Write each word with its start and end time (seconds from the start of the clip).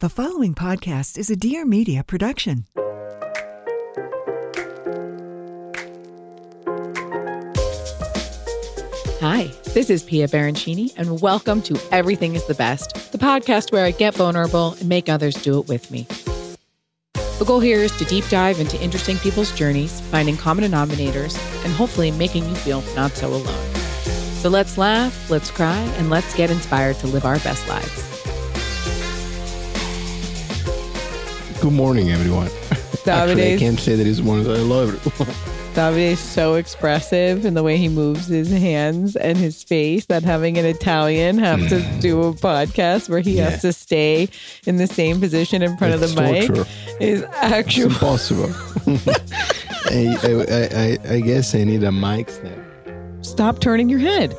The 0.00 0.10
following 0.10 0.54
podcast 0.54 1.16
is 1.16 1.30
a 1.30 1.36
Dear 1.36 1.64
Media 1.64 2.04
production. 2.04 2.66
Hi, 9.22 9.50
this 9.72 9.88
is 9.88 10.02
Pia 10.02 10.28
Baroncini, 10.28 10.92
and 10.98 11.22
welcome 11.22 11.62
to 11.62 11.80
Everything 11.92 12.34
is 12.34 12.44
the 12.44 12.52
Best, 12.52 13.10
the 13.10 13.16
podcast 13.16 13.72
where 13.72 13.86
I 13.86 13.90
get 13.90 14.14
vulnerable 14.14 14.76
and 14.80 14.86
make 14.86 15.08
others 15.08 15.34
do 15.36 15.58
it 15.60 15.66
with 15.66 15.90
me. 15.90 16.06
The 17.14 17.46
goal 17.46 17.60
here 17.60 17.78
is 17.78 17.96
to 17.96 18.04
deep 18.04 18.28
dive 18.28 18.60
into 18.60 18.78
interesting 18.82 19.16
people's 19.16 19.50
journeys, 19.52 20.02
finding 20.10 20.36
common 20.36 20.70
denominators, 20.70 21.38
and 21.64 21.72
hopefully 21.72 22.10
making 22.10 22.46
you 22.46 22.54
feel 22.56 22.82
not 22.94 23.12
so 23.12 23.28
alone. 23.28 23.74
So 24.42 24.50
let's 24.50 24.76
laugh, 24.76 25.30
let's 25.30 25.50
cry, 25.50 25.78
and 25.96 26.10
let's 26.10 26.34
get 26.36 26.50
inspired 26.50 26.96
to 26.96 27.06
live 27.06 27.24
our 27.24 27.38
best 27.38 27.66
lives. 27.66 28.05
Good 31.66 31.72
morning, 31.72 32.12
everyone. 32.12 32.48
Actually, 33.08 33.54
I 33.54 33.58
can't 33.58 33.80
say 33.80 33.96
that 33.96 34.06
it's 34.06 34.20
morning. 34.20 34.46
I 34.46 34.58
love 34.58 35.04
everyone. 35.04 35.34
Davide 35.74 36.12
is 36.12 36.20
so 36.20 36.54
expressive 36.54 37.44
in 37.44 37.54
the 37.54 37.64
way 37.64 37.76
he 37.76 37.88
moves 37.88 38.28
his 38.28 38.48
hands 38.52 39.16
and 39.16 39.36
his 39.36 39.64
face 39.64 40.06
that 40.06 40.22
having 40.22 40.58
an 40.58 40.64
Italian 40.64 41.38
have 41.38 41.58
to 41.70 41.80
mm. 41.80 42.00
do 42.00 42.22
a 42.22 42.32
podcast 42.34 43.08
where 43.08 43.18
he 43.18 43.38
Yeah. 43.38 43.50
has 43.50 43.62
to 43.62 43.72
stay 43.72 44.28
in 44.64 44.76
the 44.76 44.86
same 44.86 45.18
position 45.18 45.60
in 45.60 45.76
front 45.76 45.94
It's 45.94 46.04
of 46.04 46.14
the 46.14 46.22
mic 46.22 46.46
torture. 46.46 46.70
is 47.00 47.22
It's 47.22 47.34
actual. 47.34 47.86
impossible. 47.86 48.54
I, 49.86 50.16
I, 50.22 51.08
I, 51.10 51.14
I 51.16 51.20
guess 51.20 51.52
I 51.52 51.64
need 51.64 51.82
a 51.82 51.90
mic 51.90 52.30
stand. 52.30 52.64
Stop 53.22 53.58
turning 53.58 53.88
your 53.88 53.98
head. 53.98 54.36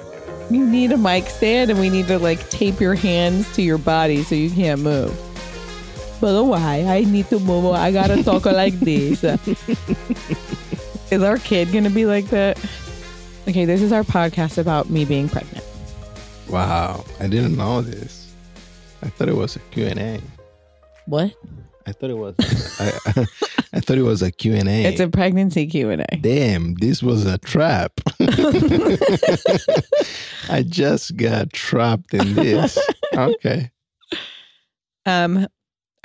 You 0.49 0.65
need 0.65 0.93
a 0.93 0.97
mic 0.97 1.25
stand 1.25 1.71
and 1.71 1.77
we 1.77 1.89
need 1.89 2.07
to 2.07 2.19
like 2.19 2.49
tape 2.49 2.79
your 2.79 2.95
hands 2.95 3.53
to 3.57 3.61
your 3.61 3.79
body 3.79 4.23
so 4.23 4.33
you 4.33 4.49
can't 4.49 4.79
move. 4.79 5.13
But 6.19 6.43
why? 6.43 6.83
I 6.87 7.03
need 7.03 7.29
to 7.29 7.39
move. 7.39 7.65
I 7.73 7.91
gotta 7.91 8.23
talk 8.23 8.45
like 8.61 8.79
this. 8.79 9.23
is 11.11 11.23
our 11.23 11.37
kid 11.37 11.71
gonna 11.71 11.89
be 11.89 12.05
like 12.05 12.25
that? 12.29 12.57
Okay, 13.47 13.65
this 13.65 13.81
is 13.81 13.91
our 13.91 14.03
podcast 14.03 14.57
about 14.57 14.89
me 14.89 15.05
being 15.05 15.29
pregnant. 15.29 15.63
Wow, 16.49 17.05
I 17.19 17.27
didn't 17.27 17.55
know 17.55 17.81
this. 17.81 18.33
I 19.01 19.09
thought 19.09 19.29
it 19.29 19.35
was 19.35 19.55
a 19.55 19.59
Q&A. 19.71 20.19
What? 21.05 21.33
I 21.85 21.91
thought 21.93 22.09
it 22.09 22.17
was. 22.17 22.35
I, 22.79 23.25
I 23.73 23.79
thought 23.79 23.97
it 23.97 24.03
was 24.03 24.21
a 24.21 24.31
Q&A. 24.31 24.83
It's 24.85 24.99
a 24.99 25.07
pregnancy 25.07 25.67
Q 25.67 25.91
and 25.91 26.01
A. 26.01 26.17
Damn, 26.17 26.73
this 26.75 27.01
was 27.01 27.25
a 27.25 27.37
trap. 27.37 27.93
I 30.49 30.63
just 30.67 31.15
got 31.15 31.53
trapped 31.53 32.13
in 32.13 32.33
this. 32.33 32.77
Okay. 33.13 33.71
Um, 35.05 35.47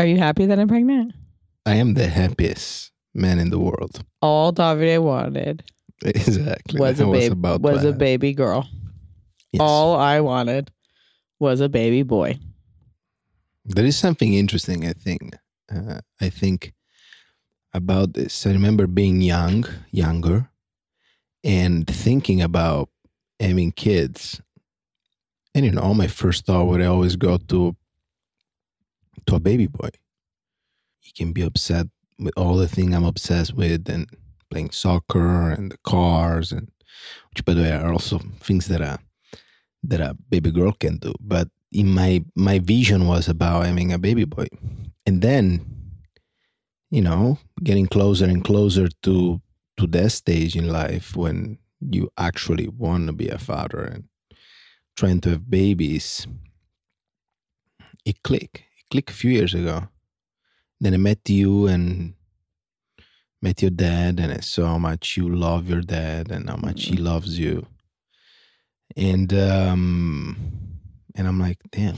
are 0.03 0.07
you 0.07 0.19
happy 0.19 0.47
that 0.47 0.59
I'm 0.59 0.67
pregnant? 0.67 1.15
I 1.65 1.77
am 1.77 1.95
the 1.95 2.09
happiest 2.09 2.91
man 3.15 3.39
in 3.39 3.51
the 3.51 3.59
world. 3.61 4.05
All 4.21 4.53
Davide 4.53 5.01
wanted 5.01 5.63
Exactly. 6.05 6.81
was 6.81 6.99
a 7.07 7.07
baby. 7.07 7.27
about 7.33 7.61
Was 7.61 7.85
a 7.85 7.93
baby 7.93 8.33
girl. 8.35 8.69
Yes. 9.53 9.61
All 9.61 9.95
I 9.95 10.19
wanted 10.21 10.73
was 11.39 11.61
a 11.61 11.69
baby 11.69 12.03
boy. 12.03 12.37
There 13.65 13.85
is 13.85 13.97
something 13.97 14.35
interesting, 14.35 14.85
I 14.89 14.93
think. 14.93 15.37
Uh, 15.73 16.01
I 16.21 16.31
think 16.31 16.73
about 17.73 18.15
this. 18.15 18.45
I 18.45 18.51
remember 18.51 18.89
being 18.89 19.21
young, 19.21 19.65
younger, 19.93 20.51
and 21.45 21.87
thinking 21.87 22.43
about 22.43 22.89
having 23.39 23.71
kids. 23.71 24.41
And 25.55 25.65
you 25.65 25.71
know, 25.71 25.95
my 25.95 26.09
first 26.09 26.45
thought 26.45 26.65
would 26.67 26.83
always 26.83 27.15
go 27.15 27.37
to 27.37 27.77
to 29.27 29.37
a 29.37 29.41
baby 29.41 29.67
boy. 29.67 29.91
He 30.99 31.13
can 31.13 31.33
be 31.33 31.43
upset 31.43 31.87
with 32.19 32.35
all 32.37 32.57
the 32.57 32.69
thing 32.69 32.95
I'm 32.95 33.05
obsessed 33.05 33.55
with, 33.55 33.89
and 33.89 34.09
playing 34.51 34.71
soccer 34.71 35.51
and 35.51 35.73
the 35.73 35.79
cars, 35.79 36.53
and 36.53 36.71
which, 37.31 37.45
by 37.45 37.55
the 37.55 37.63
way, 37.63 37.73
are 37.73 37.93
also 37.93 38.19
things 38.41 38.69
that 38.69 38.81
a 38.81 38.99
that 39.85 40.01
a 40.01 40.15
baby 40.29 40.51
girl 40.51 40.73
can 40.73 40.99
do. 40.99 41.13
But 41.21 41.49
in 41.73 41.89
my 41.89 42.25
my 42.37 42.59
vision 42.59 43.07
was 43.07 43.29
about 43.29 43.67
having 43.67 43.93
a 43.93 43.99
baby 43.99 44.25
boy, 44.25 44.47
and 45.07 45.23
then, 45.23 45.65
you 46.91 47.03
know, 47.03 47.39
getting 47.63 47.87
closer 47.87 48.27
and 48.27 48.45
closer 48.45 48.89
to 49.03 49.41
to 49.79 49.87
that 49.89 50.11
stage 50.11 50.55
in 50.55 50.69
life 50.69 51.17
when 51.17 51.59
you 51.81 52.11
actually 52.19 52.69
want 52.69 53.07
to 53.07 53.13
be 53.13 53.29
a 53.29 53.39
father 53.39 53.83
and 53.83 54.05
trying 54.97 55.21
to 55.23 55.31
have 55.31 55.51
babies. 55.51 56.27
It 58.05 58.23
clicked. 58.23 58.63
It 58.93 59.07
clicked 59.07 59.11
a 59.11 59.15
few 59.15 59.31
years 59.31 59.55
ago. 59.55 59.89
Then 60.79 60.93
I 60.93 60.99
met 60.99 61.27
you 61.27 61.67
and 61.67 62.13
met 63.41 63.63
your 63.63 63.71
dad, 63.71 64.21
and 64.21 64.31
I 64.31 64.41
saw 64.41 64.67
how 64.67 64.79
much 64.79 65.17
you 65.17 65.35
love 65.35 65.67
your 65.67 65.81
dad 65.81 66.31
and 66.31 66.51
how 66.51 66.57
much 66.57 66.85
he 66.85 66.99
loves 66.99 67.39
you. 67.39 67.67
And 68.95 69.33
um, 69.33 70.37
and 71.15 71.27
I'm 71.27 71.41
like, 71.41 71.57
damn, 71.71 71.97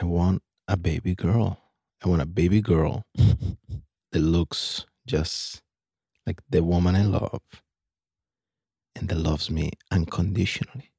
I 0.00 0.04
want 0.04 0.44
a 0.68 0.76
baby 0.76 1.16
girl. 1.16 1.58
I 2.04 2.08
want 2.08 2.22
a 2.22 2.26
baby 2.26 2.60
girl 2.60 3.04
that 4.12 4.20
looks 4.20 4.86
just 5.08 5.60
like 6.24 6.40
the 6.48 6.62
woman 6.62 6.94
I 6.94 7.02
love 7.02 7.42
and 8.94 9.08
that 9.08 9.18
loves 9.18 9.50
me 9.50 9.72
unconditionally. 9.90 10.92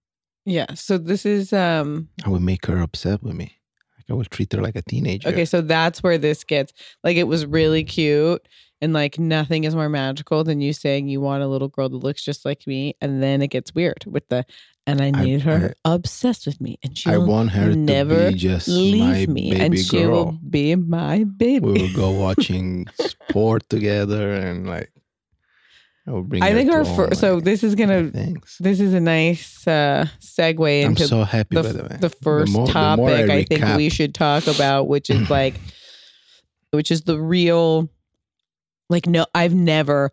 Yeah. 0.43 0.73
So 0.73 0.97
this 0.97 1.25
is 1.25 1.53
um 1.53 2.09
I 2.25 2.29
will 2.29 2.41
make 2.41 2.65
her 2.65 2.81
upset 2.81 3.23
with 3.23 3.35
me. 3.35 3.60
Like 4.07 4.13
I 4.13 4.13
will 4.13 4.25
treat 4.25 4.51
her 4.53 4.61
like 4.61 4.75
a 4.75 4.81
teenager. 4.81 5.29
okay, 5.29 5.45
so 5.45 5.61
that's 5.61 6.01
where 6.03 6.17
this 6.17 6.43
gets 6.43 6.73
like 7.03 7.17
it 7.17 7.23
was 7.27 7.45
really 7.45 7.83
cute 7.83 8.47
and 8.81 8.93
like 8.93 9.19
nothing 9.19 9.63
is 9.63 9.75
more 9.75 9.89
magical 9.89 10.43
than 10.43 10.59
you 10.59 10.73
saying 10.73 11.07
you 11.07 11.21
want 11.21 11.43
a 11.43 11.47
little 11.47 11.67
girl 11.67 11.87
that 11.89 11.97
looks 11.97 12.23
just 12.23 12.45
like 12.45 12.65
me 12.65 12.95
and 13.01 13.21
then 13.21 13.41
it 13.41 13.47
gets 13.49 13.75
weird 13.75 14.03
with 14.07 14.27
the 14.29 14.43
and 14.87 14.99
I 15.01 15.07
I- 15.07 15.11
need 15.11 15.41
her 15.41 15.75
obsessed 15.85 16.47
with 16.47 16.59
me 16.59 16.79
and 16.83 16.93
I 16.93 16.95
she'll 16.95 17.27
want 17.27 17.51
her 17.51 17.75
never 17.75 18.25
to 18.27 18.31
be 18.31 18.37
just 18.37 18.67
leave 18.67 19.29
me 19.29 19.51
and 19.59 19.77
she 19.77 20.07
will 20.07 20.37
be 20.49 20.75
my 20.75 21.23
baby. 21.25 21.65
We 21.65 21.73
will 21.73 21.93
go 21.95 22.11
watching 22.25 22.87
sport 22.99 23.69
together 23.69 24.33
and 24.33 24.67
like 24.67 24.91
I 26.07 26.11
will 26.11 26.23
bring 26.23 26.41
I 26.41 26.53
think 26.53 26.71
our 26.71 26.79
all 26.79 26.95
fir- 26.95 27.13
so 27.13 27.39
this 27.39 27.63
is 27.63 27.75
gonna 27.75 28.11
this 28.59 28.79
is 28.79 28.93
a 28.93 28.99
nice 28.99 29.67
uh 29.67 30.07
segue 30.19 30.83
I'm 30.83 30.91
into 30.91 31.07
so 31.07 31.23
happy 31.23 31.55
the, 31.55 31.63
by 31.63 31.71
the 31.71 31.83
way. 31.83 31.97
the 31.99 32.09
first 32.09 32.51
more- 32.51 32.67
topic 32.67 32.97
more 32.97 33.09
I, 33.11 33.23
I 33.37 33.43
think 33.43 33.77
we 33.77 33.89
should 33.89 34.15
talk 34.15 34.47
about, 34.47 34.87
which 34.87 35.09
is 35.09 35.29
like, 35.29 35.55
which 36.71 36.89
is 36.89 37.01
the 37.01 37.19
real, 37.19 37.87
like, 38.89 39.05
no, 39.05 39.25
I've 39.35 39.53
never, 39.53 40.11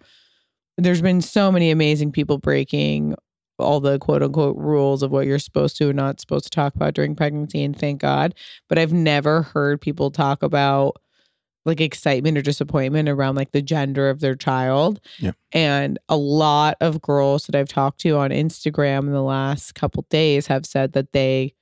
there's 0.76 1.00
been 1.00 1.22
so 1.22 1.50
many 1.50 1.70
amazing 1.70 2.12
people 2.12 2.38
breaking 2.38 3.14
all 3.58 3.80
the 3.80 3.98
quote 3.98 4.22
unquote 4.22 4.56
rules 4.56 5.02
of 5.02 5.10
what 5.10 5.26
you're 5.26 5.38
supposed 5.38 5.76
to 5.78 5.88
and 5.88 5.96
not 5.96 6.20
supposed 6.20 6.44
to 6.44 6.50
talk 6.50 6.74
about 6.76 6.94
during 6.94 7.16
pregnancy, 7.16 7.64
and 7.64 7.76
thank 7.76 8.00
God. 8.00 8.34
But 8.68 8.78
I've 8.78 8.92
never 8.92 9.42
heard 9.42 9.80
people 9.80 10.10
talk 10.10 10.42
about 10.42 10.96
like 11.68 11.80
excitement 11.80 12.36
or 12.36 12.42
disappointment 12.42 13.08
around 13.08 13.36
like 13.36 13.52
the 13.52 13.62
gender 13.62 14.10
of 14.10 14.20
their 14.20 14.34
child. 14.34 15.00
Yeah. 15.18 15.32
And 15.52 15.98
a 16.08 16.16
lot 16.16 16.76
of 16.80 17.00
girls 17.00 17.46
that 17.46 17.54
I've 17.54 17.68
talked 17.68 18.00
to 18.00 18.16
on 18.16 18.30
Instagram 18.30 19.00
in 19.00 19.12
the 19.12 19.22
last 19.22 19.74
couple 19.74 20.04
days 20.10 20.46
have 20.48 20.66
said 20.66 20.94
that 20.94 21.12
they 21.12 21.54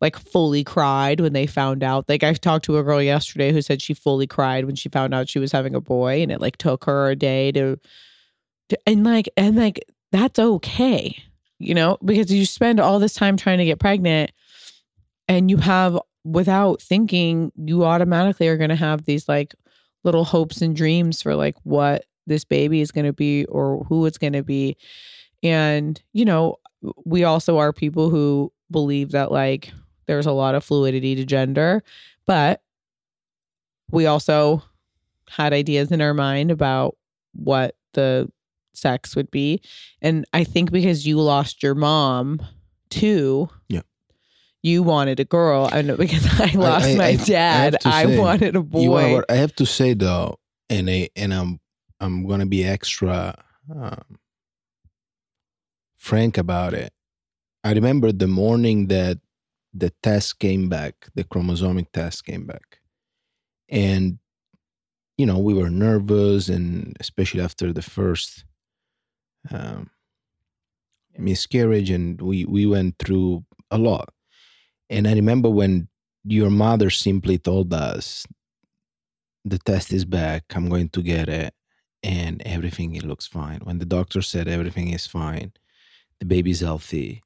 like 0.00 0.18
fully 0.18 0.62
cried 0.62 1.20
when 1.20 1.32
they 1.32 1.46
found 1.46 1.82
out. 1.82 2.08
Like 2.08 2.22
I 2.22 2.32
talked 2.34 2.66
to 2.66 2.78
a 2.78 2.82
girl 2.82 3.02
yesterday 3.02 3.52
who 3.52 3.62
said 3.62 3.80
she 3.80 3.94
fully 3.94 4.26
cried 4.26 4.66
when 4.66 4.76
she 4.76 4.88
found 4.88 5.14
out 5.14 5.28
she 5.28 5.38
was 5.38 5.50
having 5.50 5.74
a 5.74 5.80
boy 5.80 6.22
and 6.22 6.30
it 6.30 6.40
like 6.40 6.56
took 6.58 6.84
her 6.84 7.10
a 7.10 7.16
day 7.16 7.50
to, 7.52 7.78
to 8.68 8.78
and 8.86 9.04
like 9.04 9.28
and 9.36 9.56
like 9.56 9.84
that's 10.12 10.38
okay. 10.38 11.16
You 11.58 11.74
know, 11.74 11.98
because 12.04 12.30
you 12.30 12.44
spend 12.44 12.80
all 12.80 12.98
this 12.98 13.14
time 13.14 13.36
trying 13.36 13.58
to 13.58 13.64
get 13.64 13.78
pregnant 13.78 14.30
and 15.28 15.50
you 15.50 15.56
have 15.56 15.98
without 16.24 16.80
thinking 16.80 17.52
you 17.56 17.84
automatically 17.84 18.48
are 18.48 18.56
going 18.56 18.70
to 18.70 18.76
have 18.76 19.04
these 19.04 19.28
like 19.28 19.54
little 20.02 20.24
hopes 20.24 20.62
and 20.62 20.74
dreams 20.74 21.22
for 21.22 21.34
like 21.34 21.56
what 21.62 22.04
this 22.26 22.44
baby 22.44 22.80
is 22.80 22.90
going 22.90 23.04
to 23.04 23.12
be 23.12 23.44
or 23.46 23.84
who 23.84 24.06
it's 24.06 24.18
going 24.18 24.32
to 24.32 24.42
be 24.42 24.76
and 25.42 26.02
you 26.12 26.24
know 26.24 26.56
we 27.04 27.24
also 27.24 27.58
are 27.58 27.72
people 27.72 28.10
who 28.10 28.50
believe 28.70 29.10
that 29.12 29.30
like 29.30 29.70
there's 30.06 30.26
a 30.26 30.32
lot 30.32 30.54
of 30.54 30.64
fluidity 30.64 31.14
to 31.14 31.24
gender 31.24 31.82
but 32.26 32.62
we 33.90 34.06
also 34.06 34.62
had 35.28 35.52
ideas 35.52 35.92
in 35.92 36.00
our 36.00 36.14
mind 36.14 36.50
about 36.50 36.96
what 37.32 37.76
the 37.92 38.30
sex 38.72 39.14
would 39.14 39.30
be 39.30 39.60
and 40.00 40.24
i 40.32 40.42
think 40.42 40.72
because 40.72 41.06
you 41.06 41.20
lost 41.20 41.62
your 41.62 41.74
mom 41.74 42.40
too 42.90 43.48
Yeah. 43.68 43.82
You 44.64 44.82
wanted 44.82 45.20
a 45.20 45.24
girl 45.24 45.68
i 45.72 45.82
know 45.82 45.96
because 45.96 46.26
i 46.40 46.50
lost 46.56 46.86
I- 46.86 46.94
my 46.96 47.04
I- 47.04 47.08
I 47.10 47.16
dad 47.16 47.76
i, 47.84 48.04
say, 48.06 48.18
wanted 48.18 48.56
a 48.56 48.62
boy 48.62 49.12
what? 49.16 49.30
I 49.30 49.36
have 49.36 49.54
to 49.56 49.66
say 49.66 49.94
though, 49.94 50.38
and 50.68 50.88
I 50.90 51.10
and 51.14 51.32
I'm 51.32 51.60
I'm 52.00 52.26
gonna 52.26 52.46
be 52.46 52.64
extra 52.64 53.36
um, 53.72 54.18
frank 55.96 56.36
about 56.38 56.74
it. 56.74 56.92
I 57.62 57.72
remember 57.72 58.12
the 58.12 58.26
morning 58.26 58.88
that 58.88 59.18
the 59.72 59.90
test 60.02 60.38
came 60.38 60.68
back, 60.68 61.08
the 61.14 61.24
chromosomic 61.24 61.92
test 61.92 62.24
came 62.24 62.46
back, 62.46 62.80
and 63.68 64.18
you 65.18 65.26
know 65.26 65.38
we 65.38 65.54
were 65.54 65.70
nervous, 65.70 66.48
and 66.48 66.96
especially 67.00 67.40
after 67.42 67.72
the 67.72 67.82
first 67.82 68.44
um, 69.50 69.90
miscarriage, 71.18 71.90
and 71.90 72.20
we 72.20 72.44
we 72.44 72.66
went 72.66 72.98
through 72.98 73.44
a 73.70 73.78
lot. 73.78 74.08
And 74.90 75.08
I 75.08 75.14
remember 75.14 75.48
when 75.50 75.88
your 76.24 76.50
mother 76.50 76.90
simply 76.90 77.38
told 77.38 77.72
us 77.72 78.26
the 79.44 79.58
test 79.58 79.92
is 79.92 80.06
back 80.06 80.44
i'm 80.54 80.68
going 80.70 80.88
to 80.88 81.02
get 81.02 81.28
it 81.28 81.52
and 82.02 82.42
everything 82.44 82.94
it 82.94 83.02
looks 83.02 83.26
fine. 83.26 83.60
When 83.60 83.78
the 83.78 83.86
doctor 83.86 84.20
said 84.20 84.48
everything 84.48 84.90
is 84.90 85.06
fine 85.06 85.52
the 86.20 86.26
baby's 86.26 86.60
healthy 86.60 87.22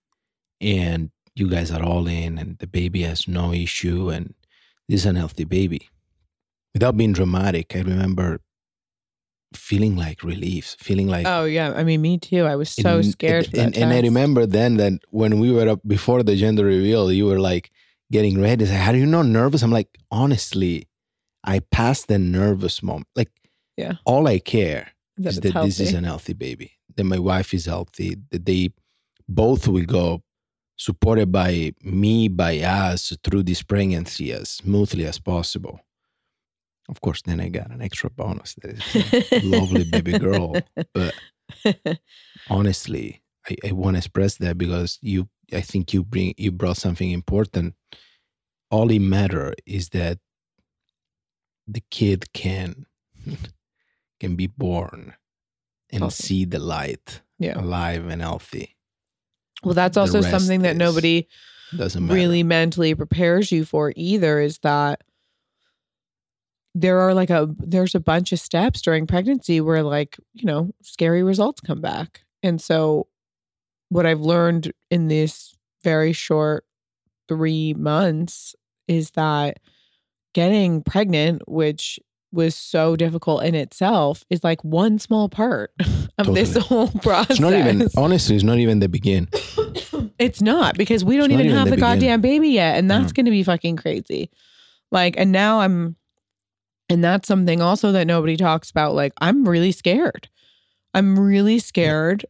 and 0.61 1.11
you 1.35 1.49
guys 1.49 1.71
are 1.71 1.83
all 1.83 2.07
in 2.09 2.39
and 2.39 2.59
the 2.59 2.67
baby 2.67 3.03
has 3.03 3.29
no 3.29 3.53
issue 3.53 4.11
and 4.11 4.35
this 4.89 5.01
is 5.01 5.07
an 5.07 5.17
healthy 5.17 5.45
baby. 5.45 5.89
Without 6.75 6.97
being 6.97 7.13
dramatic 7.13 7.75
i 7.77 7.81
remember 7.81 8.41
feeling 9.55 9.97
like 9.97 10.23
relief 10.23 10.77
feeling 10.79 11.09
like 11.09 11.27
oh 11.27 11.45
yeah 11.45 11.73
i 11.75 11.83
mean 11.83 12.03
me 12.03 12.19
too 12.19 12.45
i 12.45 12.55
was 12.55 12.69
so 12.69 12.97
and- 12.97 13.07
scared 13.07 13.49
and, 13.55 13.77
and, 13.77 13.93
I 13.93 14.01
remember 14.01 14.45
then 14.45 14.77
that 14.77 14.93
when 15.11 15.39
we 15.39 15.51
were 15.51 15.69
up 15.69 15.81
before 15.87 16.23
the 16.23 16.37
gender 16.37 16.65
reveal, 16.65 17.11
you 17.11 17.27
were 17.27 17.41
like 17.41 17.71
getting 18.11 18.41
ready. 18.41 18.67
Say, 18.67 18.75
How 18.75 18.93
are 18.93 18.97
you 18.97 19.07
not 19.07 19.27
nervous? 19.27 19.63
I'm 19.63 19.73
like, 19.73 19.89
honestly, 20.11 20.89
I 21.45 21.61
passed 21.61 22.09
the 22.09 22.19
nervous 22.19 22.83
moment. 22.83 23.09
Like, 23.17 23.31
Yeah. 23.77 23.95
all 24.05 24.27
I 24.27 24.39
care 24.39 24.93
that 25.19 25.31
is 25.31 25.41
that 25.41 25.55
this 25.63 25.81
is 25.81 25.95
an 25.95 26.05
healthy 26.05 26.35
baby. 26.35 26.73
That 26.97 27.05
my 27.05 27.19
wife 27.19 27.55
is 27.55 27.67
healthy. 27.67 28.17
That 28.31 28.45
they 28.45 28.71
both 29.29 29.69
will 29.69 29.85
go 29.85 30.23
supported 30.77 31.33
by 31.33 31.73
me, 31.83 32.29
by 32.29 32.61
us 32.61 33.17
through 33.25 33.43
this 33.45 33.63
pregnancy 33.63 34.33
as 34.33 34.49
smoothly 34.51 35.05
as 35.07 35.19
possible. 35.19 35.81
Of 36.89 37.01
course, 37.01 37.23
then 37.23 37.41
I 37.41 37.49
got 37.49 37.71
an 37.71 37.83
extra 37.83 38.09
bonus. 38.11 38.55
That 38.63 38.79
is 38.79 38.97
a 38.97 39.45
lovely 39.47 39.85
baby 39.85 40.15
girl. 40.15 40.63
But 40.95 41.15
honestly 42.49 43.23
i, 43.49 43.57
I 43.69 43.73
want 43.73 43.95
to 43.95 43.99
express 43.99 44.37
that 44.37 44.59
because 44.59 44.99
you 45.03 45.29
i 45.53 45.61
think 45.61 45.93
you 45.95 46.05
bring 46.05 46.35
you 46.37 46.53
brought 46.53 46.77
something 46.77 47.11
important 47.11 47.75
all 48.71 48.91
it 48.91 48.99
matter 49.01 49.55
is 49.67 49.89
that 49.91 50.19
the 51.67 51.83
kid 51.91 52.33
can 52.33 52.87
can 54.21 54.37
be 54.37 54.47
born 54.47 55.15
and 55.91 56.05
Awesome. 56.05 56.25
see 56.25 56.45
the 56.45 56.59
light 56.59 57.23
Yeah. 57.39 57.59
alive 57.59 58.07
and 58.09 58.21
healthy 58.23 58.77
well 59.63 59.75
that's 59.75 59.97
also 59.97 60.21
something 60.21 60.63
that 60.63 60.77
nobody 60.77 61.27
doesn't 61.75 62.05
matter 62.05 62.15
really 62.15 62.43
mentally 62.43 62.95
prepares 62.95 63.51
you 63.53 63.65
for 63.65 63.93
either 63.97 64.41
is 64.41 64.59
that 64.59 65.03
there 66.75 67.01
are 67.01 67.15
like 67.15 67.31
a 67.31 67.49
there's 67.59 67.95
a 67.95 68.01
bunch 68.01 68.33
of 68.33 68.39
steps 68.41 68.83
during 68.83 69.07
pregnancy 69.07 69.61
where 69.61 69.83
like 69.83 70.17
you 70.35 70.45
know 70.45 70.71
scary 70.83 71.23
results 71.23 71.61
come 71.61 71.81
back 71.81 72.21
and 72.43 72.61
so 72.61 73.07
what 73.89 74.07
i've 74.07 74.21
learned 74.21 74.73
in 74.91 75.09
this 75.09 75.57
very 75.83 76.13
short 76.13 76.65
3 77.29 77.75
months 77.75 78.55
is 78.87 79.11
that 79.13 79.59
getting 80.35 80.83
pregnant 80.83 81.43
which 81.49 81.99
was 82.31 82.55
so 82.55 82.95
difficult 82.95 83.43
in 83.45 83.55
itself 83.55 84.25
is 84.29 84.45
like 84.45 84.63
one 84.63 84.99
small 84.99 85.29
part 85.31 85.73
of 86.19 86.35
this 86.35 86.55
whole 86.57 86.89
process 87.03 87.31
it's 87.31 87.41
not 87.41 87.55
even 87.55 87.89
honestly 87.97 88.35
it's 88.37 88.45
not 88.45 88.59
even 88.59 88.79
the 88.81 88.89
begin 88.89 89.27
it's 90.19 90.43
not 90.43 90.77
because 90.77 91.05
we 91.05 91.17
don't 91.17 91.31
even 91.31 91.47
even 91.47 91.57
have 91.57 91.65
the 91.71 91.77
the 91.77 91.81
goddamn 91.81 92.21
baby 92.21 92.51
yet. 92.51 92.77
And 92.77 92.91
that's 92.91 93.13
Mhm. 93.13 93.17
going 93.17 93.25
to 93.27 93.31
be 93.31 93.43
fucking 93.43 93.77
crazy. 93.77 94.31
Like, 94.91 95.15
and 95.17 95.31
now 95.33 95.61
I'm, 95.61 95.97
and 96.89 97.05
that's 97.05 97.29
something 97.29 97.61
also 97.61 97.93
that 97.93 98.07
nobody 98.07 98.37
talks 98.37 98.71
about. 98.71 98.95
Like, 98.95 99.13
I'm 99.21 99.47
really 99.47 99.73
scared. 99.73 100.29
I'm 100.95 101.19
really 101.19 101.59
scared. 101.59 102.25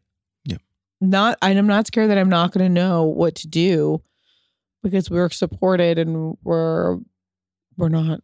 Yeah. 0.45 0.57
Not, 1.01 1.39
and 1.43 1.59
I'm 1.59 1.67
not 1.67 1.87
scared 1.87 2.11
that 2.11 2.19
I'm 2.19 2.29
not 2.29 2.53
going 2.53 2.67
to 2.67 2.73
know 2.73 3.05
what 3.05 3.35
to 3.37 3.49
do 3.49 4.03
because 4.83 5.11
we're 5.11 5.31
supported 5.31 5.99
and 5.99 6.37
we're, 6.43 6.99
we're 7.77 7.89
not 7.89 8.21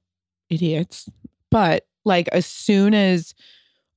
idiots. 0.50 1.08
But 1.50 1.86
like, 2.04 2.28
as 2.32 2.46
soon 2.46 2.94
as 2.94 3.34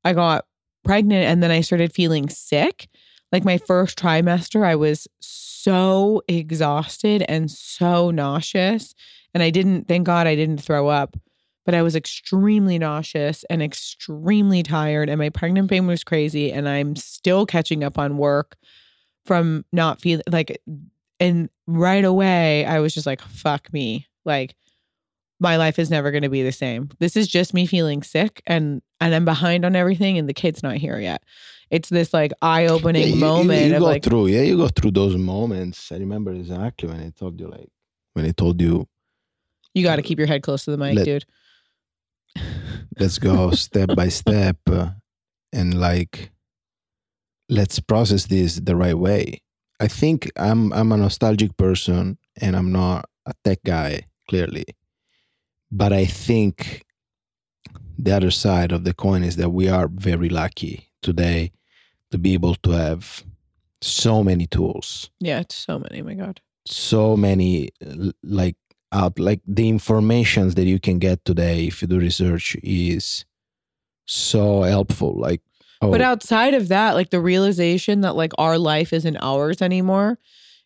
I 0.03 0.13
got 0.13 0.45
pregnant 0.83 1.25
and 1.25 1.41
then 1.41 1.51
I 1.51 1.61
started 1.61 1.93
feeling 1.93 2.29
sick, 2.29 2.87
like 3.31 3.43
my 3.43 3.57
first 3.57 3.99
trimester, 3.99 4.63
I 4.63 4.75
was 4.75 5.07
so 5.19 6.21
exhausted 6.27 7.25
and 7.27 7.51
so 7.51 8.11
nauseous. 8.11 8.93
And 9.33 9.43
I 9.43 9.49
didn't, 9.49 9.87
thank 9.87 10.05
God 10.05 10.27
I 10.27 10.35
didn't 10.35 10.61
throw 10.61 10.87
up, 10.87 11.17
but 11.67 11.75
I 11.75 11.81
was 11.81 11.97
extremely 11.97 12.79
nauseous 12.79 13.43
and 13.49 13.61
extremely 13.61 14.63
tired. 14.63 15.09
And 15.09 15.19
my 15.19 15.27
pregnant 15.27 15.69
pain 15.69 15.85
was 15.85 16.01
crazy. 16.01 16.49
And 16.49 16.67
I'm 16.67 16.95
still 16.95 17.45
catching 17.45 17.83
up 17.83 17.99
on 17.99 18.17
work 18.17 18.55
from 19.25 19.65
not 19.73 19.99
feeling 19.99 20.23
like, 20.31 20.61
and 21.19 21.49
right 21.67 22.05
away, 22.05 22.63
I 22.65 22.79
was 22.79 22.93
just 22.93 23.05
like, 23.05 23.19
fuck 23.21 23.71
me. 23.73 24.07
Like, 24.23 24.55
my 25.41 25.57
life 25.57 25.77
is 25.77 25.89
never 25.91 26.09
going 26.09 26.23
to 26.23 26.29
be 26.29 26.41
the 26.41 26.53
same. 26.53 26.87
This 26.99 27.17
is 27.17 27.27
just 27.27 27.53
me 27.53 27.65
feeling 27.65 28.01
sick 28.01 28.41
and 28.47 28.81
and 29.01 29.13
I'm 29.13 29.25
behind 29.25 29.65
on 29.65 29.75
everything 29.75 30.17
and 30.17 30.27
the 30.29 30.33
kid's 30.33 30.63
not 30.63 30.77
here 30.77 30.97
yet. 30.99 31.21
It's 31.69 31.89
this 31.89 32.13
like 32.13 32.31
eye-opening 32.41 33.01
Yeah, 33.01 33.07
you- 33.09 33.13
you- 33.15 33.19
moment 33.19 33.67
you, 33.71 33.73
of 33.75 33.79
go 33.81 33.85
like 33.85 34.03
through 34.05 34.27
yeah 34.27 34.41
you 34.41 34.55
go 34.55 34.69
through 34.69 34.91
those 34.91 35.17
moments 35.17 35.91
i 35.91 35.97
remember 35.97 36.31
exactly 36.31 36.87
when 36.87 37.01
i 37.01 37.09
told 37.09 37.37
you 37.41 37.47
like 37.49 37.67
when 38.13 38.23
i 38.25 38.31
told 38.31 38.61
you 38.61 38.87
you 39.73 39.83
got 39.83 39.97
to 39.97 40.01
keep 40.01 40.17
your 40.17 40.27
head 40.27 40.41
close 40.43 40.63
to 40.63 40.71
the 40.71 40.77
mic, 40.77 40.95
Let- 40.95 41.05
dude. 41.05 41.25
Let's 42.99 43.17
go 43.19 43.51
step 43.51 43.89
by 43.95 44.07
step 44.09 44.57
and 45.53 45.79
like 45.79 46.31
let's 47.49 47.79
process 47.79 48.25
this 48.25 48.55
the 48.55 48.75
right 48.75 48.97
way 48.97 49.41
i 49.79 49.87
think 49.87 50.29
i'm 50.37 50.71
i'm 50.73 50.91
a 50.91 50.97
nostalgic 50.97 51.55
person 51.57 52.17
and 52.41 52.55
i'm 52.55 52.71
not 52.71 53.05
a 53.25 53.33
tech 53.43 53.59
guy 53.65 54.01
clearly 54.29 54.65
but 55.71 55.93
i 55.93 56.05
think 56.05 56.83
the 57.97 58.15
other 58.15 58.31
side 58.31 58.71
of 58.71 58.83
the 58.83 58.93
coin 58.93 59.23
is 59.23 59.35
that 59.37 59.49
we 59.49 59.67
are 59.69 59.87
very 59.87 60.29
lucky 60.29 60.89
today 61.01 61.51
to 62.11 62.17
be 62.17 62.33
able 62.33 62.55
to 62.55 62.71
have 62.71 63.23
so 63.81 64.23
many 64.23 64.47
tools 64.47 65.09
Yeah, 65.19 65.39
it's 65.41 65.55
so 65.55 65.77
many. 65.79 66.01
Oh 66.01 66.05
my 66.05 66.13
God. 66.15 66.41
so 66.65 67.15
many 67.15 67.69
like 68.23 68.55
out 68.91 69.19
like 69.19 69.41
the 69.47 69.67
informations 69.67 70.55
that 70.55 70.65
you 70.65 70.79
can 70.79 70.99
get 70.99 71.23
today 71.25 71.67
if 71.67 71.81
you 71.81 71.87
do 71.87 71.99
research 71.99 72.55
is 72.63 73.25
so 74.05 74.61
helpful 74.63 75.13
like 75.19 75.41
oh 75.81 75.91
But 75.91 76.01
outside 76.01 76.53
of 76.53 76.69
that, 76.69 76.95
like 76.95 77.09
the 77.09 77.19
realization 77.19 78.01
that 78.01 78.15
like 78.15 78.31
our 78.37 78.57
life 78.57 78.93
isn't 78.93 79.17
ours 79.17 79.61
anymore 79.61 80.17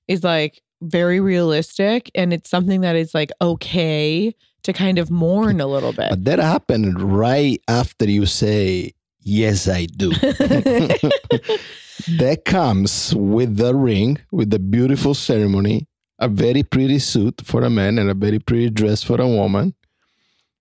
is 0.07 0.23
like 0.23 0.61
very 0.81 1.19
realistic 1.19 2.11
and 2.15 2.33
it's 2.33 2.49
something 2.49 2.81
that 2.81 2.95
is 2.95 3.13
like 3.13 3.31
okay 3.41 4.35
to 4.63 4.73
kind 4.73 4.99
of 4.99 5.09
mourn 5.09 5.59
a 5.59 5.67
little 5.67 5.93
bit. 5.93 6.09
but 6.09 6.25
that 6.25 6.39
happened 6.39 6.99
right 7.01 7.61
after 7.67 8.09
you 8.09 8.25
say 8.25 8.91
yes 9.21 9.67
i 9.67 9.85
do 9.85 10.09
that 12.17 12.43
comes 12.45 13.13
with 13.15 13.57
the 13.57 13.75
ring 13.75 14.17
with 14.31 14.49
the 14.49 14.59
beautiful 14.59 15.13
ceremony 15.13 15.87
a 16.21 16.27
very 16.27 16.63
pretty 16.63 16.99
suit 16.99 17.41
for 17.43 17.63
a 17.63 17.69
man 17.69 17.97
and 17.97 18.09
a 18.09 18.13
very 18.13 18.39
pretty 18.39 18.69
dress 18.69 19.03
for 19.03 19.19
a 19.19 19.27
woman 19.27 19.73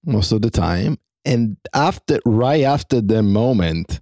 most 0.04 0.32
of 0.32 0.42
the 0.42 0.50
time. 0.50 0.98
And 1.24 1.58
after, 1.74 2.18
right 2.24 2.62
after 2.62 3.00
the 3.00 3.22
moment, 3.22 4.00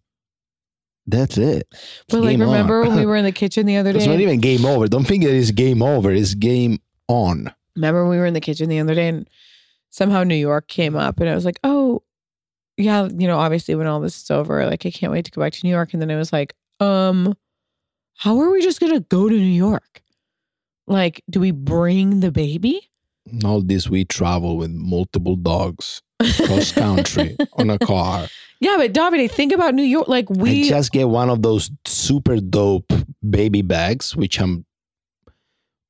that's 1.07 1.37
it. 1.37 1.67
But 2.09 2.21
like, 2.21 2.31
Game 2.31 2.43
on. 2.43 2.49
remember 2.49 2.83
when 2.83 2.97
we 2.97 3.05
were 3.05 3.17
in 3.17 3.25
the 3.25 3.33
kitchen 3.43 3.67
the 3.67 3.77
other 3.77 3.93
day? 3.93 3.99
It's 3.99 4.07
not 4.07 4.21
even 4.21 4.41
game 4.41 4.65
over. 4.65 4.87
Don't 4.87 5.07
think 5.07 5.25
it 5.25 5.35
is 5.35 5.50
game 5.50 5.83
over. 5.83 6.12
It's 6.12 6.35
game 6.35 6.79
on. 7.09 7.53
remember 7.75 8.05
when 8.05 8.12
we 8.12 8.19
were 8.19 8.27
in 8.27 8.35
the 8.35 8.41
kitchen 8.41 8.69
the 8.69 8.79
other 8.79 8.95
day 8.95 9.09
and 9.09 9.29
somehow 9.91 10.23
New 10.23 10.37
York 10.37 10.69
came 10.69 10.95
up 10.95 11.19
and 11.19 11.29
I 11.29 11.35
was 11.35 11.45
like, 11.45 11.59
oh, 11.65 12.03
yeah, 12.77 13.09
you 13.12 13.27
know, 13.27 13.38
obviously 13.38 13.75
when 13.75 13.88
all 13.88 14.00
this 14.00 14.23
is 14.23 14.31
over, 14.31 14.65
like 14.67 14.87
I 14.87 14.93
can't 14.93 15.11
wait 15.12 15.25
to 15.25 15.33
go 15.33 15.41
back 15.43 15.55
to 15.55 15.67
New 15.67 15.71
York. 15.71 15.93
And 15.93 16.00
then 16.00 16.11
it 16.11 16.17
was 16.17 16.33
like, 16.33 16.55
um, 16.79 17.37
how 18.15 18.38
are 18.38 18.50
we 18.50 18.61
just 18.62 18.79
gonna 18.79 19.00
go 19.00 19.29
to 19.29 19.35
New 19.35 19.41
York? 19.45 20.03
Like, 20.88 21.23
do 21.28 21.40
we 21.40 21.50
bring 21.50 22.21
the 22.21 22.33
baby? 22.33 22.90
All 23.45 23.61
this 23.61 23.88
we 23.88 24.04
travel 24.04 24.57
with 24.57 24.71
multiple 24.71 25.37
dogs 25.37 26.02
cross 26.18 26.73
country 26.73 27.37
on 27.54 27.71
a 27.71 27.78
car. 27.78 28.26
Yeah, 28.61 28.76
but 28.76 28.92
Davide, 28.92 29.30
think 29.30 29.52
about 29.52 29.75
New 29.75 29.85
York. 29.85 30.09
Like 30.09 30.28
we 30.30 30.64
I 30.64 30.68
just 30.68 30.92
get 30.92 31.09
one 31.09 31.30
of 31.30 31.42
those 31.42 31.71
super 31.85 32.40
dope 32.40 32.92
baby 33.28 33.62
bags, 33.62 34.16
which 34.16 34.40
I'm 34.40 34.64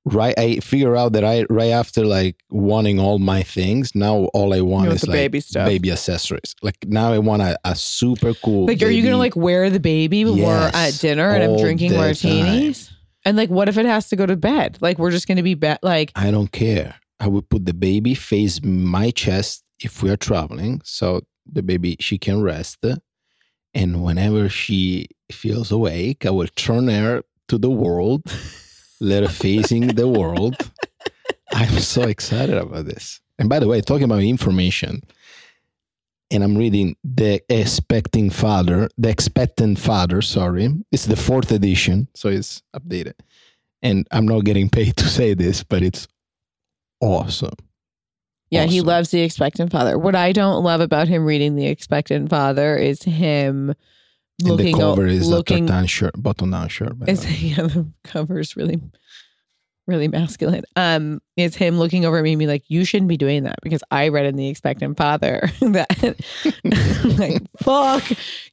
right. 0.04 0.34
I 0.38 0.56
figure 0.56 0.96
out 0.96 1.12
that 1.14 1.24
I 1.24 1.46
right 1.48 1.70
after 1.70 2.04
like 2.04 2.36
wanting 2.50 3.00
all 3.00 3.18
my 3.18 3.42
things. 3.42 3.94
Now 3.94 4.24
all 4.34 4.52
I 4.52 4.60
want 4.60 4.88
want 4.88 4.96
is 4.96 5.06
like 5.06 5.14
baby 5.14 5.40
stuff. 5.40 5.66
baby 5.66 5.92
accessories. 5.92 6.54
Like 6.60 6.76
now 6.86 7.12
I 7.12 7.18
want 7.18 7.40
a, 7.40 7.58
a 7.64 7.74
super 7.74 8.34
cool. 8.34 8.66
like, 8.66 8.82
are 8.82 8.90
you 8.90 9.02
gonna 9.02 9.16
like 9.16 9.36
wear 9.36 9.70
the 9.70 9.80
baby 9.80 10.24
when 10.24 10.38
we're 10.38 10.70
at 10.74 10.94
dinner 10.98 11.30
and 11.30 11.44
I'm 11.44 11.58
drinking 11.58 11.92
the 11.92 11.98
martinis? 11.98 12.92
And 13.28 13.36
like, 13.36 13.50
what 13.50 13.68
if 13.68 13.76
it 13.76 13.84
has 13.84 14.08
to 14.08 14.16
go 14.16 14.24
to 14.24 14.36
bed? 14.36 14.78
Like, 14.80 14.98
we're 14.98 15.10
just 15.10 15.28
gonna 15.28 15.42
be 15.42 15.52
bed. 15.52 15.80
Like, 15.82 16.12
I 16.16 16.30
don't 16.30 16.50
care. 16.50 16.94
I 17.20 17.28
would 17.28 17.50
put 17.50 17.66
the 17.66 17.74
baby 17.74 18.14
face 18.14 18.62
my 18.62 19.10
chest 19.10 19.64
if 19.80 20.02
we 20.02 20.08
are 20.08 20.16
traveling, 20.16 20.80
so 20.82 21.20
the 21.44 21.62
baby 21.62 21.98
she 22.00 22.16
can 22.16 22.40
rest. 22.40 22.78
And 23.74 24.02
whenever 24.02 24.48
she 24.48 25.08
feels 25.30 25.70
awake, 25.70 26.24
I 26.24 26.30
will 26.30 26.46
turn 26.56 26.88
her 26.88 27.22
to 27.48 27.58
the 27.58 27.68
world, 27.68 28.22
let 28.98 29.24
her 29.24 29.28
facing 29.28 29.88
the 29.88 30.08
world. 30.08 30.56
I'm 31.52 31.80
so 31.80 32.04
excited 32.04 32.56
about 32.56 32.86
this. 32.86 33.20
And 33.38 33.50
by 33.50 33.58
the 33.58 33.68
way, 33.68 33.82
talking 33.82 34.04
about 34.04 34.22
information, 34.22 35.02
and 36.30 36.44
I'm 36.44 36.56
reading 36.56 36.96
the 37.04 37.40
expecting 37.48 38.30
father, 38.30 38.88
the 38.98 39.08
expectant 39.08 39.78
father. 39.78 40.20
Sorry, 40.22 40.68
it's 40.92 41.06
the 41.06 41.16
fourth 41.16 41.50
edition, 41.52 42.08
so 42.14 42.28
it's 42.28 42.62
updated. 42.74 43.14
And 43.82 44.06
I'm 44.10 44.26
not 44.26 44.44
getting 44.44 44.68
paid 44.68 44.96
to 44.98 45.08
say 45.08 45.34
this, 45.34 45.62
but 45.62 45.82
it's 45.82 46.08
awesome. 47.00 47.54
Yeah, 48.50 48.64
he 48.64 48.80
loves 48.80 49.10
the 49.10 49.20
expectant 49.20 49.70
father. 49.70 49.98
What 49.98 50.14
I 50.14 50.32
don't 50.32 50.64
love 50.64 50.80
about 50.80 51.06
him 51.08 51.24
reading 51.26 51.54
the 51.54 51.66
expectant 51.66 52.30
father 52.30 52.76
is 52.76 53.02
him 53.02 53.70
And 53.70 53.76
looking 54.40 54.76
the 54.76 54.82
cover 54.82 55.02
o- 55.02 55.10
is 55.10 55.28
looking 55.28 55.64
a 55.64 55.68
tartan 55.68 55.86
shirt, 55.86 56.22
button 56.22 56.50
down 56.50 56.68
shirt. 56.68 56.96
is 57.06 57.42
yeah, 57.42 57.62
the 57.66 57.86
cover 58.04 58.38
is 58.38 58.56
really 58.56 58.80
really 59.88 60.06
masculine. 60.06 60.62
Um, 60.76 61.20
is 61.36 61.56
him 61.56 61.78
looking 61.78 62.04
over 62.04 62.18
at 62.18 62.22
me 62.22 62.32
and 62.32 62.38
be 62.38 62.46
like, 62.46 62.62
you 62.68 62.84
shouldn't 62.84 63.08
be 63.08 63.16
doing 63.16 63.42
that 63.44 63.56
because 63.62 63.82
I 63.90 64.08
read 64.08 64.26
in 64.26 64.36
the 64.36 64.48
expectant 64.48 64.96
father 64.96 65.50
that 65.60 66.24
like 67.18 67.42
fuck 67.58 68.04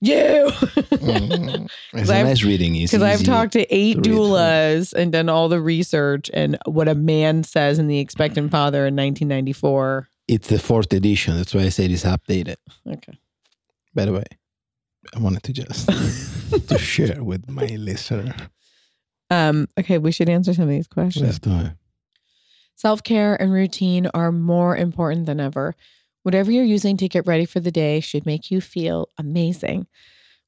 you. 0.02 0.48
Mhm. 0.52 1.70
It's 1.94 2.10
a 2.10 2.14
I've- 2.16 2.24
nice 2.30 2.44
reading. 2.44 2.74
Because 2.74 3.02
I've 3.02 3.24
talked 3.24 3.54
to 3.54 3.62
eight 3.76 4.02
to 4.04 4.10
doulas 4.10 4.94
and 4.94 5.12
done 5.12 5.30
all 5.30 5.50
the 5.50 5.62
research 5.62 6.32
and 6.34 6.58
what 6.66 6.88
a 6.88 6.96
man 6.96 7.44
says 7.44 7.78
in 7.80 7.88
the 7.88 8.00
expectant 8.00 8.50
father 8.52 8.80
in 8.88 8.96
1994. 8.96 10.08
It's 10.28 10.48
the 10.48 10.58
fourth 10.58 10.92
edition. 10.94 11.36
That's 11.38 11.54
why 11.54 11.62
I 11.62 11.70
said 11.70 11.92
it's 11.92 12.04
updated. 12.04 12.56
Okay. 12.90 13.14
By 13.94 14.06
the 14.06 14.14
way, 14.14 14.24
I 15.16 15.20
wanted 15.20 15.44
to 15.44 15.54
just 15.54 15.88
to 16.68 16.78
share 16.78 17.24
with 17.24 17.50
my 17.50 17.66
listener. 17.68 18.34
Um, 19.30 19.68
okay, 19.80 19.98
we 19.98 20.12
should 20.12 20.30
answer 20.30 20.54
some 20.54 20.64
of 20.64 20.70
these 20.70 20.88
questions. 20.88 21.26
Let's 21.26 21.40
do 21.40 21.52
it. 21.52 21.72
Self 22.76 23.04
care 23.04 23.42
and 23.42 23.52
routine 23.52 24.08
are 24.14 24.32
more 24.32 24.76
important 24.76 25.26
than 25.26 25.40
ever. 25.40 25.76
Whatever 26.24 26.52
you're 26.52 26.64
using 26.64 26.98
to 26.98 27.08
get 27.08 27.28
ready 27.28 27.46
for 27.46 27.60
the 27.60 27.72
day 27.72 28.00
should 28.00 28.26
make 28.26 28.52
you 28.52 28.60
feel 28.60 29.10
amazing, 29.18 29.88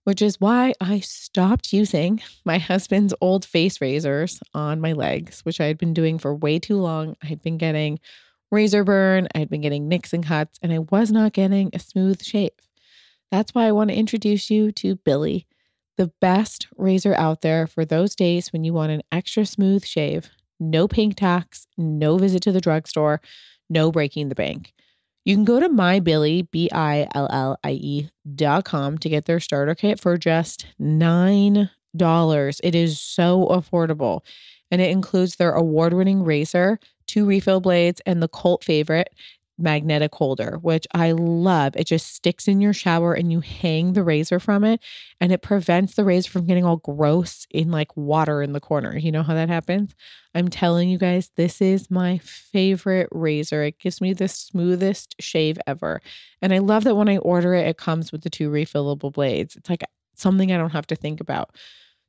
which 0.04 0.22
is 0.22 0.42
why 0.42 0.74
I 0.82 1.00
stopped 1.00 1.72
using 1.72 2.22
my 2.46 2.58
husband's 2.58 3.14
old 3.22 3.46
face 3.46 3.80
razors 3.80 4.40
on 4.54 4.82
my 4.82 4.94
legs, 4.94 5.42
which 5.42 5.62
I 5.62 5.66
had 5.66 5.78
been 5.78 5.94
doing 5.94 6.18
for 6.18 6.36
way 6.36 6.60
too 6.60 6.78
long. 6.78 7.16
I 7.24 7.28
had 7.28 7.42
been 7.42 7.58
getting 7.58 8.00
razor 8.52 8.84
burn, 8.84 9.28
I 9.36 9.40
had 9.40 9.50
been 9.50 9.62
getting 9.62 9.88
nicks 9.88 10.14
and 10.14 10.26
cuts, 10.26 10.60
and 10.62 10.74
I 10.74 10.80
was 10.80 11.12
not 11.12 11.34
getting 11.34 11.70
a 11.74 11.80
smooth 11.80 12.24
shave. 12.24 12.52
That's 13.32 13.54
why 13.54 13.68
I 13.68 13.72
want 13.72 13.90
to 13.90 13.96
introduce 13.96 14.50
you 14.50 14.72
to 14.74 14.96
Billie, 14.96 15.46
the 15.98 16.12
best 16.22 16.68
razor 16.78 17.14
out 17.16 17.42
there 17.42 17.68
for 17.68 17.86
those 17.86 18.16
days 18.16 18.54
when 18.54 18.64
you 18.64 18.74
want 18.74 18.92
an 18.92 19.02
extra 19.12 19.46
smooth 19.46 19.84
shave 19.86 20.30
no 20.60 20.88
pink 20.88 21.16
tax, 21.16 21.68
no 21.78 22.18
visit 22.18 22.42
to 22.44 22.52
the 22.52 22.62
drugstore, 22.62 23.22
no 23.70 23.92
breaking 23.92 24.30
the 24.30 24.36
bank. 24.36 24.74
You 25.26 25.36
can 25.36 25.44
go 25.44 25.60
to 25.60 25.70
mybillie, 25.70 26.50
B 26.50 26.70
I 26.72 27.08
L 27.14 27.28
L 27.30 27.58
I 27.64 27.72
E 27.72 28.10
dot 28.36 28.66
com 28.66 28.98
to 29.00 29.10
get 29.10 29.26
their 29.26 29.40
starter 29.40 29.76
kit 29.76 30.00
for 30.00 30.18
just 30.18 30.66
$9. 30.82 31.70
It 32.64 32.76
is 32.76 33.00
so 33.00 33.48
affordable. 33.48 34.22
And 34.72 34.82
it 34.82 34.90
includes 34.90 35.36
their 35.36 35.52
award 35.52 35.94
winning 35.94 36.24
razor, 36.24 36.80
two 37.08 37.26
refill 37.26 37.60
blades, 37.60 38.02
and 38.06 38.22
the 38.22 38.28
cult 38.28 38.64
favorite 38.64 39.10
magnetic 39.58 40.14
holder, 40.14 40.58
which 40.62 40.86
I 40.94 41.12
love. 41.12 41.76
It 41.76 41.86
just 41.86 42.14
sticks 42.14 42.48
in 42.48 42.62
your 42.62 42.74
shower 42.74 43.14
and 43.14 43.32
you 43.32 43.40
hang 43.40 43.94
the 43.94 44.04
razor 44.04 44.40
from 44.40 44.64
it 44.64 44.82
and 45.20 45.32
it 45.32 45.42
prevents 45.42 45.96
the 45.96 46.04
razor 46.04 46.30
from 46.30 46.46
getting 46.46 46.66
all 46.66 46.78
gross 46.78 47.48
in 47.50 47.72
like 47.72 47.96
water 47.96 48.42
in 48.42 48.54
the 48.54 48.60
corner. 48.60 48.98
You 48.98 49.12
know 49.12 49.24
how 49.24 49.34
that 49.34 49.50
happens? 49.50 49.96
I'm 50.36 50.50
telling 50.50 50.90
you 50.90 50.98
guys, 50.98 51.32
this 51.36 51.62
is 51.62 51.90
my 51.90 52.20
favorite 52.20 53.10
razor. 53.12 53.64
It 53.64 53.80
gives 53.80 54.02
me 54.02 54.14
the 54.14 54.28
smoothest 54.28 55.16
shave 55.20 55.58
ever. 55.66 56.02
And 56.42 56.54
I 56.54 56.60
love 56.60 56.84
that 56.84 56.96
when 56.96 57.10
I 57.10 57.18
order 57.18 57.54
it, 57.56 57.68
it 57.68 57.78
comes 57.78 58.12
with 58.12 58.22
the 58.22 58.30
two 58.30 58.50
refillable 58.50 59.12
blades. 59.12 59.56
It's 59.56 59.70
like 59.70 59.84
something 60.16 60.52
I 60.52 60.58
don't 60.58 60.72
have 60.72 60.88
to 60.88 60.96
think 60.96 61.20
about. 61.20 61.56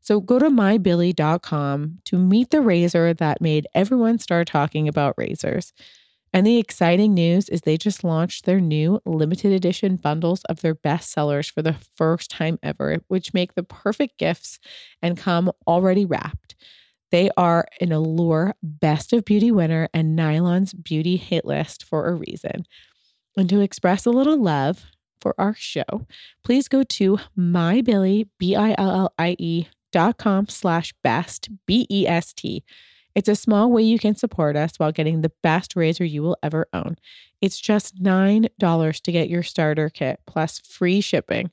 So 0.01 0.21
go 0.21 0.39
to 0.39 0.49
mybillie.com 0.49 1.99
to 2.05 2.19
meet 2.19 2.51
the 2.51 2.61
razor 2.61 3.15
that 3.15 3.41
made 3.41 3.67
everyone 3.75 4.19
start 4.19 4.47
talking 4.47 4.89
about 4.89 5.15
razors. 5.19 5.73
And 6.33 6.47
the 6.47 6.59
exciting 6.59 7.15
news 7.15 7.49
is 7.49 7.63
they 7.63 7.77
just 7.77 8.05
launched 8.05 8.45
their 8.45 8.61
new 8.61 9.01
limited 9.07 9.53
edition 9.53 9.97
bundles 9.97 10.45
of 10.45 10.61
their 10.61 10.75
best 10.75 11.11
sellers 11.11 11.49
for 11.49 11.63
the 11.63 11.77
first 11.97 12.31
time 12.31 12.59
ever, 12.63 12.99
which 13.09 13.35
make 13.35 13.55
the 13.55 13.63
perfect 13.63 14.19
gifts 14.19 14.59
and 15.01 15.17
come 15.17 15.51
already 15.67 16.05
wrapped. 16.05 16.55
They 17.11 17.31
are 17.37 17.67
an 17.81 17.93
Allure 17.93 18.55
Best 18.63 19.13
of 19.15 19.25
Beauty 19.25 19.51
winner 19.51 19.89
and 19.95 20.19
Nylon's 20.19 20.75
Beauty 20.75 21.17
Hit 21.17 21.47
List 21.47 21.85
for 21.85 22.07
a 22.07 22.15
reason. 22.15 22.67
And 23.37 23.49
to 23.49 23.61
express 23.61 24.05
a 24.05 24.11
little 24.11 24.41
love 24.41 24.85
for 25.21 25.35
our 25.39 25.55
show, 25.55 26.07
please 26.45 26.69
go 26.69 26.83
to 26.83 27.19
mybillie, 27.37 28.29
B-I-L-L-I-E 28.39 29.67
dot 29.91 30.19
com 30.19 30.49
slash 30.49 30.93
best, 31.03 31.49
B-E-S-T. 31.67 32.63
It's 33.15 33.29
a 33.29 33.35
small 33.35 33.71
way 33.73 33.83
you 33.83 33.99
can 33.99 34.15
support 34.15 34.57
us 34.57 34.73
while 34.77 34.93
getting 34.93 35.21
the 35.23 35.33
best 35.43 35.75
razor 35.75 36.05
you 36.05 36.23
will 36.23 36.37
ever 36.43 36.67
own. 36.73 36.97
It's 37.41 37.59
just 37.59 38.03
$9 38.03 39.01
to 39.01 39.13
get 39.13 39.29
your 39.29 39.43
starter 39.43 39.89
kit 39.89 40.21
plus 40.27 40.61
free 40.61 41.01
shipping 41.01 41.51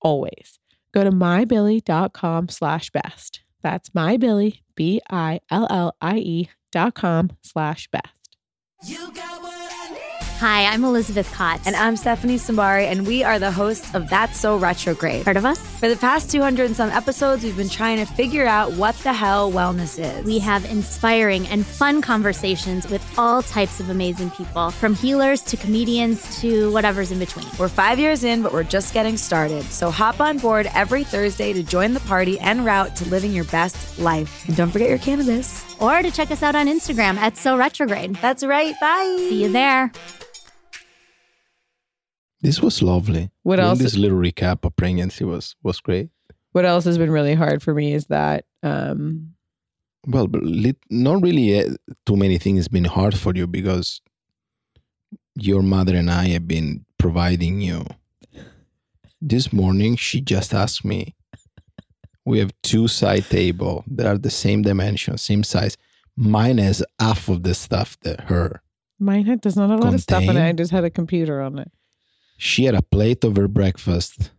always. 0.00 0.58
Go 0.92 1.02
to 1.04 1.10
mybillie.com 1.10 2.48
slash 2.48 2.90
best. 2.90 3.40
That's 3.62 3.90
mybillie, 3.90 4.60
B 4.76 5.00
I 5.10 5.40
L 5.50 5.66
L 5.70 5.96
I 6.00 6.18
E 6.18 6.50
dot 6.70 6.94
com 6.94 7.30
slash 7.42 7.88
best. 7.88 8.38
Hi, 10.38 10.66
I'm 10.66 10.82
Elizabeth 10.82 11.32
Kott. 11.32 11.60
And 11.64 11.76
I'm 11.76 11.96
Stephanie 11.96 12.38
Simbari, 12.38 12.90
and 12.90 13.06
we 13.06 13.22
are 13.22 13.38
the 13.38 13.52
hosts 13.52 13.94
of 13.94 14.10
That's 14.10 14.38
So 14.38 14.56
Retrograde. 14.56 15.24
Heard 15.24 15.36
of 15.36 15.44
us? 15.44 15.60
For 15.78 15.88
the 15.88 15.96
past 15.96 16.28
200 16.28 16.66
and 16.66 16.76
some 16.76 16.90
episodes, 16.90 17.44
we've 17.44 17.56
been 17.56 17.68
trying 17.68 18.04
to 18.04 18.04
figure 18.04 18.44
out 18.44 18.72
what 18.72 18.96
the 18.96 19.12
hell 19.12 19.52
wellness 19.52 19.96
is. 19.96 20.26
We 20.26 20.40
have 20.40 20.64
inspiring 20.64 21.46
and 21.46 21.64
fun 21.64 22.02
conversations 22.02 22.90
with 22.90 23.02
all 23.16 23.42
types 23.42 23.78
of 23.78 23.90
amazing 23.90 24.32
people, 24.32 24.72
from 24.72 24.96
healers 24.96 25.40
to 25.42 25.56
comedians 25.56 26.40
to 26.40 26.70
whatever's 26.72 27.12
in 27.12 27.20
between. 27.20 27.46
We're 27.56 27.68
five 27.68 28.00
years 28.00 28.24
in, 28.24 28.42
but 28.42 28.52
we're 28.52 28.64
just 28.64 28.92
getting 28.92 29.16
started. 29.16 29.62
So 29.62 29.88
hop 29.88 30.20
on 30.20 30.38
board 30.38 30.68
every 30.74 31.04
Thursday 31.04 31.52
to 31.52 31.62
join 31.62 31.94
the 31.94 32.00
party 32.00 32.40
en 32.40 32.64
route 32.64 32.96
to 32.96 33.08
living 33.08 33.32
your 33.32 33.44
best 33.44 34.00
life. 34.00 34.46
And 34.48 34.56
don't 34.56 34.70
forget 34.70 34.88
your 34.88 34.98
cannabis. 34.98 35.64
Or 35.84 36.00
to 36.02 36.10
check 36.10 36.30
us 36.30 36.42
out 36.42 36.54
on 36.54 36.66
Instagram 36.66 37.16
at 37.16 37.36
So 37.36 37.58
Retrograde. 37.58 38.14
That's 38.16 38.42
right. 38.42 38.74
Bye. 38.80 39.16
See 39.28 39.42
you 39.42 39.52
there. 39.52 39.92
This 42.40 42.60
was 42.62 42.80
lovely. 42.82 43.30
What 43.42 43.56
Doing 43.56 43.68
else- 43.68 43.78
This 43.80 43.96
little 43.96 44.18
recap 44.18 44.64
of 44.64 44.74
pregnancy 44.76 45.24
was 45.24 45.56
was 45.62 45.80
great. 45.80 46.08
What 46.52 46.64
else 46.64 46.84
has 46.86 46.96
been 46.96 47.10
really 47.10 47.34
hard 47.34 47.62
for 47.62 47.74
me 47.74 47.92
is 47.92 48.06
that 48.06 48.44
um 48.62 49.34
Well, 50.06 50.28
not 50.90 51.22
really 51.22 51.58
uh, 51.60 51.74
too 52.06 52.16
many 52.16 52.38
things 52.38 52.68
been 52.68 52.84
hard 52.84 53.14
for 53.16 53.32
you 53.34 53.46
because 53.46 54.00
your 55.34 55.62
mother 55.62 55.96
and 55.96 56.10
I 56.10 56.28
have 56.28 56.46
been 56.46 56.84
providing 56.98 57.60
you. 57.60 57.84
This 59.20 59.52
morning, 59.52 59.96
she 59.96 60.20
just 60.20 60.52
asked 60.54 60.84
me. 60.84 61.14
We 62.26 62.38
have 62.38 62.52
two 62.62 62.88
side 62.88 63.24
table 63.26 63.84
that 63.88 64.06
are 64.06 64.18
the 64.18 64.30
same 64.30 64.62
dimension, 64.62 65.18
same 65.18 65.42
size. 65.42 65.76
Mine 66.16 66.58
has 66.58 66.82
half 66.98 67.28
of 67.28 67.42
the 67.42 67.54
stuff 67.54 67.98
that 68.00 68.22
her. 68.22 68.62
Mine 68.98 69.26
had, 69.26 69.40
does 69.40 69.56
not 69.56 69.70
have 69.70 69.80
a 69.80 69.82
lot 69.82 69.94
of 69.94 70.00
stuff 70.00 70.22
in 70.22 70.36
it. 70.36 70.48
I 70.48 70.52
just 70.52 70.70
had 70.70 70.84
a 70.84 70.90
computer 70.90 71.42
on 71.42 71.58
it. 71.58 71.70
She 72.38 72.64
had 72.64 72.74
a 72.74 72.82
plate 72.82 73.24
of 73.24 73.36
her 73.36 73.48
breakfast. 73.48 74.30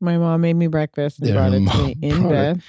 My 0.00 0.18
mom 0.18 0.42
made 0.42 0.54
me 0.54 0.66
breakfast 0.66 1.20
and 1.20 1.32
brought 1.32 1.54
it 1.54 1.66
to 1.68 1.84
me 1.86 1.96
in 2.02 2.26
it. 2.26 2.28
bed. 2.28 2.62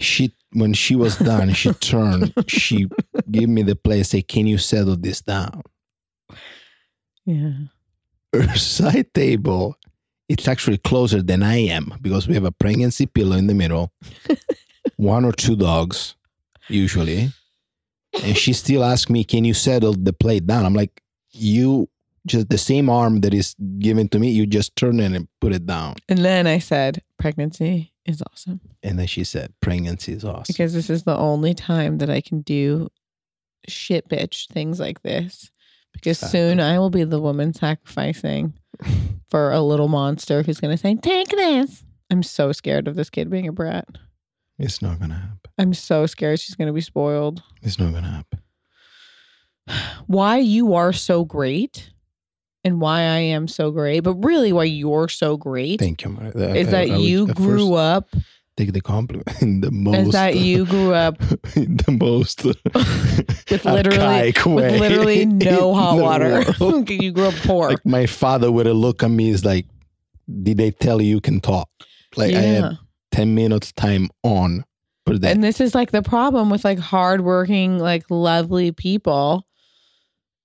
She 0.00 0.34
when 0.52 0.74
she 0.74 0.94
was 0.94 1.16
done, 1.16 1.52
she 1.54 1.72
turned. 1.80 2.32
She 2.48 2.88
gave 3.30 3.48
me 3.48 3.62
the 3.62 3.76
plate. 3.76 4.04
Say, 4.06 4.22
"Can 4.22 4.46
you 4.46 4.58
settle 4.58 4.96
this 4.96 5.20
down?" 5.20 5.62
Yeah. 7.24 7.52
her 8.32 8.56
side 8.56 9.14
table 9.14 9.76
it's 10.32 10.48
actually 10.48 10.78
closer 10.78 11.20
than 11.20 11.42
I 11.42 11.56
am 11.56 11.92
because 12.00 12.26
we 12.26 12.34
have 12.34 12.44
a 12.46 12.52
pregnancy 12.52 13.04
pillow 13.04 13.36
in 13.36 13.48
the 13.48 13.54
middle, 13.54 13.92
one 14.96 15.26
or 15.26 15.32
two 15.32 15.56
dogs, 15.56 16.14
usually. 16.68 17.30
And 18.24 18.36
she 18.36 18.54
still 18.54 18.82
asks 18.82 19.10
me, 19.10 19.24
Can 19.24 19.44
you 19.44 19.52
settle 19.52 19.92
the 19.92 20.14
plate 20.14 20.46
down? 20.46 20.64
I'm 20.64 20.74
like, 20.74 21.02
You 21.32 21.88
just 22.24 22.48
the 22.48 22.58
same 22.58 22.88
arm 22.88 23.20
that 23.20 23.34
is 23.34 23.54
given 23.78 24.08
to 24.08 24.18
me, 24.18 24.30
you 24.30 24.46
just 24.46 24.74
turn 24.76 25.00
it 25.00 25.12
and 25.12 25.28
put 25.40 25.52
it 25.52 25.66
down. 25.66 25.96
And 26.08 26.24
then 26.24 26.46
I 26.46 26.58
said, 26.60 27.02
pregnancy 27.18 27.92
is 28.06 28.22
awesome 28.30 28.60
And 28.82 28.98
then 28.98 29.06
she 29.06 29.24
said, 29.24 29.52
Pregnancy 29.60 30.12
is 30.12 30.24
awesome. 30.24 30.44
because 30.48 30.72
this 30.72 30.88
is 30.88 31.02
the 31.02 31.16
only 31.16 31.52
time 31.54 31.98
that 31.98 32.10
I 32.10 32.20
can 32.20 32.40
do 32.40 32.88
shit 33.68 34.08
bitch 34.08 34.48
things 34.48 34.80
like 34.80 35.02
this. 35.02 35.50
Because 35.92 36.18
soon 36.18 36.60
I 36.60 36.78
will 36.78 36.90
be 36.90 37.04
the 37.04 37.20
woman 37.20 37.52
sacrificing 37.54 38.54
for 39.30 39.52
a 39.52 39.60
little 39.60 39.88
monster 39.88 40.42
who's 40.42 40.60
going 40.60 40.74
to 40.74 40.80
say, 40.80 40.94
Take 40.96 41.28
this. 41.28 41.84
I'm 42.10 42.22
so 42.22 42.52
scared 42.52 42.88
of 42.88 42.94
this 42.94 43.10
kid 43.10 43.30
being 43.30 43.48
a 43.48 43.52
brat. 43.52 43.86
It's 44.58 44.82
not 44.82 45.00
gonna 45.00 45.14
happen. 45.14 45.50
I'm 45.58 45.74
so 45.74 46.06
scared 46.06 46.38
she's 46.38 46.54
going 46.54 46.66
to 46.66 46.72
be 46.72 46.82
spoiled. 46.82 47.42
It's 47.62 47.78
not 47.78 47.92
gonna 47.92 48.10
happen. 48.10 48.40
Why 50.06 50.38
you 50.38 50.74
are 50.74 50.92
so 50.92 51.24
great 51.24 51.90
and 52.64 52.80
why 52.80 53.00
I 53.00 53.18
am 53.18 53.48
so 53.48 53.70
great, 53.70 54.00
but 54.00 54.14
really 54.14 54.52
why 54.52 54.64
you're 54.64 55.08
so 55.08 55.36
great 55.36 55.80
Thank 55.80 56.04
you. 56.04 56.16
Uh, 56.16 56.38
is 56.38 56.70
that 56.70 56.88
I 56.88 56.92
would 56.92 57.00
you 57.00 57.26
grew 57.28 57.70
first 57.70 57.72
up, 57.72 58.08
Take 58.56 58.72
the 58.74 58.80
compliment 58.82 59.26
in 59.42 59.60
the 59.62 59.70
most. 59.70 60.08
is 60.08 60.12
that 60.12 60.36
you 60.36 60.66
grew 60.66 60.92
up 61.06 61.20
in 61.56 61.76
the 61.78 61.96
most 61.98 62.44
with 63.50 63.64
literally 63.64 64.32
with 64.44 64.80
literally 64.80 65.24
no 65.26 65.74
hot 65.74 65.98
water. 65.98 66.44
you 66.88 67.12
grew 67.12 67.28
up 67.28 67.34
poor. 67.36 67.70
like 67.70 67.86
my 67.86 68.06
father 68.06 68.52
would 68.52 68.66
have 68.66 68.76
looked 68.76 69.02
at 69.02 69.10
me 69.10 69.30
is 69.30 69.44
like, 69.44 69.66
did 70.42 70.58
they 70.58 70.70
tell 70.70 71.00
you 71.00 71.08
you 71.08 71.20
can 71.20 71.40
talk? 71.40 71.68
Like 72.16 72.34
I 72.34 72.40
Yeah. 72.40 72.60
had 72.70 72.78
10 73.12 73.34
minutes 73.34 73.72
time 73.72 74.08
on 74.22 74.64
and 75.06 75.42
this 75.42 75.60
is 75.60 75.74
like 75.74 75.90
the 75.90 76.02
problem 76.02 76.48
with 76.48 76.64
like 76.64 76.78
hardworking, 76.78 77.78
like 77.78 78.04
lovely 78.10 78.70
people 78.70 79.46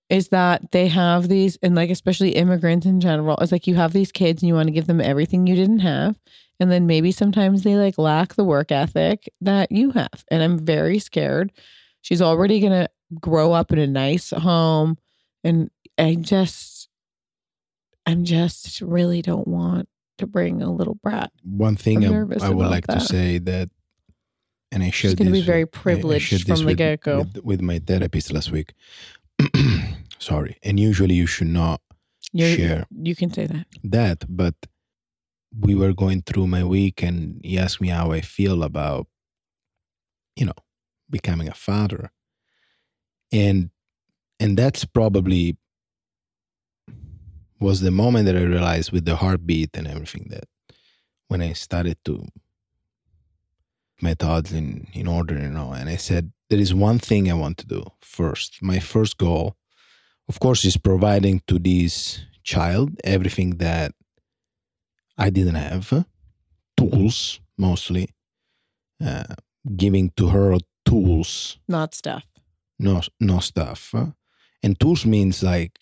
is 0.10 0.30
that 0.30 0.72
they 0.72 0.88
have 0.88 1.28
these, 1.28 1.58
and 1.62 1.76
like 1.76 1.90
especially 1.90 2.32
immigrants 2.32 2.86
in 2.86 3.00
general, 3.02 3.38
it's 3.42 3.52
like 3.52 3.68
you 3.68 3.76
have 3.76 3.94
these 3.94 4.12
kids 4.12 4.42
and 4.42 4.48
you 4.48 4.54
want 4.54 4.68
to 4.68 4.74
give 4.74 4.88
them 4.88 5.02
everything 5.02 5.46
you 5.48 5.56
didn't 5.56 5.80
have. 5.80 6.18
And 6.60 6.72
then 6.72 6.88
maybe 6.88 7.12
sometimes 7.12 7.64
they 7.64 7.76
like 7.76 7.98
lack 7.98 8.34
the 8.36 8.44
work 8.46 8.72
ethic 8.72 9.30
that 9.42 9.72
you 9.72 9.92
have. 9.92 10.24
And 10.32 10.42
I'm 10.42 10.58
very 10.58 10.98
scared. 11.00 11.52
She's 12.02 12.22
already 12.22 12.60
going 12.60 12.72
to 12.72 12.90
grow 13.20 13.52
up 13.54 13.72
in 13.72 13.80
a 13.80 13.86
nice 13.88 14.32
home. 14.32 14.98
And 15.44 15.70
I 16.00 16.16
just, 16.16 16.90
I'm 18.06 18.24
just 18.24 18.82
really 18.82 19.22
don't 19.22 19.48
want 19.48 19.88
to 20.20 20.26
bring 20.26 20.62
a 20.64 20.72
little 20.72 20.96
brat. 20.96 21.32
One 21.44 21.76
thing 21.76 22.04
I'm 22.06 22.32
I, 22.42 22.46
I 22.48 22.50
would 22.50 22.68
like 22.68 22.88
to 22.88 23.00
say 23.01 23.38
that, 23.40 23.70
and 24.72 24.81
I 24.84 24.90
shared 24.90 25.18
gonna 25.18 25.31
be 25.31 25.42
very 25.42 25.66
with- 25.66 25.75
I- 25.75 25.79
I 25.79 25.81
privileged 25.81 26.48
from 26.48 26.66
the 26.66 26.74
get-go. 26.74 27.20
with, 27.20 27.44
with 27.44 27.62
my 27.62 27.79
therapist 27.79 28.31
last 28.34 28.51
week. 28.51 28.74
Sorry, 30.20 30.58
and 30.64 30.80
usually 30.80 31.16
you 31.16 31.27
should 31.27 31.48
not 31.48 31.82
You're, 32.34 32.56
share 32.56 32.86
You 32.92 33.16
can 33.16 33.32
say 33.32 33.48
that. 33.48 33.66
that, 33.84 34.25
but 34.27 34.56
we 35.60 35.75
were 35.75 35.94
going 35.94 36.22
through 36.24 36.48
my 36.48 36.64
week, 36.64 37.01
and 37.03 37.40
he 37.44 37.58
asked 37.58 37.80
me 37.82 37.90
how 37.90 38.12
I 38.12 38.22
feel 38.22 38.64
about, 38.64 39.08
you 40.36 40.46
know, 40.46 40.60
becoming 41.10 41.48
a 41.48 41.53
father, 41.53 42.12
and 43.32 43.70
and 44.40 44.58
that's 44.58 44.86
probably 44.86 45.58
was 47.60 47.82
the 47.82 47.92
moment 47.92 48.25
that 48.27 48.36
I 48.36 48.44
realized 48.44 48.92
with 48.92 49.06
the 49.06 49.16
heartbeat 49.16 49.72
and 49.74 49.88
everything 49.88 50.27
that 50.30 50.44
when 51.27 51.42
I 51.42 51.53
started 51.53 51.98
to 52.06 52.27
my 54.01 54.14
thoughts 54.14 54.51
in 54.51 54.88
in 54.94 55.08
order, 55.08 55.34
you 55.40 55.50
know, 55.50 55.72
and 55.72 55.90
I 55.90 55.96
said 55.96 56.32
there 56.50 56.60
is 56.60 56.74
one 56.74 57.00
thing 57.00 57.30
I 57.32 57.34
want 57.34 57.58
to 57.60 57.68
do 57.68 57.84
first. 58.01 58.62
My 58.62 58.80
first 58.80 59.18
goal, 59.18 59.56
of 60.29 60.40
course, 60.40 60.66
is 60.66 60.77
providing 60.77 61.42
to 61.48 61.59
this 61.59 62.25
child 62.44 62.92
everything 63.03 63.57
that 63.57 63.94
I 65.18 65.29
didn't 65.29 65.55
have, 65.55 66.05
tools 66.75 67.40
mostly, 67.57 68.09
uh, 69.03 69.35
giving 69.75 70.11
to 70.18 70.27
her 70.27 70.57
tools. 70.85 71.57
Not 71.68 71.96
stuff. 71.96 72.24
no 72.79 73.01
no 73.20 73.40
stuff. 73.40 73.94
And 74.63 74.79
tools 74.79 75.05
means 75.05 75.44
like 75.44 75.79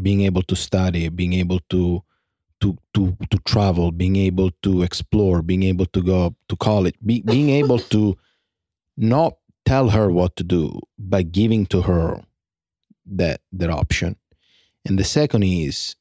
being 0.00 0.22
able 0.22 0.42
to 0.42 0.56
study 0.56 1.08
being 1.08 1.32
able 1.32 1.60
to 1.70 2.02
to 2.60 2.76
to 2.94 3.16
to 3.30 3.38
travel 3.44 3.90
being 3.90 4.16
able 4.16 4.50
to 4.62 4.82
explore 4.82 5.42
being 5.42 5.62
able 5.62 5.86
to 5.86 6.02
go 6.02 6.34
to 6.48 6.56
college 6.56 6.94
be, 7.04 7.22
being 7.22 7.50
able 7.50 7.78
to 7.94 8.16
not 8.96 9.36
tell 9.64 9.88
her 9.88 10.10
what 10.10 10.36
to 10.36 10.44
do 10.44 10.78
but 10.98 11.32
giving 11.32 11.66
to 11.66 11.82
her 11.82 12.20
that 13.06 13.40
that 13.52 13.70
option. 13.70 14.16
And 14.84 14.98
the 14.98 15.04
second 15.04 15.42
is 15.42 15.96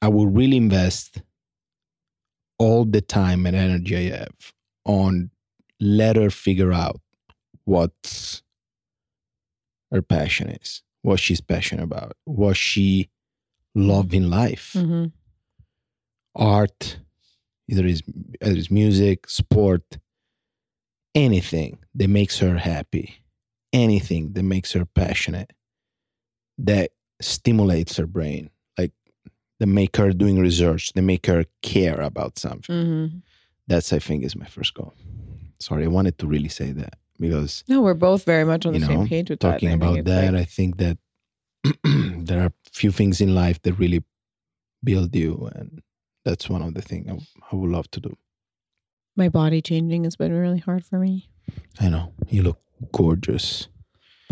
i 0.00 0.08
will 0.08 0.26
really 0.26 0.56
invest 0.56 1.22
all 2.58 2.84
the 2.84 3.00
time 3.00 3.46
and 3.46 3.56
energy 3.56 3.96
i 3.96 4.16
have 4.16 4.52
on 4.84 5.30
let 5.80 6.16
her 6.16 6.30
figure 6.30 6.72
out 6.72 7.00
what's 7.64 8.42
her 9.90 10.02
passion 10.02 10.48
is, 10.48 10.82
what 11.02 11.20
she's 11.20 11.40
passionate 11.40 11.82
about, 11.82 12.12
what 12.24 12.56
she 12.56 13.10
love 13.74 14.14
in 14.14 14.30
life, 14.30 14.72
hmm 14.74 15.06
art, 16.34 16.98
either 17.68 17.84
is 17.84 18.02
either 18.42 18.56
it's 18.56 18.70
music, 18.70 19.28
sport, 19.28 19.98
anything 21.14 21.78
that 21.94 22.08
makes 22.08 22.38
her 22.38 22.56
happy, 22.56 23.16
anything 23.72 24.32
that 24.32 24.42
makes 24.42 24.72
her 24.72 24.86
passionate, 24.86 25.52
that 26.58 26.90
stimulates 27.20 27.96
her 27.96 28.06
brain, 28.06 28.50
like 28.78 28.92
that 29.60 29.66
make 29.66 29.96
her 29.96 30.12
doing 30.12 30.38
research, 30.38 30.92
that 30.92 31.02
make 31.02 31.26
her 31.26 31.44
care 31.62 32.00
about 32.00 32.38
something. 32.38 32.74
hmm 32.74 33.06
That's 33.68 33.92
I 33.92 33.98
think 33.98 34.24
is 34.24 34.36
my 34.36 34.46
first 34.46 34.74
goal. 34.74 34.94
Sorry, 35.60 35.84
I 35.84 35.88
wanted 35.88 36.18
to 36.18 36.26
really 36.26 36.48
say 36.48 36.72
that 36.72 36.94
because 37.20 37.62
No, 37.68 37.80
we're 37.82 37.94
both 37.94 38.24
very 38.24 38.44
much 38.44 38.66
on 38.66 38.72
the 38.72 38.80
you 38.80 38.86
same 38.86 39.06
page 39.08 39.30
with 39.30 39.38
talking 39.40 39.68
that. 39.68 39.74
and 39.74 39.84
I 39.84 39.86
about 39.86 40.04
that, 40.06 40.32
like- 40.34 40.42
I 40.42 40.44
think 40.44 40.76
that 40.78 40.98
there 42.26 42.42
are 42.42 42.52
few 42.72 42.90
things 42.90 43.20
in 43.20 43.34
life 43.34 43.62
that 43.62 43.74
really 43.74 44.02
build 44.82 45.14
you, 45.14 45.48
and 45.54 45.80
that's 46.24 46.48
one 46.50 46.62
of 46.62 46.74
the 46.74 46.82
things 46.82 47.06
I, 47.08 47.18
I 47.52 47.56
would 47.56 47.70
love 47.70 47.88
to 47.92 48.00
do. 48.00 48.16
my 49.16 49.28
body 49.28 49.60
changing 49.62 50.04
has 50.04 50.16
been 50.16 50.32
really 50.32 50.58
hard 50.58 50.84
for 50.84 50.98
me. 50.98 51.28
I 51.80 51.88
know 51.88 52.12
you 52.28 52.42
look 52.42 52.58
gorgeous. 52.92 53.68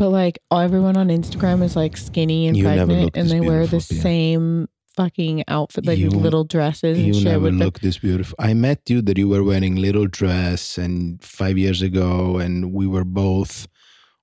But 0.00 0.08
like 0.08 0.38
everyone 0.50 0.96
on 0.96 1.08
Instagram 1.08 1.62
is 1.62 1.76
like 1.76 1.94
skinny 1.98 2.46
and 2.48 2.56
You 2.56 2.64
pregnant, 2.64 3.10
and 3.14 3.28
they 3.28 3.40
wear 3.40 3.66
the 3.66 3.84
Pia. 3.86 4.00
same 4.00 4.66
fucking 4.96 5.44
outfit, 5.46 5.84
like 5.84 5.98
You- 5.98 6.08
little 6.08 6.44
dresses 6.44 6.96
and 6.96 7.06
You 7.06 7.12
shit. 7.12 7.24
never 7.24 7.44
with 7.44 7.58
the- 7.58 7.64
look 7.66 7.80
this 7.80 7.98
beautiful. 7.98 8.34
I 8.38 8.54
met 8.54 8.80
you 8.88 9.02
that 9.02 9.18
you 9.18 9.28
were 9.28 9.44
wearing 9.44 9.76
little 9.76 10.06
dress, 10.06 10.78
and 10.78 11.22
five 11.22 11.58
years 11.58 11.82
ago, 11.82 12.38
and 12.38 12.72
we 12.72 12.86
were 12.86 13.04
both 13.04 13.68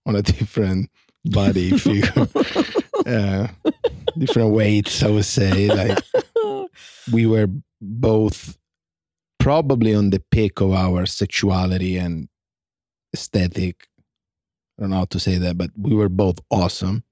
on 0.07 0.15
a 0.15 0.23
different 0.39 0.89
body 1.25 1.69
figure, 1.77 2.27
uh, 3.05 3.47
different 4.17 4.53
weights. 4.53 5.03
I 5.03 5.09
would 5.11 5.25
say, 5.25 5.67
like 5.69 5.99
we 7.11 7.27
were 7.27 7.49
both 7.79 8.57
probably 9.39 9.93
on 9.93 10.09
the 10.09 10.23
peak 10.31 10.59
of 10.59 10.71
our 10.73 11.05
sexuality 11.05 11.97
and 11.97 12.29
aesthetic. 13.13 13.87
I 14.77 14.83
don't 14.83 14.91
know 14.91 14.97
how 14.97 15.05
to 15.05 15.19
say 15.19 15.37
that, 15.37 15.57
but 15.57 15.71
we 15.77 15.95
were 15.95 16.09
both 16.09 16.39
awesome. 16.51 17.03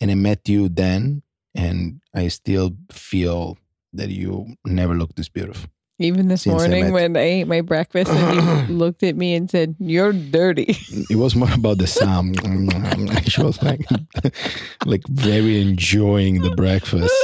And 0.00 0.10
I 0.10 0.14
met 0.14 0.48
you 0.48 0.68
then, 0.68 1.22
and 1.54 2.00
I 2.14 2.28
still 2.28 2.72
feel 2.90 3.58
that 3.92 4.10
you 4.10 4.54
never 4.64 4.94
looked 4.94 5.16
this 5.16 5.28
beautiful. 5.28 5.70
Even 6.00 6.26
this 6.26 6.42
Since 6.42 6.54
I 6.54 6.56
morning 6.58 6.84
met- 6.86 6.92
when 6.92 7.16
I 7.16 7.20
ate 7.20 7.44
my 7.46 7.60
breakfast 7.60 8.10
and 8.10 8.66
he 8.66 8.72
looked 8.82 9.04
at 9.04 9.14
me 9.16 9.34
and 9.36 9.48
said, 9.48 9.76
You're 9.78 10.12
dirty. 10.12 10.76
It 11.10 11.16
was 11.16 11.36
more 11.36 11.52
about 11.52 11.78
the 11.78 11.86
sound. 11.86 12.40
she 13.30 13.40
was 13.42 13.62
like, 13.62 13.86
like 14.86 15.06
very 15.08 15.60
enjoying 15.60 16.42
the 16.42 16.50
breakfast 16.56 17.14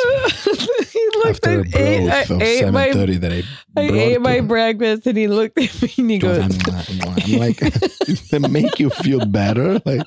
looked 1.24 1.46
after 1.46 1.60
a 1.60 1.78
ate, 1.78 2.10
I 2.10 2.20
of 2.22 2.42
ate 2.42 2.70
my 2.72 2.92
that 2.92 3.32
I. 3.32 3.42
I 3.80 3.82
ate 3.82 4.20
my 4.20 4.40
breakfast 4.40 5.06
and 5.06 5.16
he 5.16 5.28
looked 5.28 5.56
at 5.58 5.82
me 5.82 5.92
and 5.98 6.10
he 6.10 6.18
goes, 6.18 6.38
I'm 6.40 7.38
like, 7.38 7.58
does 8.06 8.28
that 8.30 8.48
make 8.50 8.78
you 8.80 8.90
feel 8.90 9.24
better? 9.26 9.80
Like, 9.84 10.02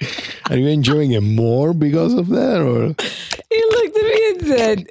are 0.49 0.57
you 0.57 0.67
enjoying 0.67 1.11
it 1.11 1.21
more 1.21 1.73
because 1.73 2.13
of 2.13 2.27
that, 2.29 2.61
or 2.61 2.87
he 3.49 3.63
looked 3.69 3.97
at 3.97 4.03
me 4.03 4.29
and 4.29 4.47
said, 4.47 4.89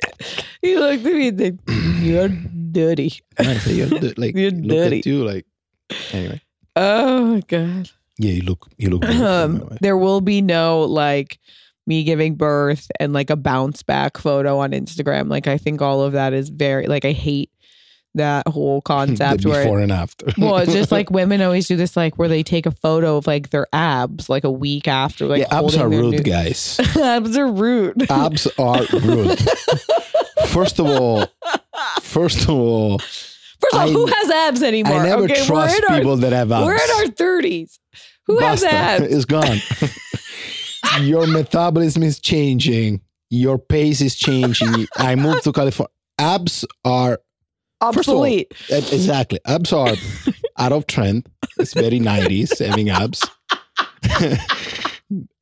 he 0.62 0.76
looked 0.78 1.04
at 1.06 1.12
me 1.12 1.28
and 1.28 1.38
said, 1.38 1.58
You're 2.02 2.28
dirty. 2.28 3.12
I 3.38 3.54
say 3.58 3.74
you're 3.74 3.88
di- 3.88 4.14
like 4.16 4.34
You're 4.34 4.50
dirty. 4.50 4.98
at 5.00 5.06
you 5.06 5.24
like 5.24 5.46
anyway. 6.12 6.40
Oh 6.74 7.26
my 7.26 7.40
God. 7.46 7.90
Yeah, 8.18 8.32
you 8.32 8.42
look 8.42 8.66
you 8.76 8.90
look 8.90 9.04
um, 9.04 9.52
by 9.52 9.58
the 9.58 9.64
way. 9.66 9.78
there 9.80 9.96
will 9.96 10.20
be 10.20 10.40
no 10.42 10.80
like 10.82 11.38
me 11.86 12.04
giving 12.04 12.34
birth 12.36 12.90
and 13.00 13.12
like 13.12 13.30
a 13.30 13.36
bounce 13.36 13.82
back 13.82 14.16
photo 14.16 14.58
on 14.58 14.70
Instagram. 14.72 15.28
Like 15.28 15.46
I 15.46 15.58
think 15.58 15.82
all 15.82 16.02
of 16.02 16.12
that 16.12 16.32
is 16.32 16.48
very 16.48 16.86
like 16.86 17.04
I 17.04 17.12
hate 17.12 17.50
that 18.14 18.46
whole 18.46 18.80
concept 18.82 19.44
where 19.44 19.64
before 19.64 19.80
and 19.80 19.90
after. 19.92 20.26
well, 20.38 20.58
it's 20.58 20.72
just 20.72 20.92
like 20.92 21.10
women 21.12 21.40
always 21.42 21.66
do 21.66 21.76
this 21.76 21.96
like 21.96 22.18
where 22.18 22.28
they 22.28 22.42
take 22.42 22.66
a 22.66 22.70
photo 22.70 23.16
of 23.16 23.26
like 23.26 23.50
their 23.50 23.66
abs 23.72 24.28
like 24.28 24.44
a 24.44 24.50
week 24.50 24.86
after 24.86 25.26
like 25.26 25.40
yeah, 25.40 25.58
abs 25.58 25.76
are 25.76 25.88
rude, 25.88 26.12
new- 26.12 26.18
guys. 26.20 26.78
abs 26.96 27.36
are 27.36 27.50
rude. 27.50 28.10
abs 28.10 28.46
are 28.58 28.84
rude. 28.92 29.38
First 30.48 30.78
of 30.78 30.86
all, 30.86 31.26
first 32.00 32.42
of 32.42 32.50
all, 32.50 32.98
First 33.60 33.74
of 33.74 33.80
all, 33.80 33.88
I- 33.88 33.92
who 33.92 34.06
has 34.06 34.30
abs 34.30 34.62
anymore? 34.62 34.98
I 34.98 35.06
never 35.06 35.22
okay, 35.24 35.46
trust 35.46 35.80
people 35.88 36.10
our, 36.10 36.16
that 36.16 36.32
have 36.32 36.50
abs. 36.50 36.66
We're 36.66 36.74
in 36.74 36.90
our 36.96 37.06
thirties. 37.08 37.78
Who 38.26 38.38
has 38.40 38.64
abs? 38.64 39.04
It's 39.06 39.24
gone. 39.24 39.58
Your 41.00 41.26
metabolism 41.26 42.02
is 42.02 42.18
changing. 42.20 43.00
Your 43.30 43.58
pace 43.58 44.00
is 44.00 44.14
changing. 44.14 44.86
I 44.98 45.14
moved 45.14 45.44
to 45.44 45.52
California. 45.52 45.90
Abs 46.18 46.64
are 46.84 47.18
all, 47.80 47.88
Obsolete. 47.88 48.52
e- 48.70 48.74
exactly 48.76 49.40
abs 49.46 49.72
are 49.72 49.94
out 50.58 50.72
of 50.72 50.86
trend. 50.86 51.28
It's 51.58 51.74
very 51.74 51.98
nineties 51.98 52.58
having 52.58 52.90
abs, 52.90 53.22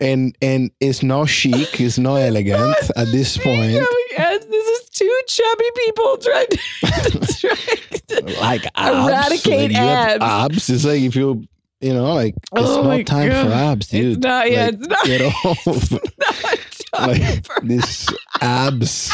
and 0.01 0.37
and 0.41 0.71
it's 0.81 1.03
not 1.03 1.29
chic. 1.29 1.81
It's 1.81 1.99
not 1.99 2.17
elegant 2.17 2.77
at 2.97 3.07
this 3.09 3.37
point. 3.37 3.83
Abs. 4.17 4.47
This 4.47 4.67
is 4.83 4.89
two 4.91 5.21
chubby 5.27 5.65
people 5.77 6.17
trying 6.19 6.47
to, 6.47 6.59
trying 7.41 8.25
to 8.27 8.41
Like 8.41 8.67
abs, 8.75 9.09
Eradicate 9.09 9.73
like 9.73 9.81
abs. 9.81 10.23
abs. 10.25 10.71
It's 10.71 10.85
like 10.85 11.03
if 11.03 11.15
you 11.17 11.45
you 11.81 11.95
know 11.95 12.15
like 12.15 12.35
oh 12.53 12.61
it's 12.61 12.71
Oh 12.71 12.83
my 12.85 12.99
not 12.99 13.07
time 13.07 13.29
God. 13.29 13.47
for 13.47 13.53
abs, 13.53 13.89
dude. 13.89 14.17
It's 14.17 14.25
not. 14.27 14.51
Yeah, 14.51 14.65
Like, 14.67 14.75
it's 14.75 14.89
not. 14.89 15.07
Get 15.07 15.23
off. 15.45 15.93
not 15.93 16.61
time 16.95 17.09
like 17.21 17.63
this 17.63 18.09
abs 18.41 19.11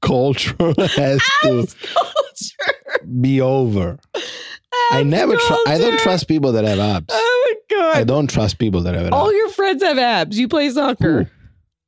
culture 0.00 0.54
has 0.58 1.20
abs 1.44 1.74
to 1.74 1.86
culture. 1.94 3.08
be 3.20 3.40
over. 3.40 3.98
I 4.90 5.02
never 5.02 5.36
trust. 5.36 5.68
I 5.68 5.78
don't 5.78 5.98
trust 6.00 6.28
people 6.28 6.52
that 6.52 6.64
have 6.64 6.78
abs. 6.78 7.06
Oh 7.10 7.54
my 7.70 7.76
god! 7.76 7.96
I 7.96 8.04
don't 8.04 8.28
trust 8.28 8.58
people 8.58 8.82
that 8.82 8.94
have 8.94 9.06
abs. 9.06 9.14
All 9.14 9.32
your 9.32 9.48
friends 9.50 9.82
have 9.82 9.98
abs. 9.98 10.38
You 10.38 10.48
play 10.48 10.68
soccer. 10.70 11.22
Who? 11.24 11.30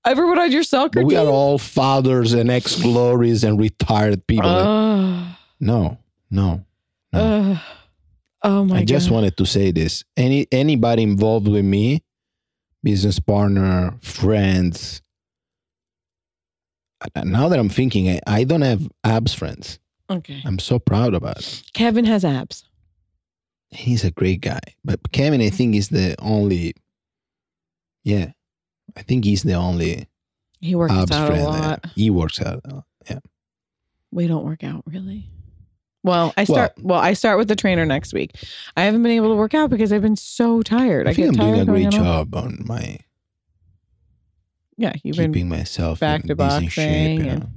Everyone 0.07 0.39
on 0.39 0.53
your 0.53 0.63
soccer 0.63 1.03
we 1.03 1.15
team. 1.17 1.27
are 1.27 1.31
all 1.31 1.59
fathers 1.59 2.33
and 2.33 2.49
ex 2.49 2.81
glories 2.81 3.43
and 3.43 3.59
retired 3.59 4.25
people. 4.29 4.49
that- 4.49 4.65
Ugh. 4.67 5.27
no, 5.61 5.99
no, 6.31 6.65
no. 7.13 7.21
Ugh. 7.21 7.59
Oh 8.43 8.65
my 8.65 8.75
god. 8.77 8.83
I 8.83 8.85
just 8.85 9.09
god! 9.09 9.15
wanted 9.15 9.37
to 9.37 9.47
say 9.47 9.71
this. 9.71 10.05
Any 10.17 10.47
anybody 10.53 11.03
involved 11.03 11.49
with 11.49 11.65
me, 11.65 12.03
business 12.83 13.19
partner, 13.21 13.95
friends. 14.03 15.03
Now 17.25 17.49
that 17.49 17.59
I'm 17.59 17.69
thinking, 17.69 18.09
I, 18.09 18.21
I 18.27 18.45
don't 18.45 18.63
have 18.63 18.89
abs 19.05 19.35
friends. 19.35 19.79
okay, 20.11 20.43
I'm 20.45 20.59
so 20.59 20.79
proud 20.79 21.15
about 21.15 21.39
it. 21.39 21.63
Kevin 21.75 22.05
has 22.07 22.25
abs. 22.25 22.65
He's 23.71 24.05
a 24.05 24.11
great 24.11 24.41
guy, 24.41 24.61
but 24.85 25.01
Kevin, 25.13 25.41
I 25.41 25.51
think, 25.51 25.75
is 25.77 25.89
the 25.89 26.15
only. 26.21 26.75
Yeah, 28.05 28.33
I 28.97 29.03
think 29.03 29.25
he's 29.25 29.43
the 29.43 29.55
only 29.55 30.09
He 30.61 30.75
works 30.75 30.93
abs 30.95 31.11
out 31.13 31.25
a 31.25 31.27
friend. 31.27 31.43
I 31.43 31.45
lot. 31.47 31.65
have. 31.85 31.93
He 31.95 32.11
works 32.11 32.41
out. 32.41 32.61
a 32.65 32.75
lot. 32.75 32.85
Yeah. 33.11 33.19
We 34.13 34.27
don't 34.27 34.45
work 34.45 34.65
out 34.65 34.83
really. 34.87 35.29
Well, 36.07 36.33
I 36.37 36.45
start. 36.45 36.73
Well, 36.81 37.01
I 37.01 37.13
start 37.15 37.37
with 37.37 37.49
the 37.49 37.57
trainer 37.57 37.85
next 37.85 38.15
week. 38.15 38.31
I 38.77 38.85
haven't 38.85 39.03
been 39.03 39.13
able 39.13 39.29
to 39.31 39.35
work 39.35 39.55
out 39.55 39.71
because 39.71 39.93
I've 39.93 40.03
been 40.03 40.15
so 40.17 40.63
tired. 40.63 41.07
I, 41.07 41.11
I 41.11 41.15
think 41.15 41.29
I'm 41.29 41.35
doing 41.35 41.61
a 41.61 41.65
great 41.67 41.91
job 41.91 42.33
on 42.35 42.63
my 42.65 42.99
Yeah, 44.77 44.93
you've 45.03 45.17
been. 45.17 45.33
keeping 45.33 45.49
myself 45.49 46.01
back 46.01 46.23
in 46.23 46.29
to 46.29 46.35
decent 46.35 46.71
shape. 46.73 47.19
boxing 47.19 47.25
You 47.27 47.31
and- 47.33 47.41
know? 47.41 47.49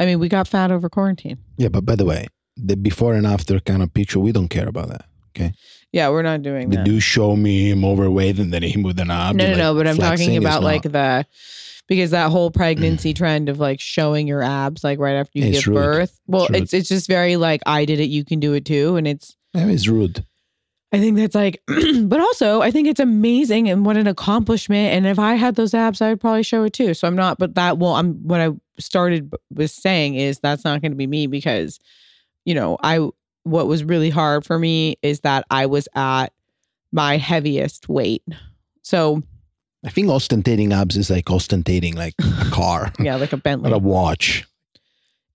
I 0.00 0.06
mean, 0.06 0.18
we 0.20 0.28
got 0.28 0.46
fat 0.46 0.70
over 0.70 0.88
quarantine. 0.88 1.38
Yeah, 1.56 1.68
but 1.68 1.84
by 1.84 1.96
the 1.96 2.04
way, 2.04 2.28
the 2.56 2.76
before 2.76 3.14
and 3.14 3.26
after 3.26 3.58
kind 3.60 3.82
of 3.82 3.92
picture, 3.92 4.20
we 4.20 4.30
don't 4.32 4.48
care 4.48 4.68
about 4.68 4.88
that. 4.90 5.06
Okay. 5.36 5.52
Yeah, 5.92 6.08
we're 6.10 6.22
not 6.22 6.42
doing 6.42 6.70
They 6.70 6.76
that. 6.76 6.84
do 6.84 7.00
show 7.00 7.34
me 7.36 7.70
him 7.70 7.84
overweight 7.84 8.38
and 8.38 8.52
then 8.52 8.62
him 8.62 8.82
with 8.84 8.98
an 9.00 9.10
abs. 9.10 9.36
no, 9.36 9.44
no, 9.44 9.50
like, 9.50 9.58
no. 9.58 9.74
But 9.74 9.86
I'm 9.88 9.96
talking 9.98 10.36
about 10.36 10.62
like 10.62 10.82
the 10.82 11.26
because 11.88 12.10
that 12.10 12.30
whole 12.30 12.50
pregnancy 12.50 13.12
mm. 13.12 13.16
trend 13.16 13.48
of 13.48 13.58
like 13.58 13.80
showing 13.80 14.28
your 14.28 14.42
abs 14.42 14.84
like 14.84 14.98
right 14.98 15.16
after 15.16 15.38
you 15.38 15.46
It's 15.46 15.58
give 15.58 15.68
rude. 15.68 15.74
birth. 15.74 16.20
Well, 16.26 16.44
It's 16.44 16.56
it's 16.56 16.74
it's 16.74 16.88
just 16.88 17.08
very 17.08 17.36
like 17.36 17.62
I 17.66 17.84
did 17.84 17.98
it, 17.98 18.04
you 18.08 18.24
can 18.24 18.38
do 18.38 18.52
it 18.52 18.64
too, 18.64 18.96
and 18.96 19.08
it's 19.08 19.36
I 19.54 19.60
mean, 19.60 19.70
it's 19.70 19.88
rude. 19.88 20.24
I 20.92 21.00
think 21.00 21.16
that's 21.16 21.34
like, 21.34 21.62
but 22.02 22.20
also 22.20 22.62
I 22.62 22.70
think 22.70 22.88
it's 22.88 23.00
amazing 23.00 23.68
and 23.68 23.84
what 23.84 23.96
an 23.96 24.06
accomplishment. 24.06 24.94
And 24.94 25.06
if 25.06 25.18
I 25.18 25.34
had 25.34 25.56
those 25.56 25.74
abs, 25.74 26.00
I 26.00 26.10
would 26.10 26.20
probably 26.20 26.42
show 26.42 26.64
it 26.64 26.72
too. 26.72 26.94
So 26.94 27.06
I'm 27.06 27.16
not, 27.16 27.38
but 27.38 27.54
that 27.56 27.78
well, 27.78 27.94
I'm 27.94 28.14
what 28.26 28.40
I 28.40 28.50
started 28.78 29.34
with 29.52 29.70
saying 29.70 30.14
is 30.14 30.38
that's 30.38 30.64
not 30.64 30.80
going 30.80 30.92
to 30.92 30.96
be 30.96 31.06
me 31.06 31.26
because, 31.26 31.78
you 32.44 32.54
know, 32.54 32.78
I 32.82 33.08
what 33.44 33.66
was 33.66 33.84
really 33.84 34.10
hard 34.10 34.44
for 34.44 34.58
me 34.58 34.96
is 35.02 35.20
that 35.20 35.44
I 35.50 35.66
was 35.66 35.88
at 35.94 36.28
my 36.92 37.16
heaviest 37.16 37.88
weight. 37.88 38.22
So 38.82 39.22
I 39.88 39.90
think 39.90 40.08
ostentating 40.08 40.70
abs 40.70 40.98
is 40.98 41.08
like 41.08 41.24
ostentating 41.24 41.94
like 41.94 42.12
a 42.18 42.50
car, 42.50 42.92
yeah, 43.00 43.16
like 43.16 43.32
a 43.32 43.38
Bentley. 43.38 43.70
not 43.70 43.76
a 43.76 43.78
watch. 43.78 44.46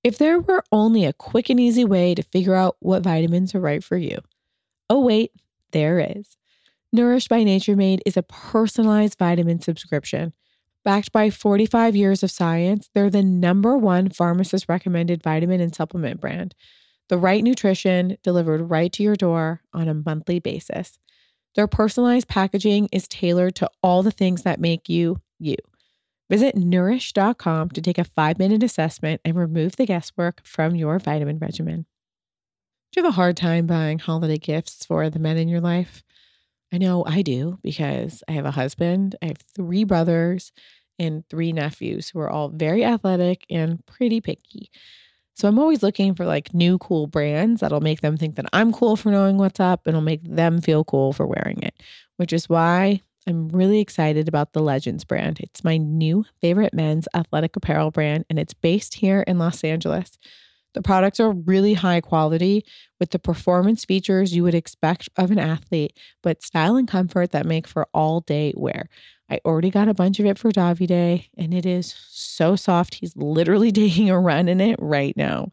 If 0.04 0.20
there 0.20 0.40
were 0.40 0.64
only 0.72 1.06
a 1.06 1.14
quick 1.14 1.50
and 1.50 1.60
easy 1.60 1.84
way 1.84 2.14
to 2.14 2.22
figure 2.22 2.54
out 2.54 2.78
what 2.80 3.02
vitamins 3.02 3.56
are 3.56 3.60
right 3.60 3.84
for 3.84 3.98
you. 3.98 4.20
Oh, 4.92 5.00
wait, 5.02 5.32
there 5.72 6.00
is. 6.00 6.38
Nourished 6.92 7.30
by 7.30 7.44
Nature 7.44 7.76
Made 7.76 8.04
is 8.06 8.16
a 8.16 8.22
personalized 8.22 9.18
vitamin 9.18 9.60
subscription. 9.60 10.34
Backed 10.86 11.12
by 11.12 11.32
45 11.32 11.96
years 11.96 12.22
of 12.22 12.30
science, 12.30 12.92
they're 12.94 13.10
the 13.10 13.24
number 13.24 13.76
one 13.76 14.12
pharmacist 14.12 14.70
recommended 14.70 15.24
vitamin 15.24 15.62
and 15.62 15.74
supplement 15.74 16.22
brand. 16.22 16.54
The 17.10 17.18
right 17.18 17.44
nutrition 17.44 18.18
delivered 18.22 18.70
right 18.70 18.94
to 18.94 19.02
your 19.02 19.16
door 19.16 19.62
on 19.74 19.88
a 19.88 19.96
monthly 19.96 20.38
basis. 20.38 21.00
Their 21.56 21.68
personalized 21.68 22.28
packaging 22.28 22.90
is 22.92 23.08
tailored 23.08 23.56
to 23.56 23.70
all 23.82 24.04
the 24.04 24.12
things 24.12 24.44
that 24.44 24.60
make 24.60 24.90
you, 24.90 25.22
you. 25.40 25.56
Visit 26.30 26.56
nurish.com 26.56 27.70
to 27.70 27.82
take 27.82 27.98
a 27.98 28.04
five 28.04 28.40
minute 28.40 28.64
assessment 28.64 29.22
and 29.24 29.36
remove 29.36 29.76
the 29.76 29.86
guesswork 29.86 30.42
from 30.46 30.76
your 30.76 30.98
vitamin 31.00 31.38
regimen. 31.38 31.86
Do 32.92 33.00
you 33.00 33.04
have 33.04 33.14
a 33.14 33.16
hard 33.16 33.38
time 33.38 33.66
buying 33.68 34.00
holiday 34.00 34.38
gifts 34.38 34.86
for 34.86 35.10
the 35.10 35.20
men 35.20 35.38
in 35.38 35.48
your 35.48 35.62
life? 35.62 36.04
I 36.72 36.78
know 36.78 37.04
I 37.06 37.22
do 37.22 37.60
because 37.62 38.24
I 38.28 38.32
have 38.32 38.46
a 38.46 38.52
husband, 38.52 39.16
I 39.22 39.28
have 39.28 39.40
three 39.56 39.84
brothers, 39.84 40.52
and 41.00 41.28
three 41.30 41.52
nephews 41.52 42.10
who 42.10 42.20
are 42.20 42.30
all 42.30 42.50
very 42.50 42.84
athletic 42.84 43.46
and 43.50 43.86
pretty 43.86 44.22
picky. 44.22 44.70
So 45.36 45.48
I'm 45.48 45.60
always 45.60 45.82
looking 45.82 46.14
for 46.14 46.26
like 46.26 46.54
new 46.54 46.78
cool 46.78 47.08
brands 47.08 47.62
that'll 47.62 47.82
make 47.82 48.02
them 48.02 48.18
think 48.18 48.36
that 48.36 48.46
I'm 48.54 48.72
cool 48.72 48.96
for 48.96 49.10
knowing 49.12 49.38
what's 49.38 49.60
up 49.60 49.86
and 49.86 49.94
it'll 49.94 50.02
make 50.02 50.24
them 50.24 50.62
feel 50.62 50.84
cool 50.84 51.12
for 51.12 51.26
wearing 51.26 51.62
it, 51.64 51.74
which 52.18 52.34
is 52.34 52.48
why 52.48 53.02
I'm 53.28 53.50
really 53.50 53.80
excited 53.80 54.28
about 54.28 54.54
the 54.54 54.62
Legends 54.62 55.04
brand. 55.04 55.40
It's 55.40 55.64
my 55.64 55.78
new 55.78 56.26
favorite 56.42 56.74
men's 56.74 57.08
athletic 57.14 57.56
apparel 57.56 57.90
brand, 57.90 58.26
and 58.30 58.38
it's 58.38 58.54
based 58.54 58.96
here 58.96 59.22
in 59.22 59.38
Los 59.40 59.64
Angeles. 59.64 60.18
The 60.74 60.82
products 60.82 61.20
are 61.20 61.32
really 61.32 61.74
high 61.74 62.02
quality 62.02 62.66
with 63.00 63.12
the 63.12 63.20
performance 63.20 63.86
features 63.86 64.36
you 64.36 64.44
would 64.44 64.56
expect 64.56 65.10
of 65.18 65.32
an 65.32 65.40
athlete, 65.40 65.98
but 66.22 66.44
style 66.44 66.76
and 66.76 66.88
comfort 66.88 67.32
that 67.32 67.46
make 67.46 67.68
for 67.68 67.88
all 67.94 68.22
day 68.22 68.54
wear. 68.56 68.90
I 69.30 69.40
already 69.46 69.70
got 69.70 69.88
a 69.88 69.94
bunch 69.94 70.20
of 70.20 70.26
it 70.26 70.38
for 70.38 70.52
Davide, 70.52 71.28
and 71.38 71.54
it 71.54 71.66
is 71.66 71.96
so 72.10 72.56
soft. 72.56 72.96
He's 72.96 73.16
literally 73.16 73.72
taking 73.74 74.10
a 74.10 74.20
run 74.20 74.48
in 74.48 74.62
it 74.62 74.78
right 74.80 75.16
now. 75.16 75.52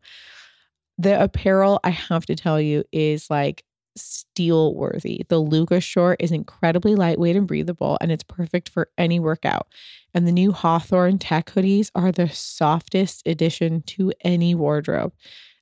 The 0.98 1.22
apparel, 1.22 1.80
I 1.82 1.90
have 1.90 2.26
to 2.26 2.36
tell 2.36 2.60
you, 2.60 2.84
is 2.92 3.30
like 3.30 3.64
steal 3.96 4.74
worthy. 4.74 5.24
The 5.28 5.38
Luca 5.38 5.80
short 5.80 6.20
is 6.20 6.32
incredibly 6.32 6.94
lightweight 6.94 7.36
and 7.36 7.46
breathable, 7.46 7.98
and 8.00 8.10
it's 8.12 8.24
perfect 8.24 8.68
for 8.68 8.90
any 8.96 9.20
workout. 9.20 9.68
And 10.14 10.26
the 10.26 10.32
new 10.32 10.52
Hawthorne 10.52 11.18
Tech 11.18 11.46
hoodies 11.46 11.90
are 11.94 12.12
the 12.12 12.28
softest 12.28 13.22
addition 13.26 13.82
to 13.82 14.12
any 14.22 14.54
wardrobe. 14.54 15.12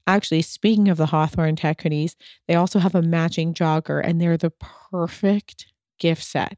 Actually, 0.07 0.43
speaking 0.43 0.89
of 0.89 0.97
the 0.97 1.07
Hawthorne 1.07 1.57
Tech 1.57 1.83
hoodies, 1.83 2.15
they 2.47 2.55
also 2.55 2.79
have 2.79 2.95
a 2.95 3.03
matching 3.03 3.53
jogger 3.53 4.01
and 4.03 4.21
they're 4.21 4.39
the 4.39 4.53
perfect 4.91 5.67
gift 5.99 6.25
set. 6.25 6.57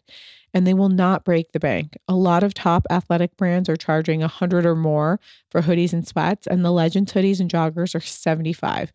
And 0.54 0.66
they 0.66 0.74
will 0.74 0.88
not 0.88 1.24
break 1.24 1.52
the 1.52 1.60
bank. 1.60 1.96
A 2.08 2.14
lot 2.14 2.42
of 2.42 2.54
top 2.54 2.86
athletic 2.90 3.36
brands 3.36 3.68
are 3.68 3.76
charging 3.76 4.20
100 4.20 4.66
or 4.66 4.76
more 4.76 5.20
for 5.50 5.62
hoodies 5.62 5.92
and 5.92 6.06
sweats, 6.06 6.46
and 6.46 6.64
the 6.64 6.72
Legends 6.72 7.12
hoodies 7.12 7.40
and 7.40 7.50
joggers 7.50 7.94
are 7.94 8.00
75. 8.00 8.92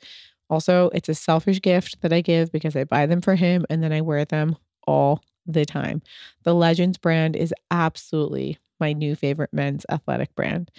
Also, 0.49 0.89
it's 0.93 1.09
a 1.09 1.15
selfish 1.15 1.61
gift 1.61 2.01
that 2.01 2.13
I 2.13 2.21
give 2.21 2.51
because 2.51 2.75
I 2.75 2.83
buy 2.83 3.05
them 3.05 3.21
for 3.21 3.35
him 3.35 3.65
and 3.69 3.83
then 3.83 3.91
I 3.91 4.01
wear 4.01 4.25
them 4.25 4.55
all 4.87 5.23
the 5.45 5.65
time. 5.65 6.01
The 6.43 6.53
Legends 6.53 6.97
brand 6.97 7.35
is 7.35 7.53
absolutely 7.71 8.59
my 8.79 8.93
new 8.93 9.15
favorite 9.15 9.53
men's 9.53 9.85
athletic 9.89 10.33
brand. 10.35 10.71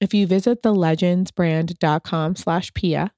If 0.00 0.14
you 0.14 0.26
visit 0.26 0.62
thelegendsbrand.com 0.62 2.36
slash 2.36 2.74
Pia 2.74 3.12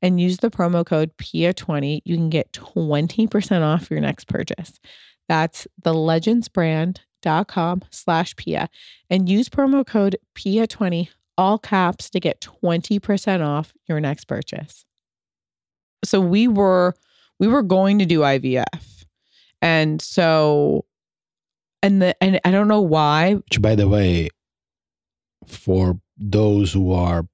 and 0.00 0.20
use 0.20 0.38
the 0.38 0.50
promo 0.50 0.84
code 0.84 1.16
PIA20, 1.18 2.00
you 2.04 2.16
can 2.16 2.30
get 2.30 2.52
20% 2.52 3.62
off 3.62 3.90
your 3.90 4.00
next 4.00 4.26
purchase. 4.26 4.80
That's 5.28 5.66
thelegendsbrand.com 5.82 7.82
slash 7.90 8.36
Pia 8.36 8.68
and 9.10 9.28
use 9.28 9.48
promo 9.48 9.86
code 9.86 10.16
PIA20, 10.34 11.08
all 11.38 11.58
caps, 11.58 12.10
to 12.10 12.20
get 12.20 12.40
20% 12.40 13.46
off 13.46 13.72
your 13.86 14.00
next 14.00 14.24
purchase. 14.24 14.84
So 16.04 16.20
we 16.20 16.48
were 16.48 16.94
we 17.38 17.48
were 17.48 17.62
going 17.62 17.98
to 17.98 18.06
do 18.06 18.20
IVF. 18.20 19.04
And 19.60 20.00
so 20.00 20.84
and 21.82 22.00
the 22.00 22.22
and 22.22 22.40
I 22.44 22.50
don't 22.50 22.68
know 22.68 22.80
why. 22.80 23.34
Which, 23.34 23.60
by 23.60 23.74
the 23.74 23.88
way, 23.88 24.28
for 25.46 26.00
those 26.16 26.72
who 26.72 26.92
are, 26.92 27.26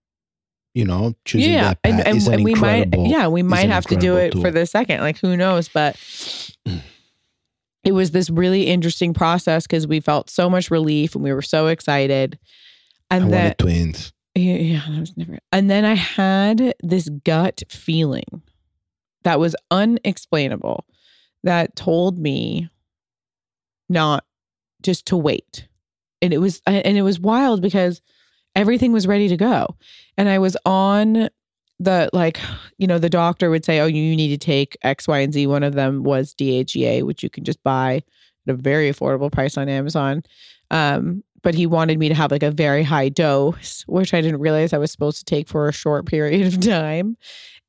you 0.75 0.85
know, 0.85 1.15
choosing 1.25 1.53
yeah, 1.53 1.65
that 1.65 1.83
path, 1.83 2.07
and, 2.07 2.19
and, 2.19 2.35
and 2.35 2.45
we 2.45 2.55
might 2.55 2.89
yeah, 2.97 3.29
we 3.29 3.43
might 3.43 3.69
have 3.69 3.87
to 3.87 3.97
do 3.97 4.17
it 4.17 4.35
incredible 4.35 4.43
for 4.43 4.51
the 4.51 4.67
second. 4.67 5.01
Like 5.01 5.19
who 5.19 5.37
knows, 5.37 5.69
but 5.69 5.97
mm. 5.97 6.81
it 7.85 7.93
was 7.93 8.13
this 8.13 8.31
really 8.31 8.67
interesting 8.67 9.13
process 9.13 9.67
because 9.67 9.87
we 9.87 10.01
felt 10.01 10.31
so 10.31 10.49
much 10.49 10.71
relief 10.71 11.15
and 11.15 11.23
we 11.23 11.33
were 11.33 11.43
so 11.43 11.67
excited. 11.67 12.39
I 13.11 13.19
then 13.19 13.31
wanted 13.31 13.59
twins. 13.59 14.13
yeah, 14.35 14.55
yeah, 14.55 14.83
that 14.89 15.01
was 15.01 15.17
never. 15.17 15.39
And 15.53 15.71
then 15.71 15.85
I 15.85 15.95
had 15.95 16.75
this 16.83 17.09
gut 17.25 17.63
feeling 17.69 18.43
that 19.25 19.41
was 19.41 19.55
unexplainable 19.71 20.85
that 21.45 21.77
told 21.77 22.19
me 22.19 22.69
not 23.89 24.25
just 24.83 25.07
to 25.07 25.17
wait. 25.17 25.67
And 26.21 26.33
it 26.33 26.39
was 26.39 26.61
and 26.67 26.97
it 26.97 27.03
was 27.03 27.21
wild 27.21 27.63
because 27.63 28.01
everything 28.57 28.93
was 28.93 29.07
ready 29.07 29.29
to 29.29 29.37
go. 29.37 29.77
And 30.17 30.29
I 30.29 30.39
was 30.39 30.57
on 30.65 31.29
the 31.79 32.11
like, 32.13 32.41
you 32.79 32.87
know, 32.87 32.99
the 32.99 33.09
doctor 33.09 33.51
would 33.51 33.65
say, 33.65 33.79
"Oh, 33.81 33.87
you 33.87 34.17
need 34.17 34.29
to 34.29 34.39
take 34.39 34.77
X, 34.83 35.07
Y, 35.07 35.19
and 35.19 35.33
Z." 35.33 35.47
One 35.47 35.63
of 35.63 35.75
them 35.75 36.03
was 36.03 36.35
DHEA, 36.35 37.05
which 37.05 37.23
you 37.23 37.31
can 37.31 37.45
just 37.45 37.63
buy 37.63 38.03
at 38.49 38.55
a 38.55 38.55
very 38.55 38.91
affordable 38.91 39.31
price 39.31 39.57
on 39.57 39.69
Amazon. 39.69 40.25
Um, 40.71 41.23
but 41.43 41.55
he 41.55 41.67
wanted 41.67 41.99
me 41.99 42.09
to 42.09 42.15
have 42.15 42.33
like 42.33 42.43
a 42.43 42.51
very 42.51 42.83
high 42.83 43.09
dose, 43.09 43.85
which 43.87 44.13
I 44.13 44.21
didn't 44.21 44.41
realize 44.41 44.73
I 44.73 44.79
was 44.79 44.91
supposed 44.91 45.19
to 45.19 45.25
take 45.25 45.49
for 45.49 45.69
a 45.69 45.73
short 45.73 46.07
period 46.07 46.47
of 46.47 46.61
time. 46.69 47.17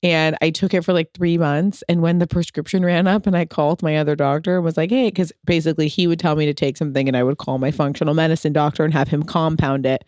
And 0.02 0.38
I 0.42 0.50
took 0.50 0.74
it 0.74 0.86
for 0.86 0.94
like 0.94 1.12
three 1.14 1.38
months. 1.38 1.84
And 1.90 2.02
when 2.02 2.20
the 2.20 2.28
prescription 2.28 2.86
ran 2.86 3.06
up, 3.06 3.28
and 3.28 3.36
I 3.36 3.46
called 3.46 3.84
my 3.84 3.98
other 3.98 4.16
doctor 4.16 4.56
and 4.56 4.64
was 4.64 4.78
like, 4.78 4.92
hey, 4.92 5.08
because 5.08 5.34
basically 5.46 5.90
he 5.90 6.08
would 6.08 6.20
tell 6.20 6.38
me 6.38 6.46
to 6.46 6.54
take 6.54 6.78
something, 6.78 7.08
and 7.08 7.18
I 7.18 7.24
would 7.24 7.38
call 7.38 7.58
my 7.58 7.72
functional 7.72 8.14
medicine 8.14 8.54
doctor 8.54 8.86
and 8.86 8.94
have 8.94 9.10
him 9.10 9.24
compound 9.24 9.86
it 9.86 10.06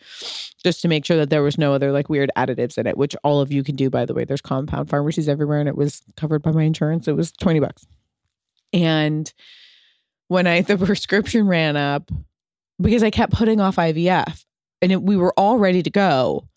just 0.64 0.82
to 0.82 0.88
make 0.88 1.06
sure 1.06 1.18
that 1.18 1.30
there 1.30 1.44
was 1.44 1.58
no 1.58 1.74
other 1.74 1.92
like 1.92 2.10
weird 2.10 2.32
additives 2.38 2.78
in 2.78 2.88
it, 2.88 2.98
which 2.98 3.16
all 3.24 3.42
of 3.42 3.52
you 3.52 3.64
can 3.64 3.76
do, 3.76 3.90
by 3.90 4.06
the 4.06 4.14
way. 4.14 4.24
There's 4.24 4.42
compound 4.42 4.90
pharmacies 4.90 5.28
everywhere, 5.28 5.60
and 5.60 5.68
it 5.68 5.76
was 5.76 6.02
covered 6.16 6.42
by 6.42 6.52
my 6.52 6.64
insurance. 6.64 7.08
It 7.08 7.18
was 7.18 7.34
20 7.34 7.60
bucks. 7.60 7.86
And 8.72 9.32
when 10.30 10.48
I, 10.48 10.62
the 10.62 10.78
prescription 10.78 11.48
ran 11.48 11.76
up, 11.76 12.10
because 12.82 13.04
I 13.04 13.12
kept 13.12 13.34
putting 13.34 13.60
off 13.60 13.76
IVF 13.76 14.46
and 14.82 14.92
it, 14.92 15.02
we 15.02 15.16
were 15.16 15.34
all 15.38 15.58
ready 15.58 15.84
to 15.84 15.90
go. 15.90 16.48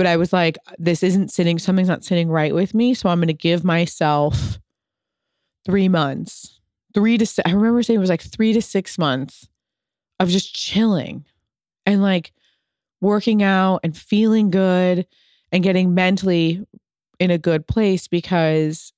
But 0.00 0.06
I 0.06 0.16
was 0.16 0.32
like, 0.32 0.56
this 0.78 1.02
isn't 1.02 1.30
sitting, 1.30 1.58
something's 1.58 1.86
not 1.86 2.04
sitting 2.04 2.30
right 2.30 2.54
with 2.54 2.72
me. 2.72 2.94
So 2.94 3.10
I'm 3.10 3.18
going 3.18 3.26
to 3.26 3.34
give 3.34 3.64
myself 3.64 4.58
three 5.66 5.90
months, 5.90 6.58
three 6.94 7.18
to, 7.18 7.46
I 7.46 7.52
remember 7.52 7.82
saying 7.82 7.98
it 7.98 8.00
was 8.00 8.08
like 8.08 8.22
three 8.22 8.54
to 8.54 8.62
six 8.62 8.96
months 8.96 9.46
of 10.18 10.30
just 10.30 10.54
chilling 10.54 11.26
and 11.84 12.00
like 12.00 12.32
working 13.02 13.42
out 13.42 13.80
and 13.84 13.94
feeling 13.94 14.50
good 14.50 15.06
and 15.52 15.62
getting 15.62 15.92
mentally 15.92 16.64
in 17.18 17.30
a 17.30 17.36
good 17.36 17.66
place 17.66 18.08
because 18.08 18.94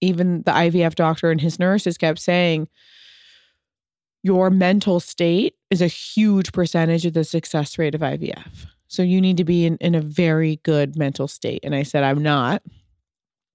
even 0.00 0.42
the 0.42 0.52
IVF 0.52 0.94
doctor 0.94 1.32
and 1.32 1.40
his 1.40 1.58
nurses 1.58 1.98
kept 1.98 2.20
saying, 2.20 2.68
your 4.22 4.50
mental 4.50 5.00
state 5.00 5.56
is 5.68 5.82
a 5.82 5.88
huge 5.88 6.52
percentage 6.52 7.04
of 7.06 7.12
the 7.12 7.24
success 7.24 7.76
rate 7.76 7.96
of 7.96 8.02
IVF. 8.02 8.66
So 8.92 9.02
you 9.02 9.22
need 9.22 9.38
to 9.38 9.44
be 9.44 9.64
in, 9.64 9.78
in 9.78 9.94
a 9.94 10.02
very 10.02 10.56
good 10.64 10.96
mental 10.96 11.26
state. 11.26 11.60
And 11.62 11.74
I 11.74 11.82
said, 11.82 12.04
I'm 12.04 12.22
not. 12.22 12.62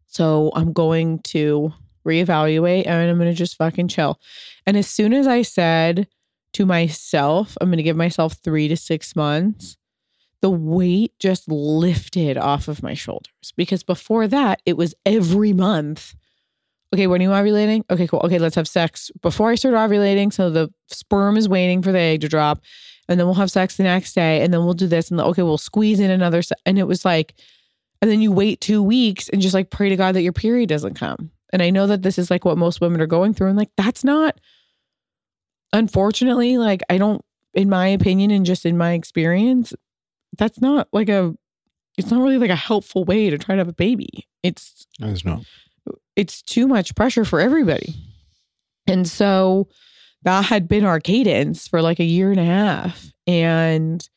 So 0.07 0.51
I'm 0.55 0.73
going 0.73 1.19
to 1.25 1.71
reevaluate 2.07 2.87
and 2.87 3.11
I'm 3.11 3.17
going 3.17 3.29
to 3.29 3.37
just 3.37 3.55
fucking 3.55 3.87
chill. 3.87 4.19
And 4.65 4.75
as 4.75 4.87
soon 4.87 5.13
as 5.13 5.27
I 5.27 5.43
said 5.43 6.07
to 6.53 6.65
myself, 6.65 7.55
I'm 7.61 7.67
going 7.67 7.77
to 7.77 7.83
give 7.83 7.95
myself 7.95 8.33
three 8.43 8.67
to 8.67 8.75
six 8.75 9.15
months, 9.15 9.77
the 10.41 10.49
weight 10.49 11.13
just 11.19 11.47
lifted 11.47 12.37
off 12.37 12.67
of 12.67 12.81
my 12.81 12.95
shoulders 12.95 13.53
because 13.55 13.83
before 13.83 14.27
that, 14.27 14.63
it 14.65 14.75
was 14.75 14.95
every 15.05 15.53
month 15.53 16.15
okay, 16.93 17.05
when 17.05 17.21
are 17.21 17.23
you 17.23 17.29
ovulating? 17.29 17.83
Okay, 17.89 18.07
cool. 18.07 18.21
Okay, 18.23 18.39
let's 18.39 18.55
have 18.55 18.67
sex 18.67 19.11
before 19.21 19.49
I 19.49 19.55
start 19.55 19.75
ovulating. 19.75 20.31
So 20.31 20.49
the 20.49 20.73
sperm 20.87 21.35
is 21.35 21.49
waiting 21.49 21.81
for 21.81 21.91
the 21.91 21.99
egg 21.99 22.21
to 22.21 22.29
drop. 22.29 22.61
And 23.09 23.19
then 23.19 23.25
we'll 23.27 23.35
have 23.35 23.51
sex 23.51 23.77
the 23.77 23.83
next 23.83 24.13
day. 24.13 24.41
And 24.41 24.53
then 24.53 24.65
we'll 24.65 24.73
do 24.73 24.87
this. 24.87 25.09
And 25.09 25.19
okay, 25.19 25.43
we'll 25.43 25.57
squeeze 25.57 25.99
in 25.99 26.11
another. 26.11 26.41
Se- 26.41 26.55
and 26.65 26.77
it 26.77 26.87
was 26.87 27.05
like, 27.05 27.35
and 28.01 28.11
then 28.11 28.21
you 28.21 28.31
wait 28.31 28.61
two 28.61 28.83
weeks 28.83 29.29
and 29.29 29.41
just 29.41 29.53
like 29.53 29.69
pray 29.69 29.89
to 29.89 29.95
God 29.95 30.15
that 30.15 30.21
your 30.21 30.33
period 30.33 30.69
doesn't 30.69 30.95
come. 30.95 31.31
And 31.53 31.61
I 31.61 31.69
know 31.69 31.87
that 31.87 32.03
this 32.03 32.19
is 32.19 32.29
like 32.29 32.43
what 32.45 32.57
most 32.57 32.81
women 32.81 33.01
are 33.01 33.07
going 33.07 33.33
through. 33.33 33.47
And 33.47 33.57
like, 33.57 33.71
that's 33.77 34.03
not, 34.03 34.39
unfortunately, 35.73 36.57
like, 36.57 36.83
I 36.89 36.97
don't, 36.97 37.23
in 37.53 37.69
my 37.69 37.87
opinion 37.87 38.31
and 38.31 38.45
just 38.45 38.65
in 38.65 38.77
my 38.77 38.93
experience, 38.93 39.73
that's 40.37 40.61
not 40.61 40.87
like 40.91 41.09
a, 41.09 41.33
it's 41.97 42.11
not 42.11 42.21
really 42.21 42.37
like 42.37 42.49
a 42.51 42.55
helpful 42.55 43.05
way 43.05 43.29
to 43.29 43.37
try 43.37 43.55
to 43.55 43.59
have 43.59 43.67
a 43.67 43.73
baby. 43.73 44.27
It's, 44.43 44.85
That's 44.99 45.25
not. 45.25 45.41
it's 46.15 46.41
too 46.41 46.67
much 46.67 46.93
pressure 46.93 47.25
for 47.25 47.39
everybody. 47.39 47.95
And 48.85 49.07
so 49.07 49.69
that 50.23 50.45
had 50.45 50.67
been 50.67 50.85
our 50.85 50.99
cadence 50.99 51.67
for 51.67 51.81
like 51.81 51.99
a 51.99 52.05
year 52.05 52.31
and 52.31 52.39
a 52.39 52.45
half. 52.45 53.11
And 53.25 54.07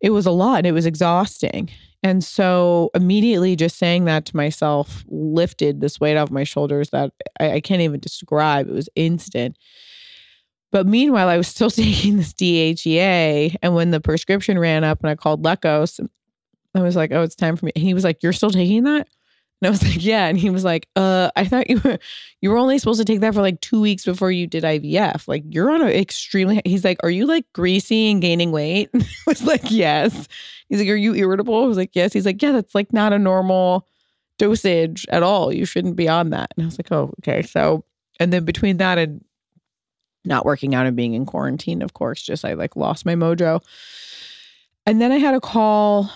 it 0.00 0.10
was 0.10 0.26
a 0.26 0.30
lot 0.30 0.58
and 0.58 0.66
it 0.66 0.72
was 0.72 0.86
exhausting. 0.86 1.70
And 2.02 2.22
so 2.22 2.90
immediately 2.94 3.56
just 3.56 3.76
saying 3.76 4.04
that 4.04 4.24
to 4.26 4.36
myself 4.36 5.04
lifted 5.08 5.80
this 5.80 5.98
weight 5.98 6.16
off 6.16 6.30
my 6.30 6.44
shoulders 6.44 6.90
that 6.90 7.12
I, 7.40 7.54
I 7.54 7.60
can't 7.60 7.82
even 7.82 8.00
describe. 8.00 8.68
It 8.68 8.74
was 8.74 8.88
instant. 8.94 9.56
But 10.70 10.86
meanwhile, 10.86 11.28
I 11.28 11.36
was 11.36 11.48
still 11.48 11.70
taking 11.70 12.16
this 12.16 12.32
DHEA. 12.34 13.56
And 13.62 13.74
when 13.74 13.90
the 13.90 14.00
prescription 14.00 14.58
ran 14.58 14.84
up 14.84 15.00
and 15.00 15.10
I 15.10 15.16
called 15.16 15.42
Lecos, 15.42 15.98
I 16.74 16.82
was 16.82 16.94
like, 16.94 17.10
oh, 17.12 17.22
it's 17.22 17.34
time 17.34 17.56
for 17.56 17.66
me. 17.66 17.72
And 17.74 17.82
he 17.82 17.94
was 17.94 18.04
like, 18.04 18.22
you're 18.22 18.32
still 18.32 18.50
taking 18.50 18.84
that? 18.84 19.08
And 19.60 19.66
I 19.66 19.70
was 19.70 19.82
like, 19.86 20.04
yeah. 20.04 20.26
And 20.26 20.38
he 20.38 20.50
was 20.50 20.64
like, 20.64 20.88
uh, 20.96 21.30
I 21.36 21.44
thought 21.44 21.68
you 21.68 21.80
were 21.84 21.98
you 22.40 22.50
were 22.50 22.58
only 22.58 22.78
supposed 22.78 23.00
to 23.00 23.04
take 23.04 23.20
that 23.20 23.34
for 23.34 23.42
like 23.42 23.60
two 23.60 23.80
weeks 23.80 24.04
before 24.04 24.30
you 24.30 24.46
did 24.46 24.64
IVF. 24.64 25.26
Like 25.28 25.44
you're 25.48 25.70
on 25.70 25.82
an 25.82 25.88
extremely 25.88 26.60
he's 26.64 26.84
like, 26.84 26.98
Are 27.02 27.10
you 27.10 27.26
like 27.26 27.44
greasy 27.52 28.10
and 28.10 28.22
gaining 28.22 28.52
weight? 28.52 28.90
I 28.94 29.04
was 29.26 29.42
like, 29.42 29.70
Yes. 29.70 30.28
He's 30.68 30.80
like, 30.80 30.88
Are 30.88 30.96
you 30.96 31.14
irritable? 31.14 31.62
I 31.62 31.66
was 31.66 31.76
like, 31.76 31.94
Yes. 31.94 32.12
He's 32.12 32.26
like, 32.26 32.40
Yeah, 32.42 32.52
that's 32.52 32.74
like 32.74 32.92
not 32.92 33.12
a 33.12 33.18
normal 33.18 33.86
dosage 34.38 35.06
at 35.08 35.22
all. 35.22 35.52
You 35.52 35.64
shouldn't 35.64 35.96
be 35.96 36.08
on 36.08 36.30
that. 36.30 36.52
And 36.56 36.64
I 36.64 36.66
was 36.66 36.78
like, 36.78 36.92
Oh, 36.92 37.12
okay. 37.20 37.42
So 37.42 37.84
and 38.20 38.32
then 38.32 38.44
between 38.44 38.78
that 38.78 38.98
and 38.98 39.24
not 40.24 40.44
working 40.44 40.74
out 40.74 40.86
and 40.86 40.96
being 40.96 41.14
in 41.14 41.26
quarantine, 41.26 41.82
of 41.82 41.94
course, 41.94 42.22
just 42.22 42.44
I 42.44 42.54
like 42.54 42.76
lost 42.76 43.06
my 43.06 43.14
mojo. 43.14 43.62
And 44.86 45.00
then 45.00 45.12
I 45.12 45.18
had 45.18 45.34
a 45.34 45.40
call 45.40 46.10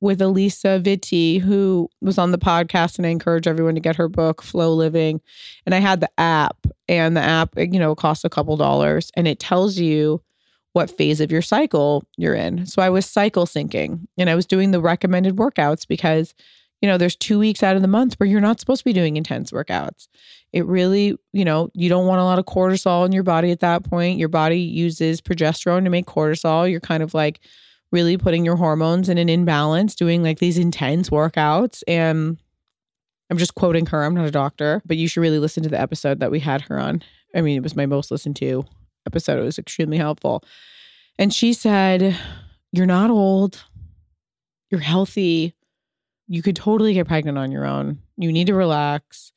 with 0.00 0.20
Alisa 0.20 0.82
Vitti, 0.82 1.40
who 1.40 1.88
was 2.00 2.18
on 2.18 2.30
the 2.30 2.38
podcast, 2.38 2.98
and 2.98 3.06
I 3.06 3.10
encourage 3.10 3.46
everyone 3.46 3.74
to 3.74 3.80
get 3.80 3.96
her 3.96 4.08
book, 4.08 4.42
Flow 4.42 4.74
Living. 4.74 5.20
And 5.64 5.74
I 5.74 5.78
had 5.78 6.00
the 6.00 6.10
app, 6.18 6.66
and 6.88 7.16
the 7.16 7.22
app, 7.22 7.54
you 7.56 7.78
know, 7.78 7.94
costs 7.94 8.24
a 8.24 8.28
couple 8.28 8.56
dollars, 8.56 9.10
and 9.16 9.26
it 9.26 9.38
tells 9.40 9.78
you 9.78 10.22
what 10.74 10.90
phase 10.90 11.22
of 11.22 11.32
your 11.32 11.40
cycle 11.40 12.04
you're 12.18 12.34
in. 12.34 12.66
So 12.66 12.82
I 12.82 12.90
was 12.90 13.06
cycle 13.06 13.46
syncing, 13.46 14.06
and 14.18 14.28
I 14.28 14.34
was 14.34 14.46
doing 14.46 14.70
the 14.70 14.80
recommended 14.80 15.36
workouts 15.36 15.88
because, 15.88 16.34
you 16.82 16.88
know, 16.88 16.98
there's 16.98 17.16
two 17.16 17.38
weeks 17.38 17.62
out 17.62 17.76
of 17.76 17.82
the 17.82 17.88
month 17.88 18.14
where 18.16 18.28
you're 18.28 18.42
not 18.42 18.60
supposed 18.60 18.80
to 18.80 18.84
be 18.84 18.92
doing 18.92 19.16
intense 19.16 19.50
workouts. 19.50 20.08
It 20.52 20.66
really, 20.66 21.16
you 21.32 21.44
know, 21.46 21.70
you 21.72 21.88
don't 21.88 22.06
want 22.06 22.20
a 22.20 22.24
lot 22.24 22.38
of 22.38 22.44
cortisol 22.44 23.06
in 23.06 23.12
your 23.12 23.22
body 23.22 23.50
at 23.50 23.60
that 23.60 23.84
point. 23.84 24.18
Your 24.18 24.28
body 24.28 24.60
uses 24.60 25.22
progesterone 25.22 25.84
to 25.84 25.90
make 25.90 26.04
cortisol. 26.04 26.70
You're 26.70 26.80
kind 26.80 27.02
of 27.02 27.14
like 27.14 27.40
really 27.92 28.16
putting 28.16 28.44
your 28.44 28.56
hormones 28.56 29.08
in 29.08 29.18
an 29.18 29.28
imbalance, 29.28 29.94
doing 29.94 30.22
like 30.22 30.38
these 30.38 30.58
intense 30.58 31.10
workouts. 31.10 31.82
And 31.86 32.38
I'm 33.30 33.38
just 33.38 33.54
quoting 33.54 33.86
her. 33.86 34.04
I'm 34.04 34.14
not 34.14 34.26
a 34.26 34.30
doctor, 34.30 34.82
but 34.84 34.96
you 34.96 35.08
should 35.08 35.20
really 35.20 35.38
listen 35.38 35.62
to 35.62 35.68
the 35.68 35.80
episode 35.80 36.20
that 36.20 36.30
we 36.30 36.40
had 36.40 36.62
her 36.62 36.78
on. 36.78 37.02
I 37.34 37.40
mean, 37.40 37.56
it 37.56 37.62
was 37.62 37.76
my 37.76 37.86
most 37.86 38.10
listened 38.10 38.36
to 38.36 38.64
episode. 39.06 39.38
It 39.38 39.44
was 39.44 39.58
extremely 39.58 39.98
helpful. 39.98 40.42
And 41.18 41.32
she 41.32 41.52
said, 41.52 42.18
You're 42.72 42.86
not 42.86 43.10
old, 43.10 43.64
you're 44.70 44.80
healthy. 44.80 45.54
You 46.28 46.42
could 46.42 46.56
totally 46.56 46.92
get 46.92 47.06
pregnant 47.06 47.38
on 47.38 47.52
your 47.52 47.64
own. 47.64 48.00
You 48.16 48.32
need 48.32 48.48
to 48.48 48.54
relax. 48.54 49.32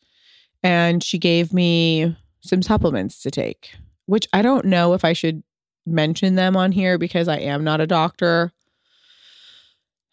And 0.64 1.04
she 1.04 1.20
gave 1.20 1.54
me 1.54 2.18
some 2.42 2.62
supplements 2.62 3.22
to 3.22 3.32
take, 3.32 3.76
which 4.08 4.28
I 4.34 4.42
don't 4.42 4.66
know 4.66 4.94
if 4.94 5.06
I 5.06 5.14
should 5.14 5.44
mention 5.92 6.36
them 6.36 6.56
on 6.56 6.72
here 6.72 6.98
because 6.98 7.28
I 7.28 7.38
am 7.38 7.64
not 7.64 7.82
a 7.82 7.88
doctor. 7.88 8.52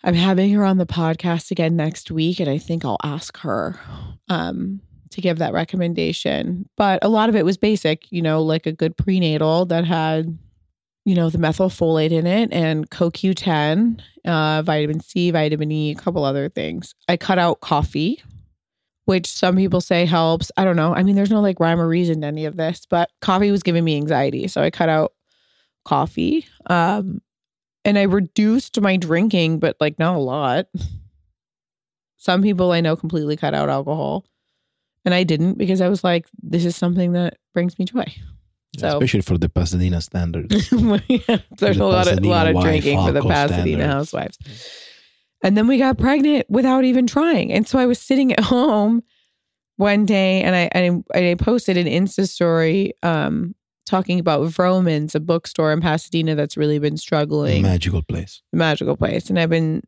I'm 0.05 0.15
having 0.15 0.53
her 0.53 0.65
on 0.65 0.79
the 0.79 0.87
podcast 0.87 1.51
again 1.51 1.75
next 1.75 2.11
week, 2.11 2.39
and 2.39 2.49
I 2.49 2.59
think 2.59 2.85
I'll 2.85 2.99
ask 3.03 3.37
her 3.39 3.79
um, 4.29 4.81
to 5.11 5.21
give 5.21 5.39
that 5.39 5.53
recommendation. 5.53 6.69
But 6.77 7.05
a 7.05 7.09
lot 7.09 7.29
of 7.29 7.35
it 7.35 7.45
was 7.45 7.57
basic, 7.57 8.11
you 8.13 8.23
know, 8.23 8.41
like 8.43 8.67
a 8.67 8.73
good 8.73 8.97
prenatal 8.97 9.67
that 9.67 9.85
had, 9.85 10.39
you 11.05 11.15
know, 11.15 11.29
the 11.29 11.39
methylfolate 11.39 12.13
in 12.13 12.27
it 12.27 12.53
and 12.53 12.89
CoQ10, 12.91 14.01
uh, 14.25 14.63
vitamin 14.63 15.01
C, 15.01 15.33
vitamin 15.33 15.73
E, 15.73 15.91
a 15.91 15.97
couple 15.97 16.25
other 16.25 16.49
things. 16.49 16.95
I 17.09 17.17
cut 17.17 17.39
out 17.41 17.61
coffee, 17.61 18.23
which 19.07 19.27
some 19.27 19.57
people 19.57 19.81
say 19.81 20.05
helps. 20.05 20.53
I 20.57 20.65
don't 20.65 20.77
know. 20.77 20.95
I 20.95 21.03
mean, 21.03 21.17
there's 21.17 21.31
no 21.31 21.41
like 21.41 21.59
rhyme 21.59 21.81
or 21.81 21.89
reason 21.89 22.21
to 22.21 22.29
any 22.29 22.45
of 22.45 22.57
this, 22.57 22.87
but 22.89 23.11
coffee 23.21 23.51
was 23.51 23.65
giving 23.65 23.83
me 23.83 23.97
anxiety. 23.97 24.47
So 24.47 24.63
I 24.63 24.71
cut 24.71 24.89
out 24.89 25.15
coffee. 25.87 26.47
Um, 26.67 27.23
and 27.85 27.99
I 27.99 28.03
reduced 28.03 28.81
my 28.81 28.97
drinking, 28.97 29.61
but 29.61 29.77
like 29.81 29.99
not 29.99 30.17
a 30.17 30.21
lot. 30.21 30.67
Some 32.17 32.43
people 32.43 32.73
I 32.73 32.81
know 32.81 32.97
completely 32.97 33.37
cut 33.37 33.55
out 33.55 33.69
alcohol. 33.69 34.27
And 35.05 35.15
I 35.15 35.23
didn't 35.23 35.57
because 35.57 35.81
I 35.81 35.89
was 35.89 36.03
like, 36.03 36.27
this 36.43 36.65
is 36.65 36.75
something 36.75 37.13
that 37.13 37.39
brings 37.55 37.79
me 37.79 37.85
joy. 37.85 38.05
So 38.77 38.89
Especially 38.89 39.21
for 39.21 39.39
the 39.39 39.49
Pasadena 39.49 40.01
standards. 40.01 40.71
yeah, 40.73 41.39
there's 41.59 41.79
the 41.79 41.85
a 41.85 41.87
lot 41.87 42.09
of 42.09 42.25
lot 42.25 42.49
of 42.49 42.61
drinking 42.61 42.99
for 43.07 43.13
the 43.13 43.23
Pasadena 43.23 43.63
standards. 43.63 43.87
housewives. 43.87 44.39
And 45.45 45.57
then 45.57 45.69
we 45.69 45.79
got 45.79 45.99
pregnant 45.99 46.47
without 46.51 46.85
even 46.85 47.07
trying. 47.07 47.53
And 47.53 47.69
so 47.69 47.79
I 47.79 47.87
was 47.87 48.01
sitting 48.01 48.33
at 48.33 48.41
home 48.45 49.05
one 49.77 50.07
day 50.07 50.43
and 50.43 50.57
I 50.57 51.03
I, 51.15 51.31
I 51.31 51.35
posted 51.37 51.77
an 51.77 51.87
Insta 51.87 52.29
story 52.29 52.93
um 53.05 53.55
talking 53.87 54.21
about 54.21 54.49
Vroman's, 54.49 55.15
a 55.15 55.21
bookstore 55.21 55.73
in 55.73 55.81
Pasadena 55.81 56.35
that's 56.35 56.57
really 56.57 56.79
been 56.79 56.97
struggling. 56.97 57.63
Magical 57.63 58.03
place. 58.03 58.43
magical 58.53 58.97
place. 58.97 59.31
And 59.31 59.39
i've 59.39 59.51
been 59.51 59.83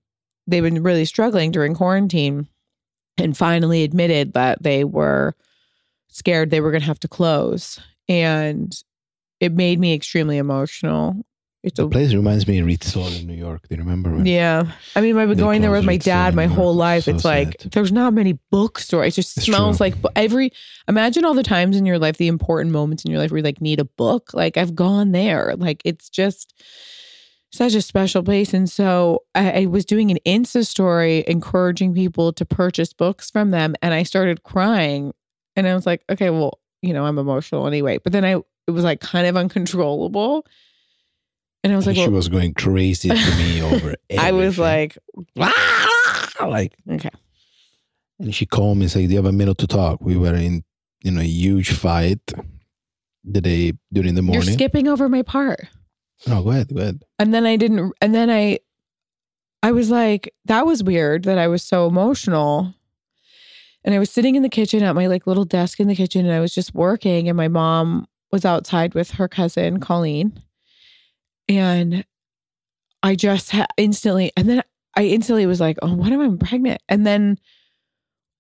they've 0.47 0.63
been 0.63 0.83
really 0.83 1.05
struggling 1.05 1.51
during 1.51 1.75
quarantine 1.75 2.49
and 3.19 3.37
finally 3.37 3.83
admitted 3.83 4.33
that 4.33 4.63
they 4.63 4.85
were 4.85 5.35
scared 6.09 6.51
they 6.51 6.61
were 6.61 6.71
going 6.71 6.81
to 6.81 6.87
have 6.87 7.01
to 7.01 7.09
close. 7.09 7.79
And 8.09 8.73
it 9.41 9.53
made 9.53 9.79
me 9.79 9.93
extremely 9.93 10.39
emotional 10.39 11.15
it's 11.63 11.77
The 11.77 11.87
a 11.87 11.89
place 11.91 12.15
reminds 12.15 12.47
me 12.47 12.59
of 12.59 12.67
Rizzoli 12.67 13.21
in 13.21 13.27
New 13.27 13.35
York. 13.35 13.69
Do 13.69 13.75
you 13.75 13.81
remember? 13.83 14.17
Yeah 14.25 14.71
i 14.97 15.01
mean 15.01 15.17
i've 15.19 15.29
been 15.29 15.39
going 15.39 15.61
there 15.61 15.71
with 15.71 15.85
my 15.85 15.97
dad 15.97 16.35
my 16.35 16.47
whole 16.47 16.75
life 16.75 17.05
So 17.05 17.15
it's 17.15 17.25
like 17.25 17.61
sad. 17.61 17.73
there's 17.73 17.93
not 17.93 18.15
many 18.15 18.39
bookstores 18.51 19.15
it 19.15 19.17
just 19.23 19.37
It's 19.37 19.47
smells 19.47 19.79
true. 19.79 19.87
like 19.87 19.95
every 20.17 20.53
imagine 20.87 21.25
all 21.25 21.35
the 21.35 21.43
times 21.43 21.77
in 21.77 21.85
your 21.87 21.99
life 21.99 22.17
the 22.17 22.29
important 22.29 22.73
moments 22.73 23.05
in 23.05 23.11
your 23.11 23.21
life 23.21 23.31
where 23.31 23.39
you 23.39 23.45
like 23.45 23.61
need 23.61 23.81
a 23.81 23.85
book 23.85 24.33
like 24.35 24.57
i've 24.57 24.75
gone 24.75 25.13
there 25.13 25.55
like 25.57 25.83
it's 25.85 26.09
just 26.09 26.55
such 27.51 27.73
a 27.75 27.81
special 27.81 28.23
place. 28.23 28.53
And 28.53 28.69
so 28.69 29.23
I, 29.35 29.63
I 29.63 29.67
was 29.67 29.87
doing 29.87 30.11
an 30.11 30.19
Insta 30.27 30.67
story 30.67 31.25
encouraging 31.27 31.95
people 31.95 32.31
to 32.35 32.45
purchase 32.45 32.93
books 32.93 33.31
from 33.31 33.53
them. 33.53 33.75
And 33.81 33.95
I 33.95 34.03
started 34.03 34.43
crying. 34.43 35.15
And 35.57 35.67
I 35.67 35.75
was 35.75 35.87
like, 35.87 36.05
okay, 36.11 36.29
well, 36.29 36.61
you 36.83 36.93
know, 36.93 37.07
I'm 37.07 37.17
emotional 37.19 37.67
anyway. 37.67 37.97
But 38.05 38.13
then 38.13 38.23
I, 38.23 38.33
it 38.67 38.71
was 38.71 38.85
like 38.85 39.01
kind 39.01 39.27
of 39.27 39.35
uncontrollable. 39.39 40.45
And 41.65 41.73
I 41.73 41.77
was 41.77 41.87
like, 41.89 41.97
she 41.97 42.03
well, 42.03 42.13
was 42.13 42.29
going 42.29 42.55
crazy 42.55 43.09
to 43.09 43.15
me 43.37 43.63
over 43.63 43.95
I 44.19 44.33
was 44.33 44.59
like, 44.59 44.97
"Ah!" 45.39 46.29
like, 46.47 46.75
okay. 46.91 47.11
and 48.19 48.35
she 48.35 48.47
called 48.47 48.79
me 48.79 48.85
and 48.85 48.91
said, 48.91 49.01
"Do 49.01 49.09
you 49.09 49.17
have 49.17 49.27
a 49.27 49.33
minute 49.33 49.59
to 49.59 49.67
talk?" 49.67 50.01
We 50.01 50.17
were 50.17 50.35
in, 50.35 50.65
you 51.03 51.11
know, 51.11 51.21
a 51.21 51.25
huge 51.25 51.73
fight 51.73 52.21
the 53.25 53.41
day 53.41 53.73
during 53.93 54.15
the 54.15 54.23
morning. 54.23 54.45
You're 54.45 54.53
skipping 54.53 54.89
over 54.89 55.09
my 55.09 55.23
part. 55.23 55.67
no, 56.27 56.43
go 56.43 56.51
ahead, 56.51 56.73
go 56.75 56.81
ahead. 56.81 57.03
and 57.19 57.35
then 57.35 57.45
I 57.47 57.57
didn't 57.57 57.93
and 58.01 58.15
then 58.15 58.31
I 58.31 58.59
I 59.63 59.73
was 59.73 59.91
like 59.91 60.33
that 60.45 60.65
was 60.67 60.83
weird 60.85 61.25
that 61.25 61.39
I 61.39 61.49
was 61.49 61.63
so 61.63 61.87
emotional. 61.87 62.75
And 63.85 63.95
I 63.95 63.99
was 63.99 64.11
sitting 64.11 64.35
in 64.35 64.43
the 64.43 64.49
kitchen 64.49 64.83
at 64.83 64.95
my 64.95 65.07
like 65.07 65.27
little 65.27 65.45
desk 65.45 65.81
in 65.81 65.89
the 65.89 65.95
kitchen 65.95 66.27
and 66.27 66.35
I 66.35 66.41
was 66.41 66.53
just 66.55 66.75
working 66.75 67.29
and 67.29 67.37
my 67.37 67.49
mom 67.49 68.07
was 68.33 68.45
outside 68.45 68.95
with 68.95 69.13
her 69.13 69.29
cousin 69.29 69.81
Colleen. 69.81 70.43
And 71.49 72.05
I 73.03 73.15
just 73.15 73.51
ha- 73.51 73.67
instantly 73.77 74.33
and 74.37 74.49
then 74.49 74.63
I 74.97 75.05
instantly 75.05 75.47
was 75.47 75.61
like, 75.61 75.79
"Oh, 75.83 75.95
what 75.95 76.13
am 76.13 76.21
I 76.21 76.45
pregnant?" 76.45 76.83
And 76.89 77.07
then 77.07 77.39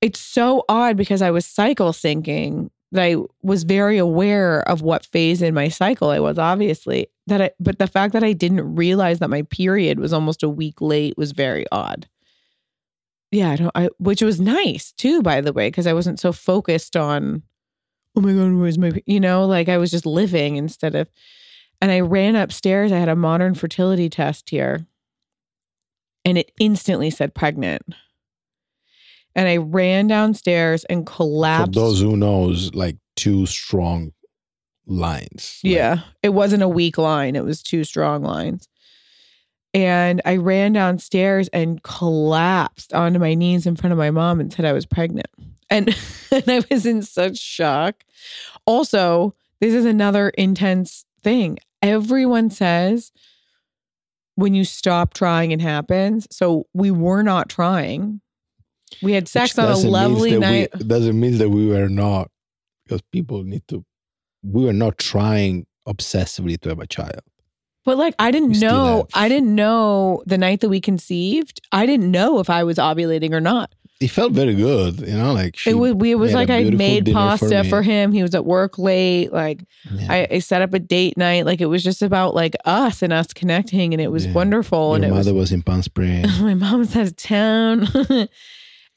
it's 0.01 0.21
so 0.21 0.65
odd 0.69 0.97
because 0.97 1.23
I 1.23 1.31
was 1.31 1.47
cycle 1.47 1.93
syncing 1.93 2.71
that 2.93 3.05
I 3.05 3.17
was 3.43 3.65
very 3.65 3.99
aware 3.99 4.67
of 4.69 4.83
what 4.83 5.05
phase 5.07 5.43
in 5.43 5.55
my 5.55 5.69
cycle 5.69 6.11
I 6.11 6.21
was, 6.21 6.39
obviously. 6.39 7.09
That 7.27 7.43
I 7.43 7.51
but 7.61 7.79
the 7.79 7.87
fact 7.87 8.13
that 8.15 8.25
I 8.25 8.33
didn't 8.33 8.75
realize 8.75 9.19
that 9.19 9.31
my 9.31 9.43
period 9.43 10.01
was 10.01 10.13
almost 10.13 10.43
a 10.43 10.49
week 10.49 10.81
late 10.81 11.17
was 11.19 11.33
very 11.33 11.67
odd. 11.71 12.09
Yeah, 13.31 13.51
I 13.51 13.57
don't 13.57 13.73
I 13.75 13.91
which 13.99 14.23
was 14.23 14.41
nice 14.41 14.93
too, 14.93 15.23
by 15.23 15.41
the 15.41 15.53
way, 15.53 15.69
because 15.69 15.87
I 15.87 15.93
wasn't 15.93 16.19
so 16.21 16.33
focused 16.33 16.97
on, 16.97 17.43
oh 18.17 18.21
my 18.21 18.33
God, 18.33 18.55
where's 18.55 18.79
my 18.79 18.93
you 19.07 19.21
know, 19.21 19.45
like 19.47 19.69
I 19.69 19.79
was 19.79 19.91
just 19.91 20.07
living 20.07 20.57
instead 20.57 20.95
of 20.95 21.11
and 21.81 21.91
I 21.91 22.01
ran 22.01 22.37
upstairs. 22.37 22.93
I 22.93 22.99
had 22.99 23.09
a 23.09 23.17
modern 23.17 23.55
fertility 23.55 24.09
test 24.09 24.51
here. 24.51 24.87
And 26.25 26.37
it 26.37 26.53
instantly 26.61 27.11
said 27.11 27.35
pregnant. 27.35 27.83
And 29.35 29.49
I 29.49 29.59
ran 29.59 30.09
downstairs 30.09 30.85
and 30.85 31.09
For 31.09 31.15
collapsed. 31.17 31.73
those 31.75 32.01
who 32.01 32.17
knows, 32.17 32.75
like 32.75 32.97
two 33.17 33.47
strong 33.47 34.13
lines. 34.87 35.61
Like, 35.63 35.73
Yeah. 35.73 36.01
It 36.23 36.31
wasn't 36.31 36.63
a 36.63 36.69
weak 36.69 36.99
line, 36.99 37.37
it 37.37 37.45
was 37.45 37.63
two 37.63 37.85
strong 37.85 38.23
lines. 38.23 38.69
And 39.75 40.21
I 40.25 40.37
ran 40.37 40.73
downstairs 40.73 41.49
and 41.49 41.83
collapsed 41.83 42.93
onto 42.95 43.19
my 43.21 43.35
knees 43.35 43.67
in 43.67 43.77
front 43.77 43.93
of 43.93 43.99
my 43.99 44.11
mom 44.11 44.41
and 44.41 44.53
said 44.53 44.65
I 44.65 44.73
was 44.73 44.87
pregnant. 44.87 45.29
And, 45.71 45.95
and 46.33 46.45
I 46.49 46.63
was 46.71 46.85
in 46.87 47.03
such 47.03 47.37
shock. 47.39 48.03
Also, 48.67 49.35
this 49.61 49.75
is 49.75 49.85
another 49.85 50.31
intense 50.31 51.05
thing. 51.23 51.59
Everyone 51.83 52.51
says 52.51 53.13
when 54.35 54.55
you 54.55 54.65
stop 54.65 55.15
trying, 55.15 55.51
it 55.51 55.61
happens. 55.61 56.29
So 56.31 56.67
we 56.73 56.91
were 56.91 57.23
not 57.23 57.49
trying. 57.49 58.21
We 59.03 59.13
had 59.13 59.29
sex 59.29 59.59
on 59.59 59.69
a 59.69 59.77
lovely 59.77 60.39
night. 60.39 60.71
We, 60.79 60.85
doesn't 60.85 61.19
mean 61.19 61.39
that 61.39 61.51
we 61.51 61.67
were 61.67 61.89
not, 61.89 62.31
because 62.85 63.03
people 63.13 63.43
need 63.43 63.63
to. 63.69 63.85
We 64.43 64.65
were 64.65 64.73
not 64.73 64.99
trying 64.99 65.67
obsessively 65.87 66.61
to 66.61 66.69
have 66.69 66.79
a 66.79 66.87
child. 66.87 67.21
But 67.85 67.97
like 67.97 68.15
I 68.19 68.31
didn't 68.31 68.53
We 68.53 68.59
know 68.61 69.07
I 69.15 69.29
didn't 69.29 69.55
know 69.55 70.23
the 70.27 70.39
night 70.39 70.61
that 70.61 70.69
we 70.69 70.81
conceived. 70.81 71.61
I 71.73 71.87
didn't 71.87 72.11
know 72.11 72.39
if 72.39 72.51
I 72.51 72.63
was 72.65 72.77
ovulating 72.77 73.33
or 73.33 73.41
not. 73.41 73.75
It 74.01 74.09
felt 74.13 74.33
very 74.33 74.55
good, 74.55 75.01
you 75.01 75.17
know, 75.17 75.33
like 75.33 75.57
she 75.57 75.71
it 75.71 75.75
was 75.75 75.93
we 75.95 76.13
it 76.13 76.15
was 76.15 76.33
like 76.33 76.51
I 76.51 76.63
made 76.71 77.13
pasta 77.13 77.65
me. 77.65 77.69
for, 77.69 77.83
him. 77.83 78.13
He 78.13 78.23
was 78.23 78.33
at 78.33 78.45
work 78.45 78.79
late. 78.79 79.33
Like 79.33 79.65
Yeah. 79.91 80.07
I, 80.13 80.29
I 80.35 80.39
set 80.39 80.63
up 80.63 80.73
a 80.73 80.79
date 80.79 81.17
night. 81.17 81.47
Like 81.47 81.61
it 81.61 81.67
was 81.67 81.83
just 81.83 82.01
about 82.01 82.33
like 82.35 82.55
us 82.65 83.03
and 83.03 83.13
us 83.13 83.33
connecting 83.33 83.93
and 83.93 84.01
it 84.01 84.13
was 84.13 84.27
Yeah. 84.27 84.35
wonderful. 84.35 84.89
Your 84.91 84.95
and 84.97 85.05
it 85.07 85.11
mother 85.11 85.35
was 85.35 85.51
was 85.51 85.53
in 85.53 85.63
Palm 85.63 85.83
Springs. 85.83 86.41
my 86.41 86.55
mom 86.55 86.79
was 86.79 86.95
out 86.95 87.09
of 87.09 87.17
town. 87.17 87.89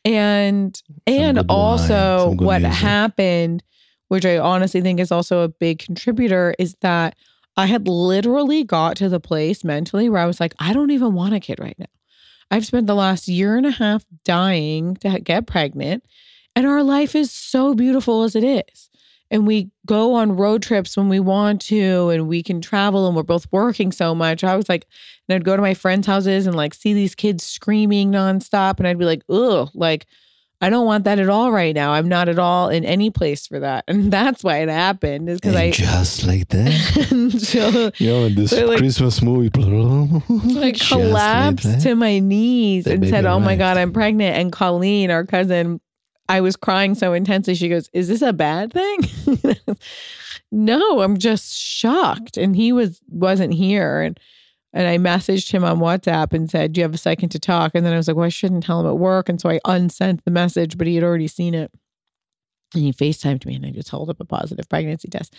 and 0.06 0.82
and 1.08 1.38
good 1.38 1.38
wine, 1.38 1.46
also 1.50 2.36
some 2.36 2.38
what 2.46 2.62
music. 2.62 2.80
happened, 2.80 3.64
which 4.10 4.26
I 4.26 4.38
honestly 4.38 4.82
think 4.82 5.00
is 5.00 5.12
also 5.12 5.42
a 5.42 5.50
big 5.50 5.80
contributor, 5.80 6.54
is 6.60 6.76
that 6.82 7.16
I 7.58 7.66
had 7.66 7.88
literally 7.88 8.64
got 8.64 8.98
to 8.98 9.10
the 9.10 9.20
place 9.20 9.64
mentally 9.64 10.10
where 10.10 10.22
I 10.22 10.26
was 10.26 10.40
like, 10.40 10.54
I 10.60 10.74
don't 10.74 10.92
even 10.92 11.14
want 11.14 11.34
a 11.34 11.40
kid 11.40 11.60
right 11.60 11.76
now. 11.78 11.86
I've 12.52 12.66
spent 12.66 12.86
the 12.86 12.96
last 12.96 13.28
year 13.28 13.56
and 13.56 13.66
a 13.66 13.72
half 13.72 14.06
dying 14.26 14.96
to 14.98 15.20
get 15.20 15.48
pregnant, 15.48 16.04
and 16.56 16.68
our 16.68 16.84
life 16.84 17.16
is 17.16 17.32
so 17.32 17.74
beautiful 17.74 18.24
as 18.24 18.36
it 18.36 18.44
is. 18.44 18.90
And 19.32 19.48
we 19.48 19.72
go 19.86 20.14
on 20.16 20.36
road 20.36 20.62
trips 20.62 20.98
when 20.98 21.08
we 21.08 21.22
want 21.22 21.62
to, 21.62 22.10
and 22.10 22.28
we 22.28 22.44
can 22.44 22.60
travel, 22.60 23.08
and 23.08 23.16
we're 23.16 23.24
both 23.24 23.48
working 23.52 23.94
so 23.94 24.14
much. 24.14 24.44
I 24.44 24.58
was 24.58 24.68
like, 24.68 24.86
and 25.28 25.36
I'd 25.36 25.46
go 25.46 25.56
to 25.56 25.62
my 25.62 25.74
friends' 25.74 26.08
houses 26.08 26.46
and 26.46 26.56
like 26.56 26.74
see 26.74 26.94
these 26.94 27.16
kids 27.16 27.46
screaming 27.46 28.12
nonstop, 28.12 28.78
and 28.78 28.88
I'd 28.88 29.00
be 29.00 29.06
like, 29.06 29.24
ugh, 29.30 29.70
like 29.74 30.06
I 30.64 30.70
don't 30.70 30.86
want 30.86 31.06
that 31.06 31.18
at 31.18 31.28
all 31.28 31.52
right 31.52 31.74
now. 31.74 31.92
I'm 31.94 32.08
not 32.08 32.30
at 32.30 32.38
all 32.38 32.70
in 32.70 32.86
any 32.86 33.10
place 33.10 33.48
for 33.48 33.60
that. 33.60 33.84
And 33.92 34.14
that's 34.14 34.44
why 34.44 34.58
it 34.60 34.70
happened 34.70 35.28
is 35.30 35.40
because 35.40 35.56
I 35.56 35.72
just 35.72 36.24
like 36.26 36.48
that. 36.50 36.72
so, 37.40 37.92
you 37.98 38.10
know, 38.12 38.26
in 38.26 38.36
this 38.36 38.54
like- 38.54 38.78
Christmas 38.78 39.22
movie. 39.22 39.50
like 39.60 40.56
like 40.56 40.80
collapsed 40.80 41.64
that. 41.66 41.82
to 41.82 41.96
my 41.96 42.20
knees 42.20 42.84
The 42.86 42.94
and 42.94 43.08
said, 43.08 43.26
"Oh 43.26 43.40
my 43.40 43.56
god, 43.56 43.78
I'm 43.78 43.92
pregnant." 43.92 44.38
And 44.38 44.52
Colleen, 44.52 45.10
our 45.12 45.26
cousin, 45.26 45.82
I 46.30 46.42
was 46.42 46.56
crying 46.56 46.96
so 46.96 47.14
intensely. 47.14 47.56
She 47.56 47.68
goes, 47.68 47.90
"Is 47.94 48.08
this 48.08 48.22
a 48.22 48.32
bad 48.34 48.72
thing?" 48.72 49.00
no, 50.52 51.02
I'm 51.02 51.18
just 51.18 51.58
shocked. 51.58 52.38
And 52.38 52.56
he 52.56 52.72
was 52.72 53.02
wasn't 53.10 53.54
here, 53.54 54.02
and 54.02 54.20
and 54.74 54.88
I 54.88 54.98
messaged 54.98 55.52
him 55.52 55.64
on 55.64 55.80
WhatsApp 55.80 56.34
and 56.34 56.50
said, 56.50 56.74
"Do 56.74 56.82
you 56.82 56.84
have 56.84 56.94
a 56.94 56.98
second 56.98 57.30
to 57.30 57.40
talk?" 57.40 57.72
And 57.76 57.86
then 57.86 57.94
I 57.94 57.98
was 57.98 58.08
like, 58.08 58.18
"Well, 58.18 58.26
I 58.26 58.30
shouldn't 58.30 58.64
tell 58.64 58.80
him 58.80 58.88
at 58.88 58.98
work," 58.98 59.30
and 59.30 59.40
so 59.40 59.50
I 59.50 59.60
unsent 59.66 60.24
the 60.26 60.32
message, 60.32 60.78
but 60.78 60.88
he 60.88 60.96
had 60.96 61.04
already 61.04 61.28
seen 61.28 61.54
it. 61.54 61.72
And 62.74 62.84
he 62.84 62.94
FaceTimed 62.94 63.46
me 63.46 63.56
and 63.56 63.66
I 63.66 63.72
just 63.72 63.90
held 63.90 64.10
up 64.10 64.22
a 64.22 64.26
positive 64.26 64.70
pregnancy 64.70 65.10
test. 65.10 65.36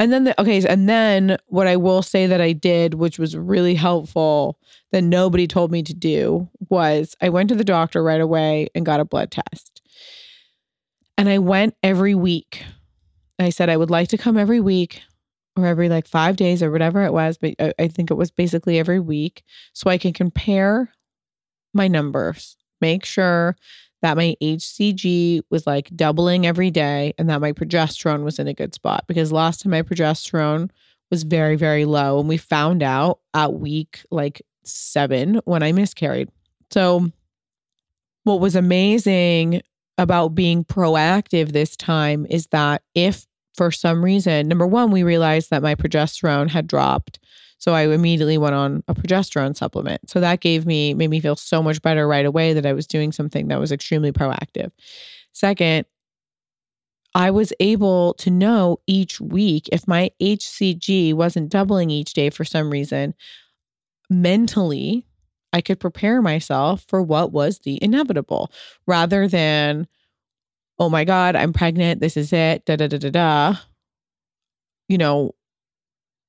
And 0.00 0.12
then, 0.12 0.24
the, 0.24 0.40
okay, 0.40 0.66
and 0.66 0.88
then 0.88 1.36
what 1.46 1.68
I 1.68 1.76
will 1.76 2.02
say 2.02 2.26
that 2.26 2.40
I 2.40 2.52
did, 2.52 2.94
which 2.94 3.20
was 3.20 3.36
really 3.36 3.76
helpful 3.76 4.58
that 4.90 5.02
nobody 5.02 5.46
told 5.46 5.70
me 5.70 5.84
to 5.84 5.94
do, 5.94 6.48
was 6.70 7.14
I 7.20 7.28
went 7.28 7.50
to 7.50 7.54
the 7.54 7.62
doctor 7.62 8.02
right 8.02 8.20
away 8.20 8.66
and 8.74 8.84
got 8.84 8.98
a 8.98 9.04
blood 9.04 9.30
test. 9.30 9.80
And 11.16 11.28
I 11.28 11.38
went 11.38 11.76
every 11.84 12.16
week. 12.16 12.64
I 13.38 13.50
said 13.50 13.68
I 13.68 13.76
would 13.76 13.90
like 13.90 14.08
to 14.08 14.18
come 14.18 14.36
every 14.36 14.60
week 14.60 15.02
or 15.56 15.66
every 15.66 15.88
like 15.88 16.06
five 16.06 16.36
days 16.36 16.62
or 16.62 16.70
whatever 16.70 17.04
it 17.04 17.12
was, 17.12 17.36
but 17.38 17.54
I, 17.58 17.72
I 17.78 17.88
think 17.88 18.10
it 18.10 18.14
was 18.14 18.30
basically 18.30 18.78
every 18.78 19.00
week 19.00 19.42
so 19.72 19.90
I 19.90 19.98
can 19.98 20.12
compare 20.12 20.92
my 21.74 21.88
numbers, 21.88 22.56
make 22.80 23.04
sure 23.04 23.56
that 24.02 24.16
my 24.16 24.36
HCG 24.42 25.42
was 25.50 25.66
like 25.66 25.94
doubling 25.94 26.46
every 26.46 26.70
day 26.70 27.14
and 27.18 27.30
that 27.30 27.40
my 27.40 27.52
progesterone 27.52 28.24
was 28.24 28.38
in 28.38 28.48
a 28.48 28.54
good 28.54 28.74
spot 28.74 29.04
because 29.06 29.32
last 29.32 29.62
time 29.62 29.70
my 29.70 29.82
progesterone 29.82 30.70
was 31.10 31.22
very, 31.22 31.56
very 31.56 31.84
low. 31.84 32.18
And 32.18 32.28
we 32.28 32.36
found 32.36 32.82
out 32.82 33.20
at 33.34 33.54
week 33.54 34.04
like 34.10 34.42
seven 34.64 35.40
when 35.44 35.62
I 35.62 35.72
miscarried. 35.72 36.30
So, 36.70 37.10
what 38.24 38.40
was 38.40 38.56
amazing 38.56 39.62
about 39.98 40.34
being 40.34 40.64
proactive 40.64 41.52
this 41.52 41.76
time 41.76 42.26
is 42.30 42.46
that 42.48 42.82
if 42.94 43.26
for 43.54 43.70
some 43.70 44.04
reason, 44.04 44.48
number 44.48 44.66
one, 44.66 44.90
we 44.90 45.02
realized 45.02 45.50
that 45.50 45.62
my 45.62 45.74
progesterone 45.74 46.48
had 46.48 46.66
dropped. 46.66 47.18
So 47.58 47.74
I 47.74 47.86
immediately 47.86 48.38
went 48.38 48.54
on 48.54 48.82
a 48.88 48.94
progesterone 48.94 49.56
supplement. 49.56 50.10
So 50.10 50.20
that 50.20 50.40
gave 50.40 50.66
me, 50.66 50.94
made 50.94 51.10
me 51.10 51.20
feel 51.20 51.36
so 51.36 51.62
much 51.62 51.80
better 51.80 52.08
right 52.08 52.26
away 52.26 52.54
that 52.54 52.66
I 52.66 52.72
was 52.72 52.86
doing 52.86 53.12
something 53.12 53.48
that 53.48 53.60
was 53.60 53.70
extremely 53.70 54.10
proactive. 54.10 54.72
Second, 55.32 55.86
I 57.14 57.30
was 57.30 57.52
able 57.60 58.14
to 58.14 58.30
know 58.30 58.80
each 58.86 59.20
week 59.20 59.68
if 59.70 59.86
my 59.86 60.10
HCG 60.20 61.14
wasn't 61.14 61.50
doubling 61.50 61.90
each 61.90 62.14
day 62.14 62.30
for 62.30 62.44
some 62.44 62.70
reason, 62.70 63.14
mentally, 64.08 65.06
I 65.52 65.60
could 65.60 65.78
prepare 65.78 66.22
myself 66.22 66.84
for 66.88 67.02
what 67.02 67.32
was 67.32 67.60
the 67.60 67.78
inevitable 67.82 68.50
rather 68.86 69.28
than, 69.28 69.86
oh 70.82 70.88
my 70.88 71.04
God, 71.04 71.36
I'm 71.36 71.52
pregnant. 71.52 72.00
This 72.00 72.16
is 72.16 72.32
it. 72.32 72.64
Da 72.64 72.74
da 72.74 72.88
da 72.88 72.98
da 72.98 73.10
da. 73.10 73.54
You 74.88 74.98
know, 74.98 75.32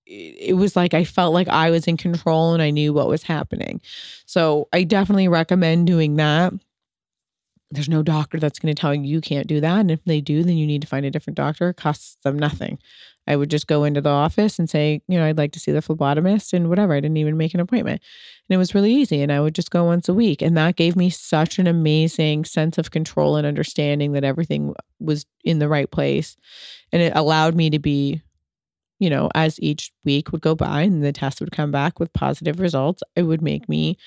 it 0.06 0.56
was 0.56 0.76
like 0.76 0.94
I 0.94 1.06
felt 1.06 1.34
like 1.34 1.48
I 1.48 1.72
was 1.72 1.88
in 1.88 1.98
control 1.98 2.54
and 2.54 2.62
I 2.62 2.70
knew 2.70 2.94
what 2.94 3.08
was 3.08 3.24
happening. 3.24 3.82
So 4.28 4.68
I 4.72 4.84
definitely 4.84 5.28
recommend 5.28 5.88
doing 5.88 6.18
that. 6.18 6.54
There's 7.72 7.90
no 7.90 8.04
doctor 8.04 8.40
that's 8.40 8.60
going 8.60 8.76
to 8.76 8.80
tell 8.80 8.94
you 8.94 9.02
you 9.02 9.22
can't 9.22 9.48
do 9.48 9.60
that. 9.60 9.80
And 9.80 9.90
if 9.90 10.04
they 10.06 10.22
do, 10.22 10.44
then 10.44 10.58
you 10.58 10.68
need 10.68 10.84
to 10.84 10.88
find 10.88 11.04
a 11.04 11.10
different 11.10 11.38
doctor. 11.38 11.70
It 11.70 11.78
costs 11.78 12.18
them 12.24 12.38
nothing. 12.38 12.78
I 13.28 13.36
would 13.36 13.50
just 13.50 13.68
go 13.68 13.84
into 13.84 14.02
the 14.02 14.10
office 14.10 14.60
and 14.60 14.70
say, 14.70 15.02
you 15.08 15.18
know, 15.18 15.26
I'd 15.26 15.38
like 15.38 15.54
to 15.54 15.60
see 15.60 15.72
the 15.72 15.80
phlebotomist 15.80 16.52
and 16.54 16.70
whatever. 16.70 16.94
I 16.94 17.00
didn't 17.00 17.18
even 17.18 17.38
make 17.38 17.54
an 17.54 17.60
appointment. 17.60 18.02
And 18.50 18.56
it 18.56 18.58
was 18.58 18.76
really 18.76 18.94
easy. 18.94 19.22
And 19.22 19.32
I 19.32 19.40
would 19.40 19.56
just 19.56 19.72
go 19.72 19.86
once 19.86 20.10
a 20.10 20.14
week. 20.14 20.42
And 20.42 20.58
that 20.58 20.76
gave 20.76 20.96
me 20.96 21.10
such 21.10 21.58
an 21.58 21.68
amazing 21.68 22.44
sense 22.46 22.78
of 22.78 22.92
control 22.92 23.38
and 23.38 23.48
understanding 23.48 24.12
that 24.12 24.26
everything 24.26 24.74
was 25.00 25.26
in 25.44 25.60
the 25.60 25.70
right 25.70 25.90
place. 25.90 26.36
And 26.92 27.02
it 27.02 27.14
allowed 27.16 27.56
me 27.56 27.70
to 27.70 27.80
be, 27.80 28.22
you 29.00 29.10
know, 29.10 29.30
as 29.36 29.60
each 29.62 29.92
week 30.04 30.32
would 30.32 30.42
go 30.42 30.56
by 30.56 30.82
and 30.82 31.04
the 31.04 31.14
test 31.14 31.40
would 31.40 31.52
come 31.52 31.72
back 31.72 32.00
with 32.00 32.12
positive 32.14 32.60
results, 32.60 33.04
it 33.16 33.24
would 33.24 33.42
make 33.42 33.70
me 33.70 33.98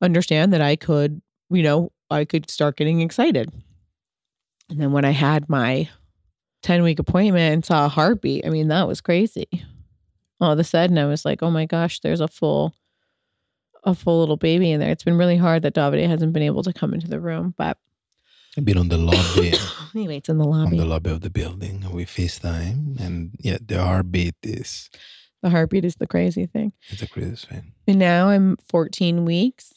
understand 0.00 0.52
that 0.52 0.62
I 0.62 0.76
could, 0.76 1.20
you 1.50 1.62
know, 1.62 1.90
I 2.08 2.24
could 2.24 2.48
start 2.50 2.76
getting 2.76 3.00
excited. 3.00 3.52
And 4.68 4.80
then 4.80 4.92
when 4.92 5.04
I 5.04 5.10
had 5.10 5.48
my 5.48 5.88
10 6.62 6.82
week 6.82 6.98
appointment 6.98 7.52
and 7.54 7.64
saw 7.64 7.86
a 7.86 7.88
heartbeat, 7.88 8.46
I 8.46 8.50
mean, 8.50 8.68
that 8.68 8.86
was 8.86 9.00
crazy. 9.00 9.48
All 10.40 10.52
of 10.52 10.58
a 10.58 10.64
sudden, 10.64 10.98
I 10.98 11.06
was 11.06 11.24
like, 11.24 11.42
oh 11.42 11.50
my 11.50 11.66
gosh, 11.66 12.00
there's 12.00 12.20
a 12.20 12.28
full, 12.28 12.74
a 13.84 13.94
full 13.94 14.20
little 14.20 14.36
baby 14.36 14.70
in 14.70 14.80
there. 14.80 14.90
It's 14.90 15.04
been 15.04 15.18
really 15.18 15.36
hard 15.36 15.62
that 15.62 15.74
Davide 15.74 16.06
hasn't 16.06 16.32
been 16.32 16.42
able 16.42 16.62
to 16.62 16.72
come 16.72 16.94
into 16.94 17.08
the 17.08 17.20
room, 17.20 17.54
but 17.56 17.76
I've 18.56 18.64
been 18.64 18.78
on 18.78 18.88
the 18.88 18.98
lobby, 18.98 19.52
anyway, 19.94 20.16
it's 20.16 20.28
in 20.28 20.38
the 20.38 20.44
on 20.44 20.64
lobby. 20.64 20.76
the 20.78 20.84
lobby 20.84 21.10
of 21.10 21.20
the 21.20 21.30
building. 21.30 21.82
and 21.84 21.94
We 21.94 22.04
FaceTime, 22.04 22.98
and 23.00 23.30
yeah, 23.38 23.58
the 23.64 23.82
heartbeat 23.82 24.34
is 24.42 24.90
the 25.42 25.50
heartbeat 25.50 25.84
is 25.84 25.96
the 25.96 26.06
crazy 26.06 26.46
thing. 26.46 26.72
it's 26.88 27.00
a 27.02 27.08
crazy 27.08 27.36
thing. 27.46 27.72
And 27.86 27.98
now 27.98 28.28
I'm 28.28 28.56
14 28.68 29.24
weeks. 29.24 29.72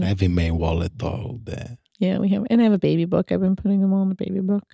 I 0.00 0.06
have 0.06 0.22
in 0.22 0.34
my 0.34 0.50
wallet 0.50 0.92
all 1.02 1.40
the 1.42 1.78
Yeah, 1.98 2.18
we 2.18 2.28
have, 2.30 2.46
and 2.50 2.60
I 2.60 2.64
have 2.64 2.72
a 2.72 2.78
baby 2.78 3.04
book. 3.06 3.32
I've 3.32 3.40
been 3.40 3.56
putting 3.56 3.80
them 3.80 3.92
all 3.92 4.02
in 4.02 4.08
the 4.08 4.14
baby 4.14 4.40
book. 4.40 4.64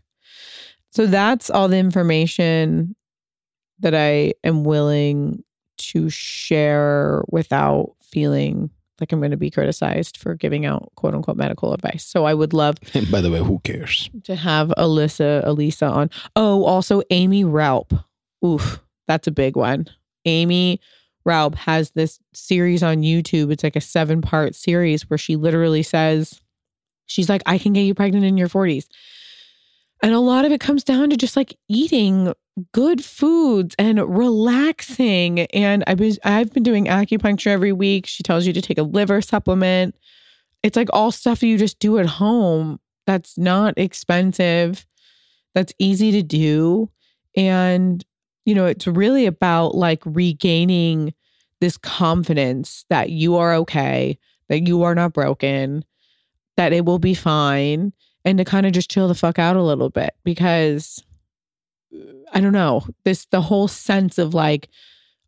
So 0.97 1.07
that's 1.07 1.51
all 1.51 1.69
the 1.69 1.77
information 1.77 2.97
that 3.81 3.95
I 3.95 4.33
am 4.45 4.65
willing 4.65 5.45
to 5.77 6.09
share 6.09 7.23
without 7.29 7.93
feeling 8.01 8.71
like 8.99 9.13
I'm 9.13 9.21
going 9.21 9.31
to 9.31 9.37
be 9.37 9.51
criticized 9.51 10.17
for 10.17 10.35
giving 10.35 10.65
out 10.65 10.91
quote 10.95 11.13
unquote 11.15 11.37
medical 11.37 11.75
advice. 11.75 12.03
So 12.03 12.25
I 12.25 12.33
would 12.33 12.55
love 12.55 12.77
And 12.95 13.11
by 13.11 13.21
the 13.21 13.31
way, 13.31 13.41
who 13.41 13.59
cares? 13.59 14.09
to 14.25 14.37
have 14.37 14.69
Alyssa, 14.79 15.45
Alisa 15.45 15.91
on. 15.91 16.09
Oh, 16.35 16.65
also 16.65 17.03
Aimee 17.11 17.45
Raupp. 17.45 18.03
Oof, 18.43 18.81
that's 19.07 19.27
a 19.27 19.31
big 19.33 19.55
one. 19.55 19.89
Aimee 20.25 20.81
Raupp 21.29 21.57
has 21.57 21.91
this 21.91 22.19
series 22.33 22.83
on 22.83 23.03
YouTube. 23.03 23.53
It's 23.53 23.63
like 23.65 23.77
a 23.77 23.83
seven 23.83 24.23
part 24.23 24.55
series 24.55 25.11
where 25.11 25.19
she 25.19 25.37
literally 25.37 25.83
says, 25.83 26.41
she's 27.05 27.29
like, 27.29 27.43
I 27.45 27.59
can 27.59 27.75
get 27.75 27.83
you 27.83 27.93
pregnant 27.95 28.25
in 28.25 28.39
your 28.39 28.49
40s. 28.49 28.87
And 30.03 30.15
a 30.15 30.21
lot 30.21 30.45
of 30.45 30.53
it 30.53 30.61
comes 30.61 30.85
down 30.85 31.11
to 31.11 31.17
just 31.17 31.37
like 31.37 31.57
eating 31.69 32.33
good 32.73 33.05
foods 33.05 33.75
and 33.79 34.01
relaxing. 34.17 35.41
And 35.41 35.85
I've 35.87 35.99
been, 35.99 36.17
I've 36.25 36.53
been 36.53 36.63
doing 36.63 36.87
acupuncture 36.87 37.49
every 37.49 37.73
week. 37.73 38.07
She 38.07 38.23
tells 38.23 38.47
you 38.47 38.53
to 38.53 38.63
take 38.63 38.79
a 38.79 38.83
liver 38.83 39.21
supplement. 39.21 39.95
It's 40.63 40.77
like 40.77 40.89
all 40.93 41.13
stuff 41.13 41.43
you 41.43 41.59
just 41.59 41.79
do 41.79 41.99
at 41.99 42.07
home 42.07 42.79
that's 43.07 43.39
not 43.39 43.75
expensive, 43.77 44.85
that's 45.55 45.73
easy 45.79 46.13
to 46.13 46.23
do. 46.23 46.91
And, 47.37 48.05
you 48.45 48.55
know, 48.55 48.67
it's 48.67 48.87
really 48.87 49.27
about 49.27 49.75
like 49.75 50.03
regaining 50.05 51.15
this 51.61 51.77
confidence 51.77 52.85
that 52.91 53.11
you 53.11 53.37
are 53.37 53.55
okay, 53.55 54.19
that 54.49 54.67
you 54.67 54.83
are 54.83 54.95
not 54.95 55.13
broken, 55.13 55.85
that 56.57 56.73
it 56.73 56.85
will 56.85 56.99
be 56.99 57.15
fine, 57.15 57.93
and 58.27 58.39
to 58.39 58.45
kind 58.45 58.67
of 58.67 58.73
just 58.73 58.91
chill 58.91 59.07
the 59.09 59.15
fuck 59.15 59.39
out 59.39 59.57
a 59.57 59.63
little 59.63 59.89
bit 59.89 60.15
because 60.25 61.03
I 62.33 62.41
don't 62.41 62.53
know, 62.53 62.85
this 63.05 63.25
the 63.27 63.41
whole 63.41 63.69
sense 63.69 64.19
of 64.19 64.35
like, 64.35 64.69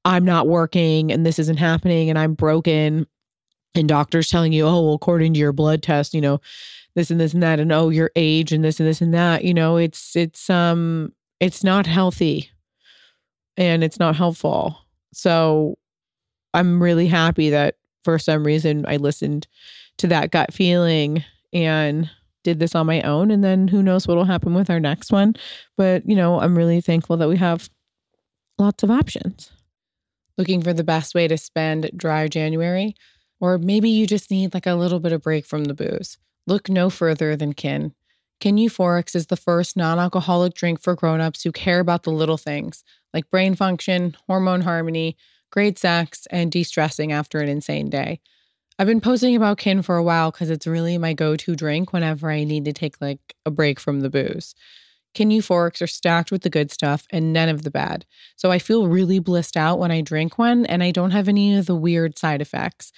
I'm 0.05 0.25
not 0.25 0.49
working 0.49 1.13
and 1.13 1.25
this 1.25 1.39
isn't 1.39 1.59
happening 1.59 2.11
and 2.11 2.19
I'm 2.19 2.35
broken. 2.35 3.07
And 3.75 3.89
doctors 3.89 4.29
telling 4.29 4.53
you, 4.53 4.67
oh, 4.67 4.83
well, 4.83 4.95
according 4.95 5.35
to 5.35 5.39
your 5.39 5.53
blood 5.53 5.83
test, 5.83 6.13
you 6.13 6.21
know, 6.21 6.41
this 6.97 7.11
and 7.11 7.21
this 7.21 7.35
and 7.35 7.43
that, 7.43 7.61
and 7.61 7.71
oh, 7.71 7.91
your 7.91 8.11
age 8.17 8.51
and 8.51 8.65
this 8.65 8.81
and 8.81 8.89
this 8.89 9.01
and 9.01 9.15
that, 9.15 9.45
you 9.45 9.55
know, 9.55 9.77
it's 9.77 10.17
it's 10.17 10.51
um 10.51 11.13
it's 11.39 11.63
not 11.63 11.87
healthy 11.87 12.51
and 13.57 13.85
it's 13.85 14.01
not 14.01 14.17
helpful. 14.17 14.77
So 15.13 15.79
I'm 16.53 16.83
really 16.83 17.07
happy 17.07 17.51
that 17.51 17.77
for 18.03 18.19
some 18.19 18.45
reason 18.45 18.85
I 18.89 18.97
listened 18.97 19.47
to 19.99 20.09
that 20.09 20.33
gut 20.33 20.53
feeling 20.53 21.23
and 21.53 22.11
did 22.49 22.61
this 22.61 22.75
on 22.75 22.87
my 22.87 23.03
own. 23.03 23.31
And 23.31 23.45
then 23.45 23.69
who 23.69 23.83
knows 23.83 24.09
what 24.09 24.17
will 24.17 24.25
happen 24.25 24.55
with 24.55 24.71
our 24.71 24.81
next 24.81 25.13
one. 25.13 25.35
But, 25.77 26.09
you 26.09 26.17
know, 26.17 26.41
I'm 26.41 26.57
really 26.57 26.81
thankful 26.81 27.19
that 27.19 27.29
we 27.29 27.37
have 27.37 27.69
lots 28.59 28.83
of 28.83 28.91
options. 28.91 29.53
Looking 30.39 30.63
for 30.63 30.73
the 30.73 30.85
best 30.85 31.15
way 31.15 31.29
to 31.29 31.37
spend 31.37 31.91
dry 31.95 32.29
January? 32.29 32.95
Or 33.41 33.59
maybe 33.59 33.91
you 33.91 34.07
just 34.07 34.31
need 34.31 34.55
like 34.55 34.67
a 34.67 34.75
little 34.75 34.99
bit 34.99 35.13
of 35.13 35.23
break 35.23 35.45
from 35.45 35.65
the 35.65 35.75
booze. 35.75 36.17
Look 36.47 36.71
no 36.71 36.89
further 36.89 37.37
than 37.37 37.53
Kin. 37.53 37.93
Kin 38.41 38.57
Euphorics 38.57 39.15
is 39.15 39.27
the 39.27 39.37
first 39.37 39.77
non 39.77 39.99
alcoholic 39.99 40.55
drink 40.55 40.81
for 40.81 40.95
grown-ups 40.95 41.43
who 41.43 41.53
care 41.53 41.81
about 41.81 42.05
the 42.05 42.11
little 42.11 42.39
things 42.39 42.83
like 43.13 43.31
brain 43.31 43.55
function, 43.55 44.17
hormone 44.27 44.61
harmony, 44.61 45.17
great 45.51 45.79
sex, 45.79 46.27
and 46.31 46.53
de 46.53 46.63
stressing 46.63 47.13
after 47.13 47.41
an 47.41 47.49
insane 47.49 47.91
day. 47.91 48.21
I've 48.79 48.87
been 48.87 49.01
posting 49.01 49.35
about 49.35 49.59
kin 49.59 49.83
for 49.83 49.97
a 49.97 50.03
while 50.03 50.31
because 50.31 50.51
it's 50.51 50.67
really 50.67 50.99
my 50.99 51.13
go-to 51.13 51.57
drink 51.57 51.93
whenever 51.93 52.31
I 52.31 52.45
need 52.45 52.65
to 52.67 52.73
take 52.73 53.01
like 53.01 53.19
a 53.45 53.51
break 53.51 53.81
from 53.81 54.01
the 54.01 54.11
booze. 54.11 54.55
Kin 55.15 55.31
euphorics 55.31 55.83
are 55.83 55.89
stacked 55.89 56.31
with 56.31 56.43
the 56.43 56.51
good 56.51 56.71
stuff 56.71 57.05
and 57.11 57.33
none 57.33 57.49
of 57.49 57.63
the 57.63 57.71
bad. 57.71 58.07
So 58.37 58.53
I 58.53 58.59
feel 58.61 58.87
really 58.87 59.19
blissed 59.19 59.57
out 59.57 59.81
when 59.81 59.91
I 59.91 60.01
drink 60.01 60.39
one 60.39 60.65
and 60.67 60.83
I 60.83 60.93
don't 60.93 61.11
have 61.11 61.29
any 61.29 61.57
of 61.57 61.67
the 61.67 61.75
weird 61.75 62.17
side 62.19 62.41
effects. 62.41 62.93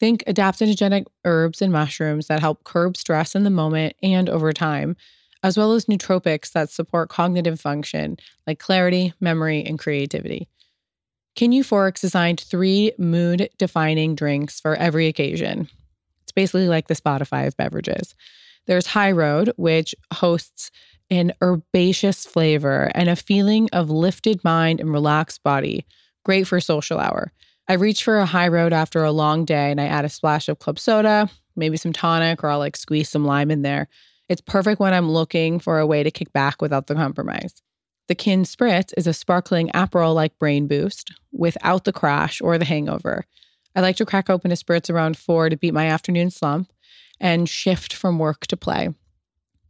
Think 0.00 0.24
adaptogenic 0.26 1.04
herbs 1.24 1.60
and 1.60 1.72
mushrooms 1.72 2.28
that 2.28 2.40
help 2.40 2.64
curb 2.64 2.96
stress 2.96 3.34
in 3.34 3.44
the 3.44 3.50
moment 3.50 3.94
and 4.02 4.30
over 4.30 4.52
time, 4.52 4.96
as 5.42 5.58
well 5.58 5.72
as 5.72 5.84
nootropics 5.86 6.52
that 6.52 6.70
support 6.70 7.10
cognitive 7.10 7.60
function 7.60 8.16
like 8.46 8.58
clarity, 8.58 9.12
memory, 9.20 9.62
and 9.64 9.78
creativity. 9.78 10.48
Kin 11.36 11.50
Euphorics 11.50 12.00
designed 12.00 12.40
three 12.40 12.92
mood 12.98 13.50
defining 13.58 14.14
drinks 14.14 14.58
for 14.58 14.74
every 14.76 15.06
occasion. 15.06 15.68
It's 16.22 16.32
basically 16.32 16.66
like 16.66 16.88
the 16.88 16.96
Spotify 16.96 17.46
of 17.46 17.56
beverages. 17.58 18.14
There's 18.66 18.86
High 18.86 19.12
Road, 19.12 19.52
which 19.56 19.94
hosts 20.14 20.70
an 21.10 21.32
herbaceous 21.42 22.24
flavor 22.24 22.90
and 22.94 23.10
a 23.10 23.14
feeling 23.14 23.68
of 23.72 23.90
lifted 23.90 24.42
mind 24.44 24.80
and 24.80 24.90
relaxed 24.90 25.42
body. 25.42 25.86
Great 26.24 26.46
for 26.46 26.58
social 26.58 26.98
hour. 26.98 27.32
I 27.68 27.74
reach 27.74 28.02
for 28.02 28.18
a 28.18 28.26
high 28.26 28.48
road 28.48 28.72
after 28.72 29.04
a 29.04 29.12
long 29.12 29.44
day 29.44 29.70
and 29.70 29.80
I 29.80 29.86
add 29.86 30.04
a 30.04 30.08
splash 30.08 30.48
of 30.48 30.58
club 30.58 30.78
soda, 30.78 31.28
maybe 31.54 31.76
some 31.76 31.92
tonic, 31.92 32.42
or 32.42 32.48
I'll 32.48 32.58
like 32.58 32.76
squeeze 32.76 33.08
some 33.08 33.24
lime 33.24 33.50
in 33.50 33.62
there. 33.62 33.88
It's 34.28 34.40
perfect 34.40 34.80
when 34.80 34.94
I'm 34.94 35.10
looking 35.10 35.60
for 35.60 35.78
a 35.78 35.86
way 35.86 36.02
to 36.02 36.10
kick 36.10 36.32
back 36.32 36.62
without 36.62 36.86
the 36.86 36.94
compromise. 36.94 37.62
The 38.08 38.14
Kin 38.14 38.44
Spritz 38.44 38.92
is 38.96 39.06
a 39.06 39.12
sparkling 39.12 39.68
Aperol 39.70 40.14
like 40.14 40.38
brain 40.38 40.68
boost 40.68 41.12
without 41.32 41.84
the 41.84 41.92
crash 41.92 42.40
or 42.40 42.56
the 42.56 42.64
hangover. 42.64 43.24
I 43.74 43.80
like 43.80 43.96
to 43.96 44.06
crack 44.06 44.30
open 44.30 44.52
a 44.52 44.54
spritz 44.54 44.88
around 44.88 45.16
four 45.18 45.50
to 45.50 45.56
beat 45.56 45.74
my 45.74 45.86
afternoon 45.86 46.30
slump 46.30 46.72
and 47.20 47.48
shift 47.48 47.92
from 47.92 48.18
work 48.18 48.46
to 48.46 48.56
play. 48.56 48.90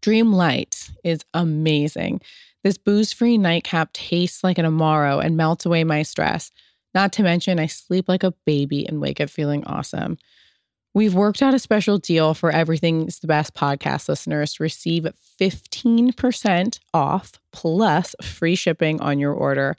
Dream 0.01 0.32
Light 0.32 0.91
is 1.03 1.20
amazing. 1.34 2.20
This 2.62 2.78
booze 2.78 3.12
free 3.12 3.39
nightcap 3.39 3.93
tastes 3.93 4.45
like 4.45 4.59
an 4.59 4.66
Amaro 4.66 5.24
and 5.24 5.37
melts 5.37 5.66
away 5.66 5.82
my 5.84 6.03
stress. 6.03 6.53
Not 6.95 7.12
to 7.14 7.22
mention, 7.22 7.59
I 7.59 7.66
sleep 7.66 8.09
like 8.09 8.22
a 8.22 8.34
baby 8.45 8.87
and 8.87 9.01
wake 9.01 9.20
up 9.20 9.30
feeling 9.30 9.64
awesome. 9.64 10.18
We've 10.97 11.15
worked 11.15 11.43
out 11.43 11.53
a 11.53 11.59
special 11.59 11.99
deal 11.99 12.33
for 12.33 12.51
Everything's 12.51 13.19
the 13.19 13.27
Best 13.27 13.53
podcast 13.53 14.09
listeners 14.09 14.55
to 14.55 14.63
receive 14.63 15.07
15% 15.39 16.79
off 16.95 17.33
plus 17.53 18.17
free 18.23 18.55
shipping 18.55 18.99
on 19.03 19.19
your 19.19 19.35
order. 19.35 19.77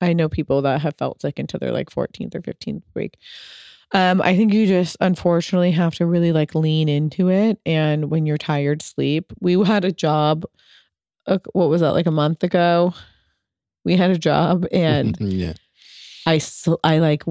I 0.00 0.12
know 0.12 0.28
people 0.28 0.62
that 0.62 0.80
have 0.82 0.94
felt 0.98 1.20
sick 1.20 1.38
until 1.38 1.58
their 1.58 1.72
like 1.72 1.90
14th 1.90 2.34
or 2.34 2.40
15th 2.42 2.82
week. 2.94 3.16
Um, 3.92 4.20
I 4.20 4.36
think 4.36 4.52
you 4.52 4.66
just 4.66 4.96
unfortunately 5.00 5.70
have 5.70 5.94
to 5.96 6.06
really 6.06 6.32
like 6.32 6.54
lean 6.54 6.88
into 6.88 7.28
it. 7.30 7.58
And 7.64 8.10
when 8.10 8.26
you're 8.26 8.36
tired, 8.38 8.82
sleep. 8.82 9.32
We 9.40 9.52
had 9.64 9.84
a 9.84 9.92
job, 9.92 10.44
uh, 11.26 11.38
what 11.52 11.68
was 11.68 11.80
that, 11.80 11.92
like 11.92 12.06
a 12.06 12.10
month 12.10 12.42
ago? 12.42 12.94
We 13.84 13.96
had 13.96 14.10
a 14.10 14.18
job 14.18 14.66
and 14.72 15.16
yeah. 15.20 15.52
I, 16.26 16.38
sl- 16.38 16.74
I 16.82 16.98
like, 16.98 17.22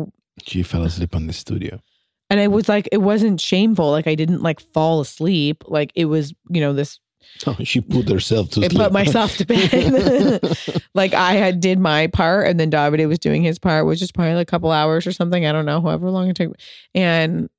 She 0.43 0.63
fell 0.63 0.83
asleep 0.83 1.15
on 1.15 1.27
the 1.27 1.33
studio. 1.33 1.81
and 2.29 2.39
it 2.39 2.51
was 2.51 2.69
like, 2.69 2.87
it 2.93 2.99
wasn't 3.01 3.41
shameful. 3.41 3.91
Like 3.91 4.07
I 4.07 4.15
didn't 4.15 4.41
like 4.41 4.61
fall 4.61 5.01
asleep. 5.01 5.63
Like 5.67 5.91
it 5.95 6.05
was, 6.05 6.33
you 6.49 6.61
know, 6.61 6.71
this 6.73 6.99
Oh, 7.47 7.55
she 7.63 7.81
put 7.81 8.09
herself 8.09 8.49
to 8.51 8.63
I 8.63 8.67
sleep. 8.67 8.81
put 8.81 8.91
myself 8.91 9.37
to 9.37 9.45
bed. 9.45 10.41
like 10.93 11.13
I 11.13 11.33
had 11.33 11.59
did 11.59 11.79
my 11.79 12.07
part 12.07 12.47
and 12.47 12.59
then 12.59 12.71
Davide 12.71 13.07
was 13.07 13.19
doing 13.19 13.43
his 13.43 13.59
part, 13.59 13.85
which 13.85 14.01
is 14.01 14.11
probably 14.11 14.35
like 14.35 14.47
a 14.47 14.51
couple 14.51 14.71
hours 14.71 15.05
or 15.05 15.11
something. 15.11 15.45
I 15.45 15.51
don't 15.51 15.65
know, 15.65 15.81
however 15.81 16.09
long 16.09 16.29
it 16.29 16.35
took. 16.35 16.55
And 16.93 17.49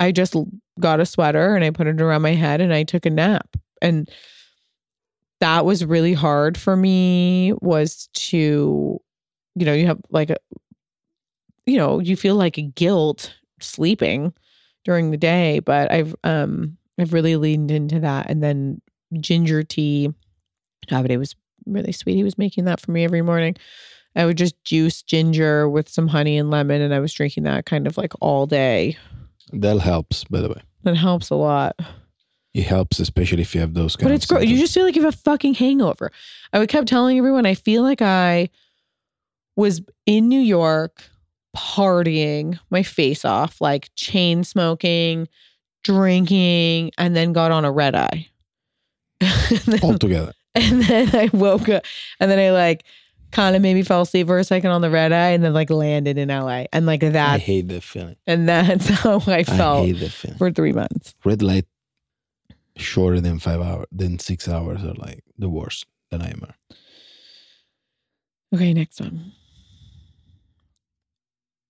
I 0.00 0.12
just 0.12 0.34
got 0.80 1.00
a 1.00 1.06
sweater 1.06 1.54
and 1.54 1.64
I 1.64 1.70
put 1.70 1.86
it 1.86 2.00
around 2.00 2.22
my 2.22 2.34
head 2.34 2.60
and 2.60 2.72
I 2.72 2.84
took 2.84 3.06
a 3.06 3.10
nap. 3.10 3.56
And 3.82 4.08
that 5.40 5.64
was 5.64 5.84
really 5.84 6.14
hard 6.14 6.58
for 6.58 6.76
me 6.76 7.52
was 7.60 8.08
to, 8.14 9.00
you 9.54 9.66
know, 9.66 9.72
you 9.72 9.86
have 9.86 10.00
like 10.10 10.30
a, 10.30 10.36
you 11.66 11.76
know, 11.76 12.00
you 12.00 12.16
feel 12.16 12.34
like 12.34 12.58
a 12.58 12.62
guilt 12.62 13.34
sleeping 13.60 14.32
during 14.84 15.10
the 15.10 15.16
day, 15.16 15.60
but 15.60 15.92
I've 15.92 16.14
um 16.24 16.76
I've 16.98 17.12
really 17.12 17.36
leaned 17.36 17.70
into 17.70 18.00
that. 18.00 18.28
And 18.30 18.42
then 18.42 18.80
ginger 19.20 19.62
tea. 19.62 20.12
Davide 20.88 21.18
was 21.18 21.34
really 21.66 21.92
sweet. 21.92 22.16
He 22.16 22.24
was 22.24 22.38
making 22.38 22.64
that 22.64 22.80
for 22.80 22.92
me 22.92 23.04
every 23.04 23.22
morning. 23.22 23.56
I 24.16 24.24
would 24.26 24.38
just 24.38 24.62
juice 24.64 25.02
ginger 25.02 25.68
with 25.68 25.88
some 25.88 26.08
honey 26.08 26.38
and 26.38 26.50
lemon, 26.50 26.80
and 26.80 26.94
I 26.94 27.00
was 27.00 27.12
drinking 27.12 27.44
that 27.44 27.66
kind 27.66 27.86
of 27.86 27.96
like 27.96 28.12
all 28.20 28.46
day. 28.46 28.96
that 29.52 29.78
helps, 29.78 30.24
by 30.24 30.40
the 30.40 30.48
way. 30.48 30.60
That 30.84 30.96
helps 30.96 31.30
a 31.30 31.34
lot. 31.34 31.76
It 32.54 32.62
helps, 32.62 32.98
especially 32.98 33.42
if 33.42 33.54
you 33.54 33.60
have 33.60 33.74
those 33.74 33.94
kind 33.94 34.08
But 34.08 34.14
it's 34.14 34.26
gross. 34.26 34.44
You 34.44 34.56
just 34.58 34.74
feel 34.74 34.84
like 34.84 34.96
you 34.96 35.02
have 35.02 35.14
a 35.14 35.16
fucking 35.18 35.54
hangover. 35.54 36.10
I 36.52 36.58
would 36.58 36.68
kept 36.68 36.88
telling 36.88 37.18
everyone 37.18 37.46
I 37.46 37.54
feel 37.54 37.82
like 37.82 38.02
I 38.02 38.48
was 39.54 39.82
in 40.06 40.28
New 40.28 40.40
York 40.40 41.02
partying 41.56 42.58
my 42.70 42.82
face 42.82 43.24
off, 43.24 43.60
like 43.60 43.90
chain 43.94 44.44
smoking, 44.44 45.28
drinking, 45.84 46.92
and 46.98 47.14
then 47.14 47.32
got 47.32 47.50
on 47.50 47.64
a 47.64 47.72
red 47.72 47.94
eye. 47.94 48.28
And 49.50 49.58
then- 49.60 49.80
all 49.82 49.98
together. 49.98 50.32
And 50.54 50.82
then 50.82 51.14
I 51.14 51.30
woke 51.36 51.68
up 51.68 51.84
and 52.18 52.30
then 52.30 52.38
I 52.38 52.50
like 52.50 52.84
kind 53.30 53.54
of 53.54 53.62
maybe 53.62 53.82
fell 53.82 54.00
asleep 54.02 54.26
for 54.26 54.38
a 54.38 54.44
second 54.44 54.70
on 54.70 54.80
the 54.80 54.90
red 54.90 55.12
eye 55.12 55.28
and 55.30 55.44
then 55.44 55.52
like 55.52 55.70
landed 55.70 56.18
in 56.18 56.28
LA. 56.30 56.64
And 56.72 56.84
like 56.86 57.00
that. 57.00 57.16
I 57.34 57.38
hate 57.38 57.68
that 57.68 57.82
feeling. 57.82 58.16
and 58.26 58.48
that's 58.48 58.88
how 59.02 59.20
I 59.26 59.36
I 59.38 59.44
felt 59.44 59.86
hate 59.86 60.00
that 60.00 60.10
feeling. 60.10 60.38
for 60.38 60.50
three 60.50 60.72
months. 60.72 61.14
Red 61.24 61.42
light 61.42 61.66
shorter 62.76 63.20
than 63.20 63.38
five 63.38 63.60
hours, 63.60 63.86
than 63.92 64.18
six 64.18 64.48
hours 64.48 64.82
are 64.82 64.94
like 64.94 65.22
the 65.36 65.48
worst, 65.48 65.86
the 66.10 66.18
nightmare. 66.18 66.54
Okay, 68.54 68.72
next 68.72 68.98
one. 69.00 69.32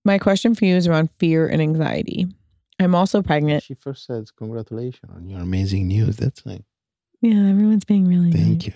My 0.05 0.17
question 0.17 0.55
for 0.55 0.65
you 0.65 0.75
is 0.75 0.87
around 0.87 1.11
fear 1.11 1.47
and 1.47 1.61
anxiety. 1.61 2.27
I'm 2.79 2.95
also 2.95 3.21
pregnant. 3.21 3.63
She 3.63 3.73
first 3.73 4.05
says, 4.05 4.31
"Congratulations 4.31 5.11
on 5.13 5.27
your 5.29 5.41
amazing 5.41 5.87
news." 5.87 6.15
That's 6.17 6.45
like, 6.45 6.63
Yeah, 7.21 7.49
everyone's 7.49 7.85
being 7.85 8.07
really 8.07 8.31
thank 8.31 8.47
nice. 8.47 8.67
you. 8.67 8.73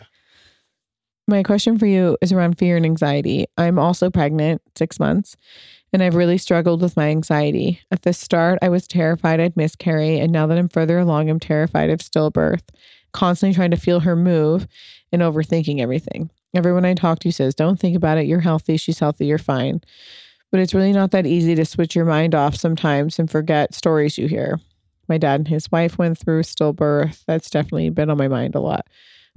My 1.27 1.43
question 1.43 1.77
for 1.77 1.85
you 1.85 2.17
is 2.21 2.33
around 2.33 2.57
fear 2.57 2.75
and 2.75 2.85
anxiety. 2.85 3.45
I'm 3.57 3.79
also 3.79 4.09
pregnant, 4.09 4.61
six 4.77 4.99
months, 4.99 5.37
and 5.93 6.03
I've 6.03 6.15
really 6.15 6.37
struggled 6.37 6.81
with 6.81 6.97
my 6.97 7.09
anxiety. 7.09 7.79
At 7.91 8.01
the 8.01 8.11
start, 8.11 8.59
I 8.61 8.67
was 8.67 8.87
terrified 8.87 9.39
I'd 9.39 9.55
miscarry, 9.55 10.19
and 10.19 10.33
now 10.33 10.47
that 10.47 10.57
I'm 10.57 10.67
further 10.67 10.99
along, 10.99 11.29
I'm 11.29 11.39
terrified 11.39 11.89
of 11.89 11.99
stillbirth, 11.99 12.63
constantly 13.13 13.55
trying 13.55 13.71
to 13.71 13.77
feel 13.77 14.01
her 14.01 14.17
move 14.17 14.67
and 15.13 15.21
overthinking 15.21 15.79
everything. 15.79 16.29
Everyone 16.53 16.83
I 16.83 16.93
talk 16.93 17.19
to 17.19 17.31
says, 17.31 17.55
Don't 17.55 17.79
think 17.79 17.95
about 17.95 18.17
it. 18.17 18.25
You're 18.25 18.41
healthy. 18.41 18.75
She's 18.75 18.99
healthy. 18.99 19.25
You're 19.25 19.37
fine. 19.37 19.81
But 20.51 20.59
it's 20.59 20.73
really 20.73 20.91
not 20.91 21.11
that 21.11 21.25
easy 21.25 21.55
to 21.55 21.65
switch 21.65 21.95
your 21.95 22.05
mind 22.05 22.35
off 22.35 22.55
sometimes 22.55 23.17
and 23.17 23.31
forget 23.31 23.73
stories 23.73 24.17
you 24.17 24.27
hear. 24.27 24.59
My 25.07 25.17
dad 25.17 25.41
and 25.41 25.47
his 25.47 25.71
wife 25.71 25.97
went 25.97 26.17
through 26.17 26.43
stillbirth. 26.43 27.23
That's 27.27 27.49
definitely 27.49 27.89
been 27.89 28.09
on 28.09 28.17
my 28.17 28.27
mind 28.27 28.55
a 28.55 28.59
lot. 28.59 28.87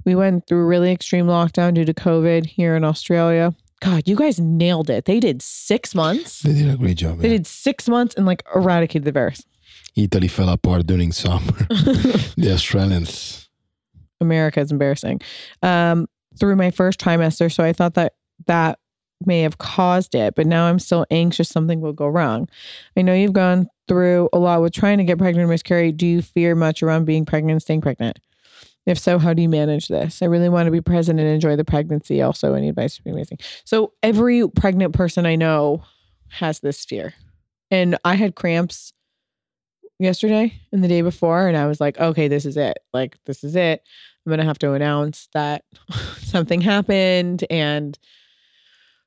We 0.05 0.15
went 0.15 0.47
through 0.47 0.61
a 0.61 0.65
really 0.65 0.91
extreme 0.91 1.25
lockdown 1.25 1.73
due 1.73 1.85
to 1.85 1.93
COVID 1.93 2.45
here 2.45 2.75
in 2.75 2.83
Australia. 2.83 3.53
God, 3.81 4.07
you 4.07 4.15
guys 4.15 4.39
nailed 4.39 4.89
it. 4.89 5.05
They 5.05 5.19
did 5.19 5.41
six 5.41 5.93
months. 5.93 6.41
They 6.41 6.53
did 6.53 6.69
a 6.69 6.77
great 6.77 6.97
job. 6.97 7.19
They 7.19 7.29
yeah. 7.29 7.37
did 7.37 7.47
six 7.47 7.87
months 7.87 8.15
and 8.15 8.25
like 8.25 8.43
eradicated 8.55 9.03
the 9.03 9.11
virus. 9.11 9.43
Italy 9.95 10.27
fell 10.27 10.49
apart 10.49 10.87
during 10.87 11.11
summer. 11.11 11.41
the 11.69 12.51
Australians. 12.53 13.49
America 14.21 14.61
is 14.61 14.71
embarrassing. 14.71 15.21
Um, 15.61 16.07
through 16.39 16.55
my 16.55 16.71
first 16.71 16.99
trimester. 16.99 17.51
So 17.51 17.63
I 17.63 17.73
thought 17.73 17.95
that 17.95 18.13
that 18.45 18.79
may 19.25 19.41
have 19.41 19.57
caused 19.57 20.15
it, 20.15 20.35
but 20.35 20.45
now 20.45 20.65
I'm 20.65 20.79
still 20.79 21.05
anxious 21.09 21.49
something 21.49 21.81
will 21.81 21.93
go 21.93 22.07
wrong. 22.07 22.47
I 22.95 23.01
know 23.01 23.13
you've 23.13 23.33
gone 23.33 23.67
through 23.87 24.29
a 24.33 24.39
lot 24.39 24.61
with 24.61 24.73
trying 24.73 24.97
to 24.97 25.03
get 25.03 25.17
pregnant 25.17 25.45
or 25.45 25.49
miscarry. 25.49 25.91
Do 25.91 26.05
you 26.05 26.21
fear 26.21 26.55
much 26.55 26.83
around 26.83 27.05
being 27.05 27.25
pregnant 27.25 27.51
and 27.53 27.61
staying 27.61 27.81
pregnant? 27.81 28.19
If 28.85 28.97
so, 28.97 29.19
how 29.19 29.33
do 29.33 29.41
you 29.41 29.49
manage 29.49 29.89
this? 29.89 30.21
I 30.21 30.25
really 30.27 30.47
want 30.47 30.67
to 30.67 30.71
be 30.71 30.79
present 30.79 31.19
and 31.19 31.27
enjoy 31.27 31.57
the 31.57 31.65
pregnancy. 31.65 32.21
Also, 32.21 32.53
any 32.53 32.69
advice 32.69 32.97
would 32.97 33.03
be 33.03 33.11
amazing. 33.11 33.39
So, 33.65 33.91
every 34.01 34.47
pregnant 34.47 34.93
person 34.93 35.25
I 35.25 35.35
know 35.35 35.83
has 36.29 36.61
this 36.61 36.85
fear. 36.85 37.13
And 37.69 37.97
I 38.05 38.15
had 38.15 38.35
cramps 38.35 38.93
yesterday 39.99 40.53
and 40.71 40.81
the 40.83 40.87
day 40.87 41.01
before, 41.01 41.49
and 41.49 41.57
I 41.57 41.67
was 41.67 41.81
like, 41.81 41.99
okay, 41.99 42.29
this 42.29 42.45
is 42.45 42.55
it. 42.55 42.77
Like, 42.93 43.17
this 43.25 43.43
is 43.43 43.57
it. 43.57 43.83
I'm 44.25 44.29
going 44.29 44.39
to 44.39 44.45
have 44.45 44.59
to 44.59 44.73
announce 44.73 45.27
that 45.33 45.65
something 46.19 46.61
happened. 46.61 47.43
And 47.49 47.97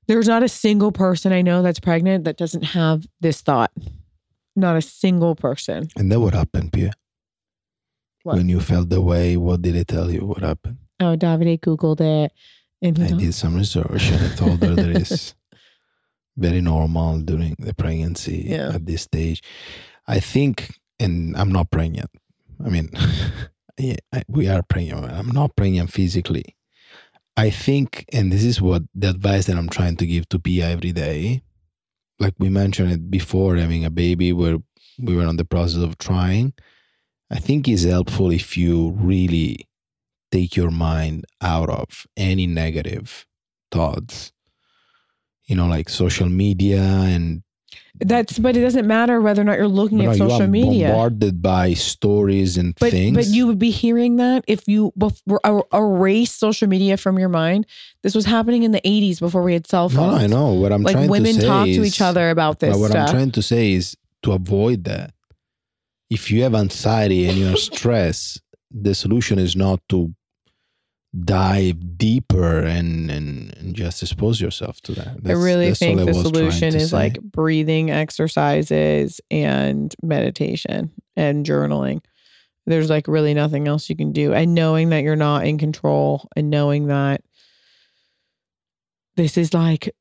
there's 0.09 0.29
not 0.29 0.43
a 0.43 0.49
single 0.49 0.93
person 0.93 1.33
I 1.33 1.41
know 1.41 1.63
that's 1.63 1.81
pregnant 1.81 2.25
that 2.25 2.37
doesn't 2.37 2.65
have 2.65 3.07
this 3.21 3.41
thought. 3.41 3.73
Not 4.61 4.77
a 4.77 4.83
single 4.83 5.35
person. 5.35 5.89
And 5.97 6.13
then 6.13 6.21
what 6.21 6.35
happened, 6.35 6.73
Pia? 6.73 6.93
What? 8.23 8.37
When 8.37 8.49
you 8.49 8.61
felt 8.61 8.91
the 8.91 9.01
way, 9.01 9.37
what 9.37 9.63
did 9.63 9.75
it 9.75 9.89
tell 9.89 10.11
you? 10.11 10.21
What 10.27 10.43
happened? 10.43 10.77
Oh, 11.01 11.17
Davide 11.17 11.61
Googled 11.61 12.01
it. 12.01 12.33
And 12.83 12.99
I 13.03 13.09
did 13.13 13.35
some 13.35 13.57
research 13.57 14.11
and 14.11 14.33
I 14.33 14.35
told 14.37 14.63
her 14.63 14.75
that 14.75 14.91
it's 14.97 15.35
very 16.37 16.61
normal 16.61 17.19
during 17.21 17.57
the 17.59 17.75
pregnancy 17.75 18.45
Yeah. 18.49 18.73
at 18.75 18.87
this 18.87 19.03
stage. 19.03 19.43
I 20.07 20.21
think, 20.21 20.79
and 20.99 21.37
I'm 21.37 21.53
not 21.53 21.71
pregnant. 21.71 22.11
I 22.65 22.69
mean, 22.69 22.91
yeah, 23.79 23.97
I, 24.13 24.23
we 24.29 24.49
are 24.49 24.63
pregnant. 24.63 25.11
I'm 25.11 25.29
not 25.29 25.57
pregnant 25.57 25.91
physically. 25.93 26.57
I 27.37 27.49
think, 27.51 28.05
and 28.13 28.31
this 28.31 28.45
is 28.45 28.61
what 28.61 28.83
the 28.95 29.09
advice 29.11 29.47
that 29.47 29.57
I'm 29.57 29.69
trying 29.71 29.97
to 29.97 30.07
give 30.07 30.29
to 30.31 30.39
Pia 30.39 30.69
every 30.69 30.93
day. 30.93 31.43
Like 32.21 32.35
we 32.39 32.51
mentioned 32.51 32.93
it 32.93 33.11
before, 33.11 33.57
having 33.57 33.85
a 33.85 33.91
baby 33.91 34.33
where 34.33 34.59
we 34.99 35.17
were 35.17 35.27
on 35.27 35.37
the 35.39 35.45
process 35.45 35.83
of 35.83 35.99
trying. 35.99 36.53
I 37.31 37.39
think 37.39 37.69
is 37.69 37.85
helpful 37.85 38.31
if 38.31 38.57
you 38.57 38.91
really 38.91 39.69
take 40.33 40.57
your 40.57 40.71
mind 40.71 41.25
out 41.41 41.71
of 41.71 42.07
any 42.17 42.47
negative 42.47 43.27
thoughts. 43.73 44.33
You 45.47 45.57
know, 45.57 45.67
like 45.67 45.89
social 45.89 46.29
media 46.29 46.83
and 46.83 47.43
That's 48.01 48.39
but 48.39 48.57
it 48.57 48.63
doesn't 48.63 48.87
matter 48.87 49.21
whether 49.21 49.43
or 49.43 49.45
not 49.45 49.59
you're 49.59 49.69
looking 49.69 49.99
But 49.99 50.09
at 50.09 50.17
no, 50.19 50.29
social 50.29 50.43
are 50.43 50.49
media. 50.49 50.89
bombarded 50.89 51.43
by 51.43 51.75
stories 51.75 52.57
and 52.57 52.75
But 52.81 52.93
things. 52.93 53.15
but 53.17 53.27
you 53.27 53.47
would 53.47 53.59
be 53.59 53.71
hearing 53.71 54.17
that 54.17 54.45
if 54.49 54.67
you 54.67 54.93
before, 54.97 55.41
er- 55.47 55.63
erase 55.75 56.33
social 56.33 56.67
media 56.69 56.97
from 56.97 57.19
your 57.19 57.29
mind. 57.29 57.67
This 58.03 58.15
was 58.15 58.25
happening 58.25 58.63
in 58.63 58.73
the 58.73 58.81
80s 58.81 59.21
before 59.21 59.43
we 59.43 59.53
had 59.53 59.67
cell 59.67 59.89
phones. 59.91 60.13
no, 60.13 60.19
I 60.19 60.27
know 60.27 60.53
what 60.55 60.73
I'm 60.73 60.83
like 60.83 60.95
trying 60.95 61.11
women 61.11 61.35
to 61.35 61.41
say. 61.41 61.47
Like 61.47 61.59
women 61.61 61.75
talk 61.75 61.83
to 61.83 61.85
each 61.87 62.01
other 62.01 62.31
about 62.31 62.61
this 62.61 62.77
what 62.77 62.91
stuff. 62.91 63.09
I'm 63.09 63.15
trying 63.15 63.31
to 63.33 63.43
say 63.43 63.73
is 63.73 63.97
to 64.23 64.33
avoid 64.33 64.85
that. 64.85 65.13
If 66.09 66.31
you 66.31 66.43
have 66.43 66.55
anxiety 66.55 67.29
and 67.29 67.37
you're 67.39 67.57
stressed, 67.71 68.41
the 68.71 68.95
solution 68.95 69.39
is 69.39 69.55
not 69.55 69.81
to 69.91 70.15
dive 71.19 71.99
deeper 71.99 72.61
and, 72.61 73.11
and, 73.11 73.57
and 73.57 73.75
just 73.75 74.03
expose 74.03 74.41
yourself 74.41 74.81
to 74.83 74.93
that. 74.93 75.17
I 75.27 75.33
really 75.33 75.69
that's 75.69 75.81
think 75.81 75.99
the 75.99 76.15
solution 76.15 76.75
is 76.75 76.91
say. 76.91 76.97
like 76.97 77.21
breathing 77.21 77.91
exercises 77.91 79.21
and 79.31 79.95
meditation 80.03 80.93
and 81.17 81.45
journaling. 81.45 82.03
There's 82.67 82.91
like 82.91 83.09
really 83.09 83.35
nothing 83.35 83.67
else 83.67 83.91
you 83.91 83.97
can 83.97 84.13
do. 84.13 84.33
And 84.33 84.55
knowing 84.55 84.91
that 84.91 85.03
you're 85.03 85.17
not 85.17 85.47
in 85.47 85.59
control 85.59 86.29
and 86.37 86.49
knowing 86.49 86.87
that 86.87 87.23
this 89.17 89.37
is 89.37 89.53
like 89.53 89.93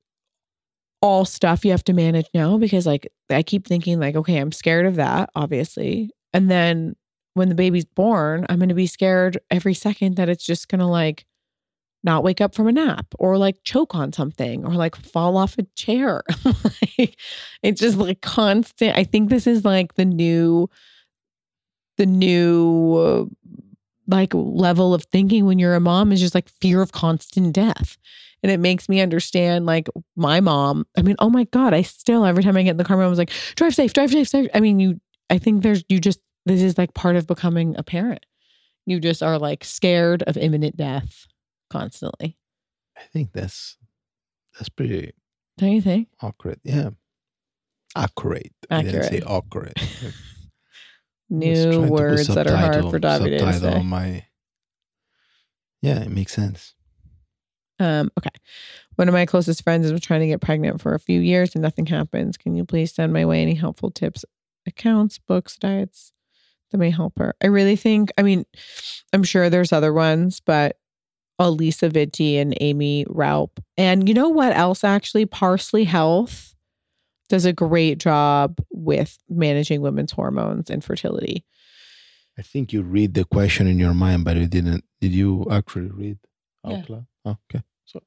all 1.01 1.26
stuff 1.26 1.66
you 1.66 1.72
have 1.72 1.84
to 1.86 1.93
manage 1.93 2.28
now 2.34 2.57
because 2.57 2.86
like 2.86 3.07
I 3.30 3.41
keep 3.41 3.66
thinking 3.66 3.99
like 3.99 4.16
okay, 4.16 4.38
I'm 4.38 4.51
scared 4.51 4.86
of 4.86 4.95
that 4.95 5.32
obviously. 5.34 6.12
And 6.34 6.51
then 6.51 6.95
when 7.39 7.49
the 7.49 7.55
baby's 7.55 7.85
born, 7.85 8.45
I'm 8.49 8.59
going 8.59 8.67
to 8.67 8.75
be 8.75 8.85
scared 8.85 9.39
every 9.49 9.73
second 9.73 10.17
that 10.17 10.27
it's 10.27 10.45
just 10.45 10.67
going 10.67 10.79
to 10.79 10.85
like 10.85 11.25
not 12.03 12.21
wake 12.21 12.41
up 12.41 12.53
from 12.53 12.67
a 12.67 12.71
nap 12.73 13.07
or 13.17 13.37
like 13.37 13.63
choke 13.63 13.95
on 13.95 14.11
something 14.11 14.65
or 14.65 14.73
like 14.73 14.97
fall 14.97 15.37
off 15.37 15.57
a 15.57 15.63
chair. 15.75 16.21
like, 16.45 17.17
it's 17.63 17.79
just 17.79 17.97
like 17.97 18.19
constant. 18.19 18.97
I 18.97 19.05
think 19.05 19.29
this 19.29 19.47
is 19.47 19.63
like 19.63 19.95
the 19.95 20.03
new, 20.03 20.69
the 21.97 22.05
new 22.05 23.29
like 24.07 24.33
level 24.33 24.93
of 24.93 25.05
thinking 25.05 25.45
when 25.45 25.59
you're 25.59 25.75
a 25.75 25.79
mom 25.79 26.11
is 26.11 26.19
just 26.19 26.35
like 26.35 26.49
fear 26.49 26.81
of 26.81 26.91
constant 26.91 27.53
death. 27.53 27.97
And 28.43 28.51
it 28.51 28.59
makes 28.59 28.89
me 28.89 28.99
understand 28.99 29.65
like 29.65 29.87
my 30.17 30.41
mom. 30.41 30.85
I 30.97 31.03
mean, 31.03 31.15
oh 31.19 31.29
my 31.29 31.45
God, 31.45 31.73
I 31.73 31.83
still, 31.83 32.25
every 32.25 32.43
time 32.43 32.57
I 32.57 32.63
get 32.63 32.71
in 32.71 32.77
the 32.77 32.83
car, 32.83 33.01
I 33.01 33.07
was 33.07 33.17
like, 33.17 33.31
drive 33.55 33.75
safe, 33.75 33.93
drive 33.93 34.11
safe, 34.11 34.27
safe. 34.27 34.49
I 34.53 34.59
mean, 34.59 34.79
you, 34.81 34.99
I 35.29 35.37
think 35.37 35.63
there's, 35.63 35.85
you 35.87 35.99
just, 35.99 36.19
this 36.45 36.61
is 36.61 36.77
like 36.77 36.93
part 36.93 37.15
of 37.15 37.27
becoming 37.27 37.75
a 37.77 37.83
parent. 37.83 38.25
You 38.85 38.99
just 38.99 39.21
are 39.21 39.37
like 39.37 39.63
scared 39.63 40.23
of 40.23 40.37
imminent 40.37 40.77
death 40.77 41.27
constantly. 41.69 42.37
I 42.97 43.01
think 43.13 43.31
that's 43.33 43.77
that's 44.57 44.69
pretty 44.69 45.11
Don't 45.57 45.71
you 45.71 45.81
think? 45.81 46.09
accurate. 46.21 46.59
Yeah. 46.63 46.89
Accurate. 47.95 48.53
I 48.69 48.83
didn't 48.83 49.03
say 49.03 49.21
Accurate. 49.25 49.77
accurate. 49.77 50.13
New 51.29 51.53
trying 51.63 51.71
to 51.71 51.79
put 51.81 51.89
words 51.91 52.27
that 52.27 52.47
are 52.47 52.55
hard 52.55 52.89
for 52.89 52.99
Davide 52.99 53.39
to 53.39 53.53
say. 53.53 53.73
on 53.73 53.85
my 53.85 54.25
Yeah, 55.81 55.99
it 56.01 56.09
makes 56.09 56.33
sense. 56.33 56.73
Um, 57.79 58.11
okay. 58.17 58.31
One 58.95 59.07
of 59.07 59.13
my 59.13 59.25
closest 59.25 59.63
friends 59.63 59.83
has 59.83 59.91
been 59.91 60.01
trying 60.01 60.19
to 60.21 60.27
get 60.27 60.41
pregnant 60.41 60.81
for 60.81 60.93
a 60.93 60.99
few 60.99 61.19
years 61.21 61.55
and 61.55 61.61
nothing 61.61 61.85
happens. 61.85 62.35
Can 62.35 62.55
you 62.55 62.65
please 62.65 62.91
send 62.93 63.13
my 63.13 63.25
way 63.25 63.41
any 63.41 63.53
helpful 63.55 63.89
tips, 63.91 64.25
accounts, 64.67 65.17
books, 65.19 65.55
diets 65.55 66.11
that 66.72 66.78
may 66.78 66.89
help 66.89 67.17
her? 67.20 67.34
I 67.43 67.47
really 67.47 67.76
think, 67.76 68.11
I 68.17 68.24
mean, 68.24 68.45
I'm 69.13 69.24
sure 69.24 69.49
there's 69.49 69.74
other 69.74 69.93
ones, 69.93 70.39
but 70.39 70.78
Alisa 71.39 71.89
Vitti 71.89 72.36
and 72.39 72.55
Aimee 72.61 73.05
Raupp. 73.05 73.49
And 73.78 74.07
you 74.07 74.13
know 74.13 74.30
what 74.30 74.55
else 74.55 74.84
actually? 74.84 75.26
Parsley 75.26 75.84
Health 75.86 76.53
does 77.30 77.45
a 77.45 77.53
great 77.53 77.97
job 77.99 78.59
with 78.72 79.17
managing 79.30 79.82
women's 79.82 80.11
hormones 80.11 80.70
and 80.70 80.84
fertility. 80.84 81.45
I 82.38 82.41
think 82.41 82.72
you 82.74 82.82
read 82.82 83.13
the 83.13 83.26
question 83.26 83.67
in 83.67 83.80
your 83.80 83.93
mind, 83.93 84.26
but 84.26 84.38
you 84.38 84.47
didn't. 84.47 84.84
Did 85.01 85.11
you 85.13 85.45
actually 85.51 85.89
read 85.89 86.17
out 86.65 86.72
Yeah. 86.72 86.84
loud? 86.89 87.05
Oh, 87.26 87.38
okay. 87.53 87.63
So, 87.86 88.01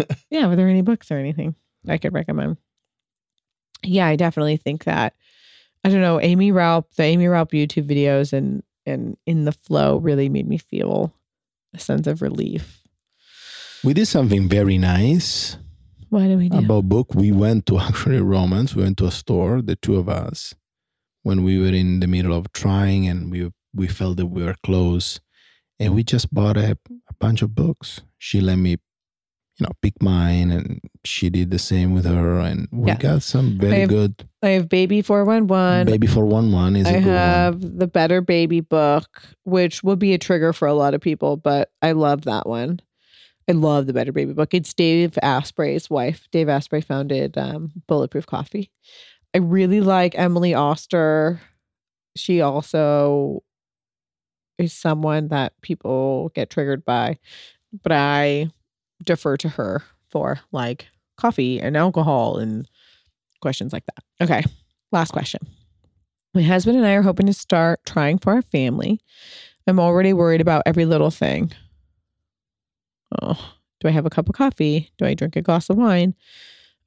Yeah, 0.30 0.46
were 0.46 0.56
there 0.56 0.68
any 0.68 0.82
books 0.82 1.10
or 1.10 1.18
anything 1.18 1.54
I 1.88 1.98
could 1.98 2.12
recommend? 2.12 2.56
Yeah, 3.82 4.06
I 4.06 4.16
definitely 4.16 4.56
think 4.56 4.84
that. 4.84 5.14
I 5.84 5.90
don't 5.90 6.00
know, 6.00 6.18
Aimee 6.20 6.50
Raupp, 6.50 6.84
the 6.96 7.02
Aimee 7.04 7.26
Raupp 7.26 7.50
YouTube 7.52 7.86
videos 7.88 8.32
and 8.32 8.62
and 8.86 9.16
in 9.26 9.44
the 9.44 9.52
FLO 9.52 9.96
really 9.98 10.28
made 10.28 10.48
me 10.48 10.58
feel 10.58 11.12
a 11.74 11.78
sense 11.78 12.06
of 12.06 12.20
relief. 12.22 12.82
we 13.82 13.92
did 13.94 14.06
something 14.06 14.48
very 14.48 14.78
nice 14.78 15.56
Why 16.10 16.26
do 16.28 16.36
we 16.38 16.48
do? 16.48 16.58
about 16.58 16.88
book. 16.88 17.14
We 17.14 17.32
went 17.32 17.66
to 17.66 17.78
actually 17.88 18.18
Vroman's. 18.18 18.74
We 18.76 18.82
went 18.82 18.98
to 18.98 19.06
a 19.06 19.10
store, 19.10 19.62
the 19.62 19.76
two 19.76 19.96
of 19.96 20.08
us, 20.08 20.54
when 21.22 21.42
we 21.44 21.58
were 21.58 21.74
in 21.74 22.00
the 22.00 22.06
middle 22.06 22.32
of 22.36 22.52
trying, 22.52 23.06
and 23.08 23.30
we 23.30 23.50
we 23.74 23.88
felt 23.88 24.16
that 24.18 24.26
we 24.26 24.42
were 24.44 24.56
close, 24.62 25.20
and 25.80 25.94
we 25.94 26.04
just 26.04 26.32
bought 26.32 26.56
a, 26.56 26.78
a 27.08 27.14
bunch 27.18 27.42
of 27.42 27.54
books. 27.54 28.00
She 28.18 28.40
let 28.40 28.56
me, 28.56 28.76
you 29.58 29.64
know, 29.64 29.70
pick 29.82 29.94
mine, 30.02 30.50
and 30.50 30.80
she 31.04 31.30
did 31.30 31.50
the 31.50 31.58
same 31.58 31.94
with 31.94 32.04
her, 32.04 32.38
and 32.40 32.66
we 32.72 32.88
Yeah. 32.88 32.96
got 32.96 33.22
some 33.22 33.56
very 33.58 33.80
have 33.80 33.88
good. 33.88 34.28
I 34.42 34.48
have 34.50 34.68
Baby 34.68 35.00
411. 35.00 35.86
Baby 35.86 36.06
for 36.08 36.24
one 36.26 36.50
one 36.50 36.74
is 36.76 36.86
a 36.86 36.96
I 36.96 37.00
good 37.00 37.06
one. 37.06 37.14
I 37.14 37.18
have 37.20 37.60
the 37.78 37.86
Better 37.86 38.20
Baby 38.20 38.60
book, 38.60 39.22
which 39.44 39.82
will 39.84 39.96
be 39.96 40.12
a 40.12 40.18
trigger 40.18 40.52
for 40.52 40.66
a 40.66 40.74
lot 40.74 40.94
of 40.94 41.00
people, 41.00 41.36
but 41.36 41.70
I 41.82 41.92
love 41.92 42.22
that 42.22 42.48
one. 42.48 42.80
I 43.48 43.52
love 43.52 43.86
the 43.86 43.92
Better 43.92 44.10
Baby 44.12 44.32
book. 44.32 44.54
It's 44.54 44.74
Dave 44.74 45.18
Asprey's 45.22 45.88
wife. 45.88 46.26
Dave 46.32 46.48
Asprey 46.48 46.80
founded 46.80 47.36
um, 47.38 47.70
Bulletproof 47.86 48.26
Coffee. 48.26 48.70
I 49.34 49.38
really 49.38 49.80
like 49.80 50.18
Emily 50.18 50.54
Oster. 50.54 51.40
She 52.16 52.40
also 52.40 53.42
is 54.58 54.72
someone 54.72 55.28
that 55.28 55.52
people 55.62 56.30
get 56.34 56.48
triggered 56.50 56.84
by, 56.84 57.18
but 57.82 57.92
I 57.92 58.50
defer 59.02 59.36
to 59.38 59.48
her 59.50 59.82
for 60.08 60.40
like 60.52 60.88
coffee 61.16 61.60
and 61.60 61.76
alcohol 61.76 62.36
and 62.36 62.68
questions 63.40 63.72
like 63.72 63.84
that. 63.86 64.04
Okay, 64.24 64.42
last 64.92 65.12
question. 65.12 65.40
My 66.34 66.42
husband 66.42 66.76
and 66.76 66.86
I 66.86 66.94
are 66.94 67.02
hoping 67.02 67.26
to 67.26 67.32
start 67.32 67.80
trying 67.86 68.18
for 68.18 68.32
our 68.32 68.42
family. 68.42 69.00
I'm 69.66 69.80
already 69.80 70.12
worried 70.12 70.40
about 70.40 70.62
every 70.66 70.84
little 70.84 71.10
thing. 71.10 71.52
Oh, 73.22 73.54
do 73.80 73.88
I 73.88 73.92
have 73.92 74.06
a 74.06 74.10
cup 74.10 74.28
of 74.28 74.34
coffee? 74.34 74.90
Do 74.98 75.04
I 75.04 75.14
drink 75.14 75.36
a 75.36 75.42
glass 75.42 75.70
of 75.70 75.76
wine? 75.76 76.14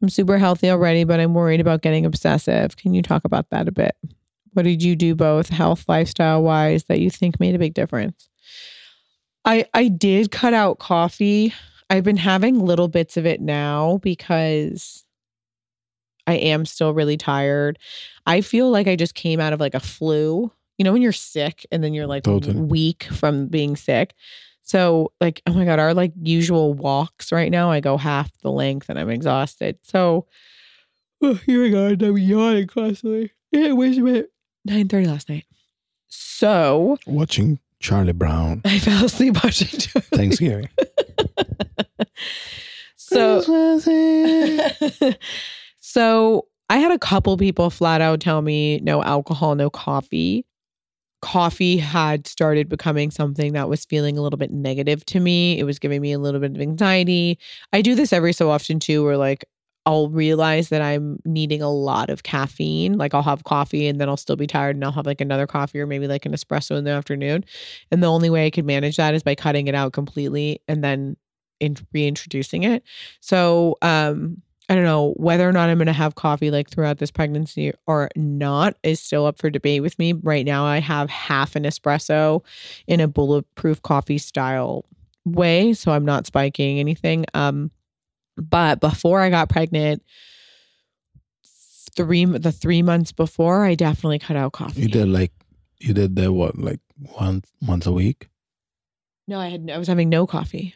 I'm 0.01 0.09
super 0.09 0.37
healthy 0.37 0.69
already, 0.69 1.05
but 1.05 1.19
I'm 1.19 1.33
worried 1.33 1.61
about 1.61 1.81
getting 1.81 2.05
obsessive. 2.05 2.75
Can 2.77 2.93
you 2.93 3.01
talk 3.01 3.23
about 3.25 3.49
that 3.49 3.67
a 3.67 3.71
bit? 3.71 3.95
What 4.53 4.63
did 4.63 4.83
you 4.83 4.95
do 4.95 5.15
both 5.15 5.49
health, 5.49 5.85
lifestyle 5.87 6.43
wise 6.43 6.83
that 6.85 6.99
you 6.99 7.09
think 7.09 7.39
made 7.39 7.55
a 7.55 7.59
big 7.59 7.73
difference? 7.73 8.29
I 9.45 9.65
I 9.73 9.87
did 9.87 10.31
cut 10.31 10.53
out 10.53 10.79
coffee. 10.79 11.53
I've 11.89 12.03
been 12.03 12.17
having 12.17 12.59
little 12.59 12.87
bits 12.87 13.17
of 13.17 13.25
it 13.25 13.41
now 13.41 13.99
because 14.03 15.05
I 16.25 16.33
am 16.33 16.65
still 16.65 16.93
really 16.93 17.17
tired. 17.17 17.79
I 18.25 18.41
feel 18.41 18.69
like 18.69 18.87
I 18.87 18.95
just 18.95 19.15
came 19.15 19.39
out 19.39 19.53
of 19.53 19.59
like 19.59 19.73
a 19.73 19.79
flu. 19.79 20.51
You 20.77 20.83
know, 20.83 20.93
when 20.93 21.01
you're 21.01 21.11
sick 21.13 21.65
and 21.71 21.83
then 21.83 21.93
you're 21.93 22.07
like 22.07 22.23
Totally. 22.23 22.59
weak 22.59 23.05
from 23.05 23.47
being 23.47 23.75
sick. 23.75 24.13
So, 24.61 25.13
like, 25.21 25.41
oh 25.47 25.53
my 25.53 25.63
God, 25.63 25.79
our 25.79 25.93
like 25.93 26.11
usual 26.21 26.73
walks 26.73 27.31
right 27.31 27.49
now, 27.49 27.71
I 27.71 27.79
go 27.79 27.95
half 27.95 28.29
the 28.41 28.51
length 28.51 28.89
and 28.89 28.99
I'm 28.99 29.09
exhausted. 29.09 29.79
So, 29.81 30.27
oh, 31.21 31.35
here 31.35 31.63
we 31.63 31.69
go. 31.71 31.87
I'm 31.87 32.17
yawning 32.17 32.67
constantly. 32.67 33.31
Yeah, 33.51 33.71
wait 33.73 33.97
a 33.97 34.01
minute. 34.01 34.31
9 34.65 34.89
30 34.89 35.07
last 35.07 35.29
night. 35.29 35.45
So, 36.07 36.97
Watching 37.07 37.59
Charlie 37.79 38.13
Brown 38.13 38.61
I 38.65 38.79
fell 38.79 39.05
asleep 39.05 39.43
watching 39.43 39.67
Thanksgiving. 40.13 40.69
So, 43.09 43.39
so 45.79 46.47
I 46.69 46.77
had 46.77 46.91
a 46.91 46.99
couple 46.99 47.37
people 47.37 47.69
flat 47.69 48.01
out 48.01 48.19
tell 48.19 48.41
me 48.41 48.79
no 48.81 49.01
alcohol, 49.01 49.55
no 49.55 49.69
coffee. 49.69 50.45
Coffee 51.21 51.77
had 51.77 52.27
started 52.27 52.67
becoming 52.67 53.09
something 53.09 53.53
that 53.53 53.69
was 53.69 53.85
feeling 53.85 54.17
a 54.17 54.21
little 54.21 54.37
bit 54.37 54.51
negative 54.51 55.05
to 55.05 55.21
me. 55.21 55.57
It 55.57 55.63
was 55.63 55.79
giving 55.79 56.01
me 56.01 56.11
a 56.11 56.19
little 56.19 56.41
bit 56.41 56.51
of 56.55 56.61
anxiety. 56.61 57.39
I 57.71 57.81
do 57.81 57.95
this 57.95 58.11
every 58.11 58.33
so 58.33 58.49
often 58.51 58.79
too, 58.79 59.03
where 59.05 59.17
like 59.17 59.45
I'll 59.87 60.09
realize 60.09 60.67
that 60.67 60.81
I'm 60.81 61.17
needing 61.23 61.61
a 61.61 61.71
lot 61.71 62.09
of 62.09 62.23
caffeine. 62.23 62.97
Like 62.97 63.13
I'll 63.13 63.23
have 63.23 63.45
coffee 63.45 63.87
and 63.87 64.01
then 64.01 64.09
I'll 64.09 64.17
still 64.17 64.35
be 64.35 64.45
tired 64.45 64.75
and 64.75 64.83
I'll 64.83 64.91
have 64.91 65.05
like 65.05 65.21
another 65.21 65.47
coffee 65.47 65.79
or 65.79 65.87
maybe 65.87 66.09
like 66.09 66.25
an 66.25 66.33
espresso 66.33 66.77
in 66.77 66.83
the 66.83 66.91
afternoon. 66.91 67.45
And 67.89 68.03
the 68.03 68.07
only 68.07 68.29
way 68.29 68.45
I 68.45 68.49
could 68.49 68.65
manage 68.65 68.97
that 68.97 69.13
is 69.13 69.23
by 69.23 69.33
cutting 69.33 69.67
it 69.67 69.75
out 69.75 69.93
completely 69.93 70.61
and 70.67 70.83
then 70.83 71.15
in 71.61 71.77
reintroducing 71.93 72.63
it. 72.63 72.83
So 73.21 73.77
um 73.81 74.41
I 74.67 74.75
don't 74.75 74.83
know 74.83 75.13
whether 75.15 75.47
or 75.47 75.53
not 75.53 75.69
I'm 75.69 75.77
going 75.77 75.87
to 75.87 75.93
have 75.93 76.15
coffee 76.15 76.51
like 76.51 76.69
throughout 76.69 76.97
this 76.97 77.09
pregnancy 77.09 77.71
or 77.85 78.09
not 78.17 78.75
is 78.83 78.99
still 78.99 79.25
up 79.25 79.37
for 79.39 79.49
debate 79.49 79.81
with 79.81 79.97
me. 79.97 80.11
Right 80.11 80.45
now 80.45 80.65
I 80.65 80.79
have 80.79 81.09
half 81.09 81.55
an 81.55 81.63
espresso 81.63 82.43
in 82.87 82.99
a 82.99 83.07
bulletproof 83.07 83.81
coffee 83.83 84.17
style 84.17 84.83
way, 85.23 85.71
so 85.71 85.93
I'm 85.93 86.03
not 86.03 86.25
spiking 86.25 86.77
anything. 86.77 87.23
Um 87.33 87.71
but 88.37 88.79
before 88.79 89.19
I 89.21 89.29
got 89.29 89.49
pregnant, 89.49 90.03
three 91.95 92.25
the 92.25 92.51
three 92.51 92.81
months 92.81 93.11
before, 93.11 93.65
I 93.65 93.75
definitely 93.75 94.19
cut 94.19 94.35
out 94.37 94.53
coffee. 94.53 94.81
You 94.81 94.87
did 94.87 95.07
like 95.07 95.31
you 95.79 95.93
did 95.93 96.15
that 96.15 96.31
what 96.31 96.57
like 96.57 96.79
once 97.19 97.49
once 97.61 97.85
a 97.85 97.91
week. 97.91 98.29
No, 99.27 99.39
I 99.39 99.47
had 99.49 99.69
I 99.73 99.77
was 99.77 99.87
having 99.87 100.09
no 100.09 100.25
coffee. 100.27 100.73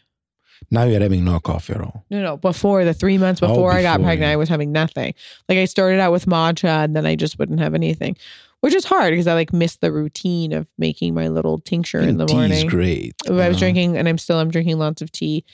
Now 0.70 0.84
you're 0.84 1.02
having 1.02 1.26
no 1.26 1.40
coffee 1.40 1.74
at 1.74 1.82
all. 1.82 2.06
No, 2.12 2.22
no, 2.22 2.38
before 2.38 2.86
the 2.86 2.94
three 2.94 3.18
months 3.18 3.42
Oh, 3.42 3.48
before, 3.48 3.72
I 3.74 3.82
got 3.82 4.00
pregnant, 4.00 4.28
yeah. 4.30 4.34
I 4.34 4.36
was 4.36 4.48
having 4.48 4.72
nothing. 4.72 5.16
Like 5.50 5.58
I 5.58 5.66
started 5.66 6.00
out 6.00 6.12
with 6.12 6.28
matcha 6.28 6.84
and 6.84 6.96
then 6.96 7.06
I 7.08 7.16
just 7.16 7.40
wouldn't 7.40 7.60
have 7.60 7.74
anything, 7.74 8.16
which 8.60 8.76
is 8.76 8.86
hard 8.86 9.12
because 9.12 9.26
I 9.26 9.34
like 9.34 9.52
missed 9.54 9.82
the 9.82 9.92
routine 9.92 10.54
of 10.54 10.68
making 10.78 11.16
my 11.16 11.30
little 11.30 11.58
tincture 11.58 12.02
I 12.02 12.04
in 12.08 12.18
the 12.18 12.28
tea 12.28 12.34
is 12.34 12.38
morning. 12.38 12.68
great. 12.68 13.16
I 13.28 13.32
was 13.32 13.56
know? 13.56 13.60
drinking 13.60 13.98
and 13.98 14.08
I'm 14.08 14.20
still 14.20 14.38
I'm 14.38 14.52
drinking 14.52 14.78
lots 14.78 15.02
of 15.02 15.12
tea. 15.12 15.46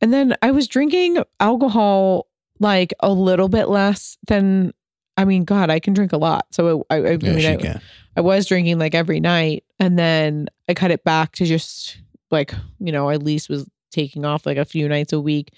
And 0.00 0.12
then 0.12 0.34
I 0.42 0.50
was 0.50 0.68
drinking 0.68 1.22
alcohol 1.40 2.26
like 2.58 2.94
a 3.00 3.12
little 3.12 3.48
bit 3.48 3.68
less 3.68 4.16
than 4.26 4.72
I 5.16 5.24
mean, 5.24 5.44
God, 5.44 5.70
I 5.70 5.80
can 5.80 5.94
drink 5.94 6.12
a 6.12 6.18
lot. 6.18 6.46
So 6.50 6.84
I, 6.90 6.96
I, 6.96 6.98
I, 6.98 7.18
Yeah, 7.20 7.32
mean, 7.32 7.66
I. 7.66 7.80
I 8.16 8.20
was 8.20 8.46
drinking 8.46 8.78
like 8.78 8.94
every 8.94 9.20
night 9.20 9.64
and 9.78 9.98
then 9.98 10.48
I 10.68 10.74
cut 10.74 10.90
it 10.90 11.04
back 11.04 11.32
to 11.32 11.44
just 11.46 11.98
like, 12.30 12.52
you 12.78 12.92
know, 12.92 13.10
at 13.10 13.22
least 13.22 13.48
was 13.48 13.68
taking 13.90 14.24
off 14.24 14.46
like 14.46 14.58
a 14.58 14.64
few 14.64 14.88
nights 14.88 15.12
a 15.12 15.20
week 15.20 15.52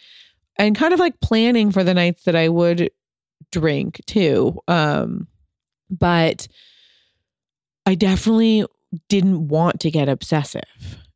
and 0.57 0.77
kind 0.77 0.93
of 0.93 1.01
like 1.01 1.21
planning 1.21 1.73
for 1.73 1.83
the 1.83 1.95
nights 1.95 2.25
that 2.25 2.37
I 2.37 2.49
would 2.49 2.91
drink 3.51 4.01
too. 4.07 4.61
Um 4.69 5.27
but 5.91 6.47
I 7.87 7.95
definitely 7.95 8.67
didn't 9.09 9.49
want 9.49 9.81
to 9.81 9.91
get 9.91 10.09
obsessive. 10.09 10.63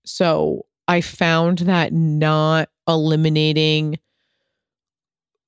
So 0.05 0.67
I 0.89 1.01
found 1.01 1.59
that 1.61 1.93
not 1.93 2.71
eliminating 2.89 3.99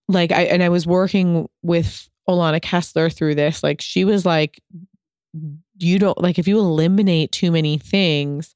like 0.08 0.32
I 0.32 0.42
and 0.42 0.62
I 0.62 0.68
was 0.68 0.86
working 0.86 1.48
with 1.62 2.08
Olana 2.28 2.60
Kessler 2.60 3.10
through 3.10 3.34
this. 3.34 3.62
Like 3.62 3.80
she 3.80 4.04
was 4.04 4.26
like, 4.26 4.60
you 5.78 5.98
don't 5.98 6.20
like 6.20 6.38
if 6.38 6.48
you 6.48 6.58
eliminate 6.58 7.32
too 7.32 7.50
many 7.50 7.78
things, 7.78 8.54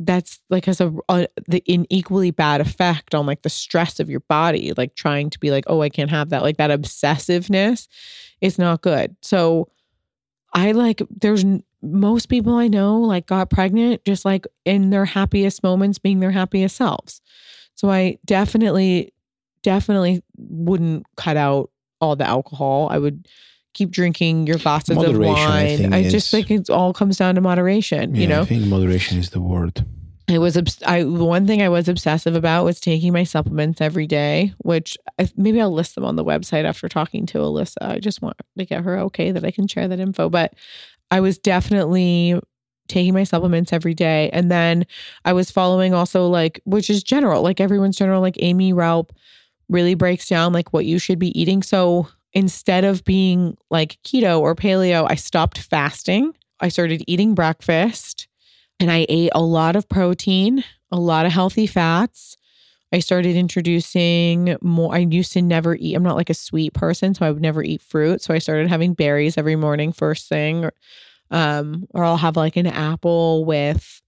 that's 0.00 0.40
like 0.50 0.64
has 0.64 0.80
a, 0.80 0.92
a 1.08 1.28
the 1.48 1.62
an 1.68 1.86
equally 1.90 2.30
bad 2.30 2.60
effect 2.60 3.14
on 3.14 3.26
like 3.26 3.42
the 3.42 3.50
stress 3.50 4.00
of 4.00 4.10
your 4.10 4.20
body. 4.20 4.72
Like 4.76 4.94
trying 4.94 5.30
to 5.30 5.38
be 5.38 5.50
like, 5.50 5.64
oh, 5.66 5.82
I 5.82 5.88
can't 5.88 6.10
have 6.10 6.30
that. 6.30 6.42
Like 6.42 6.56
that 6.56 6.70
obsessiveness 6.70 7.88
is 8.40 8.58
not 8.58 8.82
good. 8.82 9.16
So 9.22 9.68
I 10.54 10.72
like 10.72 11.02
there's 11.10 11.44
most 11.82 12.28
people 12.28 12.54
I 12.54 12.68
know 12.68 13.00
like 13.00 13.26
got 13.26 13.50
pregnant 13.50 14.04
just 14.04 14.24
like 14.24 14.46
in 14.64 14.90
their 14.90 15.04
happiest 15.04 15.62
moments 15.62 15.98
being 15.98 16.20
their 16.20 16.30
happiest 16.30 16.76
selves. 16.76 17.20
So 17.74 17.90
I 17.90 18.18
definitely 18.24 19.12
definitely 19.62 20.22
wouldn't 20.36 21.06
cut 21.16 21.36
out 21.36 21.70
all 22.00 22.16
the 22.16 22.26
alcohol. 22.26 22.88
I 22.90 22.98
would 22.98 23.26
keep 23.74 23.90
drinking 23.90 24.46
your 24.46 24.58
glasses 24.58 24.90
of 24.90 24.96
Moderation, 24.96 25.50
I 25.50 25.76
wine. 25.76 25.94
I, 25.94 26.02
just 26.02 26.26
is- 26.26 26.30
think 26.30 26.50
it 26.50 26.70
all 26.70 26.92
comes 26.92 27.16
down 27.16 27.36
to 27.36 27.40
moderation, 27.40 28.14
you 28.14 28.26
know. 28.26 28.42
I 28.42 28.44
think 28.44 28.66
moderation 28.66 29.18
is 29.18 29.30
the 29.30 29.40
word. 29.40 29.84
I 30.28 30.38
was 30.38 30.56
I 30.86 31.04
one 31.04 31.46
thing 31.46 31.62
I 31.62 31.68
was 31.68 31.88
obsessive 31.88 32.36
about 32.36 32.64
was 32.64 32.80
taking 32.80 33.12
my 33.12 33.24
supplements 33.24 33.80
every 33.80 34.06
day, 34.06 34.54
which 34.58 34.96
I, 35.18 35.28
maybe 35.36 35.60
I'll 35.60 35.72
list 35.72 35.94
them 35.94 36.04
on 36.04 36.16
the 36.16 36.24
website 36.24 36.64
after 36.64 36.88
talking 36.88 37.26
to 37.26 37.38
Alisa. 37.38 37.76
I 37.80 37.98
just 37.98 38.22
want 38.22 38.36
to 38.56 38.64
get 38.64 38.84
her 38.84 38.98
okay 39.00 39.32
that 39.32 39.44
I 39.44 39.50
can 39.50 39.66
share 39.66 39.88
that 39.88 40.00
info, 40.00 40.30
but 40.30 40.54
I 41.12 41.20
was 41.20 41.36
definitely 41.36 42.40
taking 42.88 43.12
my 43.12 43.24
supplements 43.24 43.70
every 43.70 43.92
day 43.92 44.30
and 44.32 44.50
then 44.50 44.86
I 45.26 45.34
was 45.34 45.50
following 45.50 45.92
also 45.92 46.26
like 46.26 46.58
which 46.64 46.88
is 46.88 47.02
general, 47.02 47.42
like 47.42 47.60
everyone's 47.60 47.96
general 47.96 48.22
like 48.22 48.42
Aimee 48.42 48.72
Raupp 48.72 49.10
really 49.68 49.94
breaks 49.94 50.26
down 50.26 50.54
like 50.54 50.72
what 50.72 50.86
you 50.86 50.98
should 50.98 51.18
be 51.18 51.38
eating. 51.38 51.62
So 51.62 52.08
instead 52.32 52.84
of 52.84 53.04
being 53.04 53.58
like 53.70 53.98
keto 54.04 54.40
or 54.40 54.56
paleo, 54.56 55.06
I 55.08 55.16
stopped 55.16 55.58
fasting. 55.58 56.32
I 56.60 56.68
started 56.68 57.04
eating 57.06 57.34
breakfast 57.34 58.26
and 58.80 58.90
I 58.90 59.04
ate 59.10 59.32
a 59.34 59.42
lot 59.42 59.76
of 59.76 59.90
protein, 59.90 60.64
a 60.90 60.98
lot 60.98 61.26
of 61.26 61.32
healthy 61.32 61.66
fats. 61.66 62.38
I 62.92 62.98
started 62.98 63.36
introducing 63.36 64.56
more. 64.60 64.94
I 64.94 64.98
used 64.98 65.32
to 65.32 65.42
never 65.42 65.76
eat, 65.76 65.94
I'm 65.94 66.02
not 66.02 66.16
like 66.16 66.30
a 66.30 66.34
sweet 66.34 66.74
person, 66.74 67.14
so 67.14 67.24
I 67.26 67.30
would 67.30 67.42
never 67.42 67.62
eat 67.62 67.80
fruit. 67.82 68.22
So 68.22 68.34
I 68.34 68.38
started 68.38 68.68
having 68.68 68.94
berries 68.94 69.38
every 69.38 69.56
morning, 69.56 69.92
first 69.92 70.28
thing. 70.28 70.64
Or, 70.66 70.72
um, 71.30 71.86
or 71.90 72.04
I'll 72.04 72.18
have 72.18 72.36
like 72.36 72.56
an 72.56 72.66
apple 72.66 73.44
with, 73.44 74.02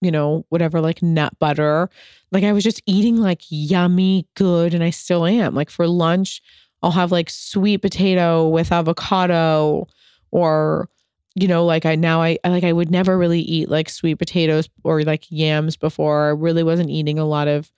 you 0.00 0.10
know, 0.10 0.46
whatever, 0.48 0.80
like 0.80 1.02
nut 1.02 1.34
butter. 1.38 1.90
Like 2.32 2.44
I 2.44 2.52
was 2.52 2.64
just 2.64 2.82
eating 2.86 3.16
like 3.16 3.42
yummy, 3.50 4.26
good, 4.34 4.72
and 4.74 4.82
I 4.82 4.90
still 4.90 5.26
am. 5.26 5.54
Like 5.54 5.70
for 5.70 5.86
lunch, 5.86 6.40
I'll 6.82 6.90
have 6.92 7.12
like 7.12 7.28
sweet 7.28 7.78
potato 7.82 8.48
with 8.48 8.72
avocado 8.72 9.86
or 10.30 10.88
you 11.36 11.46
know 11.46 11.64
like 11.64 11.86
i 11.86 11.94
now 11.94 12.20
i 12.20 12.36
like 12.44 12.64
i 12.64 12.72
would 12.72 12.90
never 12.90 13.16
really 13.16 13.40
eat 13.40 13.68
like 13.68 13.88
sweet 13.88 14.16
potatoes 14.16 14.68
or 14.82 15.02
like 15.04 15.30
yams 15.30 15.76
before 15.76 16.26
i 16.26 16.30
really 16.30 16.64
wasn't 16.64 16.90
eating 16.90 17.18
a 17.18 17.24
lot 17.24 17.46
of 17.46 17.70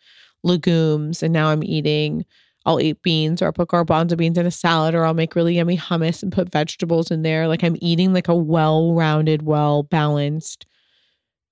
legumes 0.42 1.22
and 1.22 1.32
now 1.32 1.48
i'm 1.48 1.62
eating 1.62 2.24
i'll 2.64 2.80
eat 2.80 3.02
beans 3.02 3.40
or 3.40 3.46
i'll 3.46 3.52
put 3.52 3.68
garbanzo 3.68 4.16
beans 4.16 4.38
in 4.38 4.46
a 4.46 4.50
salad 4.50 4.94
or 4.94 5.04
i'll 5.04 5.14
make 5.14 5.34
really 5.34 5.56
yummy 5.56 5.76
hummus 5.76 6.22
and 6.22 6.32
put 6.32 6.50
vegetables 6.50 7.10
in 7.10 7.22
there. 7.22 7.48
Like 7.48 7.62
i'm 7.62 7.76
eating 7.80 8.12
like 8.12 8.28
a 8.28 8.34
well-rounded 8.34 9.42
well 9.42 9.82
balanced 9.82 10.66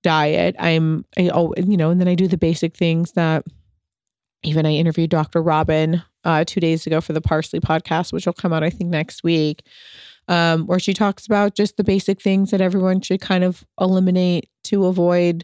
diet. 0.03 0.55
I'm 0.59 1.05
i 1.17 1.29
oh 1.33 1.53
you 1.57 1.77
know 1.77 1.89
and 1.89 1.99
then 1.99 2.07
i 2.07 2.15
do 2.15 2.27
the 2.27 2.37
basic 2.37 2.75
things 2.75 3.11
that 3.13 3.45
even 4.43 4.65
i 4.65 4.73
interviewed 4.73 5.11
dr 5.11 5.39
robin 5.41 6.01
uh, 6.23 6.43
two 6.45 6.59
days 6.59 6.85
ago 6.85 7.01
for 7.01 7.13
the 7.13 7.21
parsley 7.21 7.59
podcast 7.59 8.13
which 8.13 8.25
will 8.25 8.33
come 8.33 8.53
out 8.53 8.63
i 8.63 8.69
think 8.69 8.89
next 8.89 9.23
week 9.23 9.63
um, 10.27 10.65
where 10.67 10.79
she 10.79 10.93
talks 10.93 11.25
about 11.25 11.55
just 11.55 11.77
the 11.77 11.83
basic 11.83 12.21
things 12.21 12.51
that 12.51 12.61
everyone 12.61 13.01
should 13.01 13.21
kind 13.21 13.43
of 13.43 13.63
eliminate 13.79 14.49
to 14.63 14.85
avoid 14.85 15.43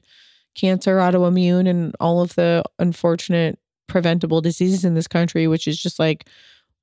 cancer, 0.58 0.97
autoimmune, 0.97 1.70
and 1.70 1.95
all 1.99 2.22
of 2.22 2.36
the 2.36 2.64
unfortunate 2.80 3.60
preventable 3.88 4.41
diseases 4.41 4.84
in 4.84 4.95
this 4.95 5.08
country, 5.08 5.47
which 5.47 5.68
is 5.68 5.82
just 5.82 5.99
like 5.99 6.28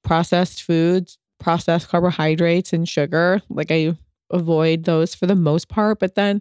processed 0.03 0.63
foods, 0.63 1.19
processed 1.39 1.89
carbohydrates, 1.89 2.73
and 2.73 2.89
sugar. 2.89 3.43
Like 3.51 3.71
I 3.71 3.97
avoid 4.31 4.85
those 4.85 5.15
for 5.15 5.27
the 5.27 5.35
most 5.35 5.69
part. 5.69 5.99
But 5.99 6.15
then, 6.15 6.41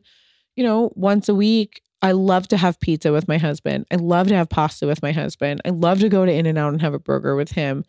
you 0.56 0.64
know, 0.64 0.92
once 0.96 1.28
a 1.28 1.36
week, 1.36 1.82
I 2.02 2.12
love 2.12 2.48
to 2.50 2.58
have 2.58 2.80
pizza 2.80 3.12
with 3.12 3.28
my 3.28 3.38
husband. 3.38 3.86
I 3.92 3.96
love 3.96 4.28
to 4.28 4.36
have 4.36 4.50
pasta 4.50 4.86
with 4.86 5.02
my 5.02 5.12
husband. 5.12 5.62
I 5.66 5.70
love 5.70 6.00
to 6.00 6.10
go 6.10 6.26
to 6.26 6.32
In 6.32 6.46
and 6.46 6.58
Out 6.58 6.74
and 6.74 6.82
have 6.82 6.94
a 6.94 7.00
burger 7.00 7.36
with 7.36 7.52
him. 7.52 7.86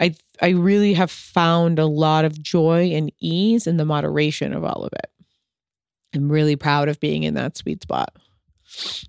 I 0.00 0.14
I 0.40 0.50
really 0.50 0.94
have 0.94 1.10
found 1.10 1.78
a 1.78 1.86
lot 1.86 2.24
of 2.24 2.40
joy 2.40 2.90
and 2.92 3.12
ease 3.20 3.66
in 3.66 3.76
the 3.76 3.84
moderation 3.84 4.52
of 4.52 4.64
all 4.64 4.84
of 4.84 4.92
it. 4.92 5.10
I'm 6.14 6.30
really 6.30 6.56
proud 6.56 6.88
of 6.88 7.00
being 7.00 7.24
in 7.24 7.34
that 7.34 7.56
sweet 7.56 7.82
spot. 7.82 8.16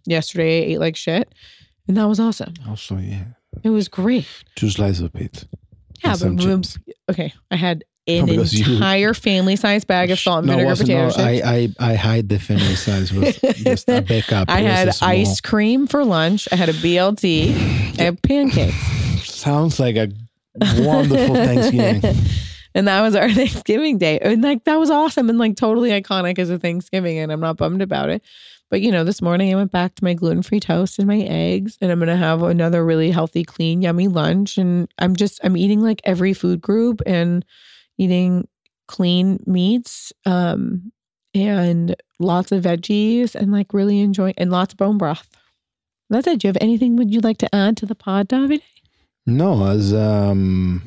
Yesterday 0.05 0.61
I 0.63 0.73
ate 0.73 0.79
like 0.79 0.95
shit. 0.95 1.33
And 1.87 1.97
that 1.97 2.05
was 2.07 2.19
awesome. 2.19 2.53
Also, 2.67 2.97
yeah, 2.97 3.23
It 3.63 3.69
was 3.71 3.87
great. 3.87 4.27
two 4.55 4.69
slices 4.69 5.01
of 5.01 5.13
pizza. 5.13 5.47
Yeah, 6.03 6.15
but 6.19 6.77
okay, 7.09 7.33
I 7.51 7.55
had 7.55 7.83
an 8.07 8.21
No, 8.21 8.25
because 8.27 8.53
you- 8.53 8.73
entire 8.75 9.13
family 9.13 9.55
size 9.55 9.83
bag 9.85 10.11
of 10.11 10.19
salt 10.19 10.43
and 10.45 10.51
vinegar 10.51 10.75
potato 10.75 11.07
no, 11.07 11.09
chips. 11.09 11.19
I, 11.19 11.31
I 11.79 11.91
I 11.91 11.95
hide 11.95 12.29
the 12.29 12.39
family 12.39 12.75
size 12.75 13.11
was 13.11 13.37
just 13.39 13.89
a 13.89 14.01
backup. 14.07 14.49
I 14.49 14.61
had 14.61 14.91
ice 15.01 15.41
cream 15.41 15.87
for 15.87 16.05
lunch. 16.05 16.47
I 16.51 16.55
had 16.55 16.69
a 16.69 16.73
BLT. 16.73 17.53
I 17.99 18.03
had 18.03 18.21
pancakes. 18.21 18.75
Sounds 19.25 19.79
like 19.79 19.95
a 19.95 20.09
wonderful 20.79 21.35
Thanksgiving. 21.45 22.15
And 22.75 22.87
that 22.87 23.01
was 23.01 23.15
our 23.15 23.29
Thanksgiving 23.33 23.97
day. 23.97 24.19
And 24.19 24.41
like 24.43 24.63
that 24.65 24.79
was 24.79 24.89
awesome 24.89 25.29
and 25.29 25.37
like 25.39 25.55
totally 25.55 25.89
iconic 25.89 26.39
as 26.39 26.49
a 26.49 26.57
Thanksgiving. 26.59 27.17
And 27.17 27.31
I'm 27.31 27.39
not 27.41 27.57
bummed 27.57 27.81
about 27.81 28.09
it. 28.09 28.23
But 28.69 28.81
you 28.81 28.91
know, 28.91 29.03
this 29.03 29.21
morning 29.21 29.51
I 29.51 29.55
went 29.55 29.71
back 29.71 29.95
to 29.95 30.03
my 30.03 30.13
gluten-free 30.13 30.59
toast 30.59 30.99
and 30.99 31.07
my 31.07 31.19
eggs. 31.19 31.77
And 31.81 31.91
I'm 31.91 31.99
gonna 31.99 32.15
have 32.15 32.43
another 32.43 32.85
really 32.85 33.11
healthy, 33.11 33.43
clean, 33.43 33.81
yummy 33.81 34.07
lunch. 34.07 34.57
And 34.57 34.87
I'm 34.99 35.15
just 35.15 35.39
I'm 35.43 35.57
eating 35.57 35.81
like 35.81 36.01
every 36.03 36.33
food 36.33 36.61
group 36.61 37.01
and 37.05 37.43
eating 37.97 38.47
clean 38.87 39.39
meats. 39.45 40.13
Um 40.25 40.91
and 41.33 41.95
lots 42.19 42.51
of 42.51 42.63
veggies 42.63 43.35
and 43.35 43.51
like 43.51 43.73
really 43.73 43.99
enjoying 44.01 44.33
and 44.37 44.51
lots 44.51 44.73
of 44.73 44.77
bone 44.77 44.97
broth. 44.97 45.29
That's 46.09 46.25
it. 46.25 46.39
Do 46.39 46.47
you 46.47 46.49
have 46.49 46.57
anything 46.61 46.95
would 46.95 47.13
you 47.13 47.19
like 47.19 47.37
to 47.39 47.55
add 47.55 47.77
to 47.77 47.85
the 47.85 47.95
pod, 47.95 48.27
David? 48.27 48.61
No, 49.25 49.65
as 49.67 49.93
um 49.93 50.81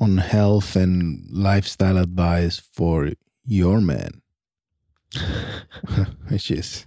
on 0.00 0.18
health 0.18 0.76
and 0.76 1.26
lifestyle 1.30 1.98
advice 1.98 2.58
for 2.58 3.10
your 3.44 3.80
man, 3.80 4.22
which 6.28 6.50
is, 6.50 6.86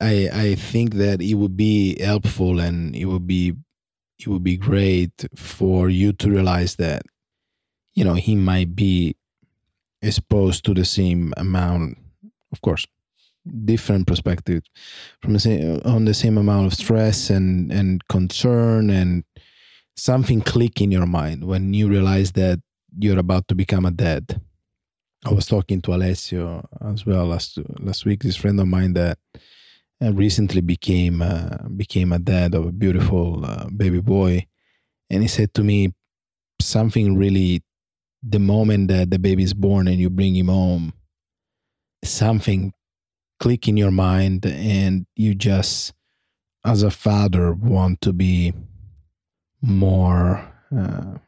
I 0.00 0.28
I 0.32 0.54
think 0.54 0.94
that 0.94 1.20
it 1.22 1.34
would 1.34 1.56
be 1.56 2.00
helpful 2.00 2.60
and 2.60 2.94
it 2.94 3.06
would 3.06 3.26
be 3.26 3.54
it 4.18 4.28
would 4.28 4.44
be 4.44 4.56
great 4.56 5.26
for 5.36 5.88
you 5.90 6.12
to 6.14 6.30
realize 6.30 6.76
that 6.76 7.02
you 7.94 8.04
know 8.04 8.14
he 8.14 8.36
might 8.36 8.76
be 8.76 9.16
exposed 10.02 10.64
to 10.66 10.74
the 10.74 10.84
same 10.84 11.34
amount, 11.36 11.98
of 12.52 12.60
course, 12.62 12.86
different 13.64 14.06
perspective 14.06 14.62
from 15.22 15.34
the 15.34 15.40
same 15.40 15.80
on 15.84 16.04
the 16.04 16.14
same 16.14 16.38
amount 16.38 16.66
of 16.66 16.74
stress 16.74 17.30
and 17.30 17.72
and 17.72 18.06
concern 18.08 18.90
and 18.90 19.24
something 19.96 20.40
click 20.42 20.80
in 20.80 20.90
your 20.92 21.06
mind 21.06 21.44
when 21.44 21.74
you 21.74 21.88
realize 21.88 22.32
that 22.32 22.60
you're 22.98 23.18
about 23.18 23.48
to 23.48 23.54
become 23.54 23.86
a 23.86 23.90
dad. 23.92 24.40
I 25.26 25.32
was 25.32 25.46
talking 25.46 25.80
to 25.82 25.94
Alessio 25.94 26.68
as 26.80 27.04
well 27.04 27.26
last 27.26 27.58
last 27.80 28.04
week. 28.04 28.22
This 28.22 28.36
friend 28.36 28.60
of 28.60 28.68
mine 28.68 28.92
that 28.92 29.18
uh, 30.00 30.12
recently 30.12 30.60
became 30.60 31.20
uh, 31.20 31.58
became 31.76 32.12
a 32.12 32.20
dad 32.20 32.54
of 32.54 32.66
a 32.66 32.72
beautiful 32.72 33.44
uh, 33.44 33.66
baby 33.76 34.00
boy, 34.00 34.46
and 35.10 35.22
he 35.22 35.28
said 35.28 35.52
to 35.54 35.64
me 35.64 35.92
something 36.60 37.16
really. 37.16 37.62
The 38.28 38.38
moment 38.40 38.88
that 38.88 39.10
the 39.10 39.20
baby 39.20 39.44
is 39.44 39.54
born 39.54 39.86
and 39.86 40.00
you 40.00 40.10
bring 40.10 40.34
him 40.34 40.48
home, 40.48 40.94
something 42.02 42.72
click 43.38 43.68
in 43.68 43.76
your 43.76 43.92
mind 43.92 44.44
and 44.46 45.06
you 45.14 45.34
just 45.34 45.92
as 46.64 46.82
a 46.82 46.90
father 46.90 47.52
want 47.52 48.00
to 48.00 48.12
be 48.12 48.52
more 49.62 50.42
uh, 50.76 51.18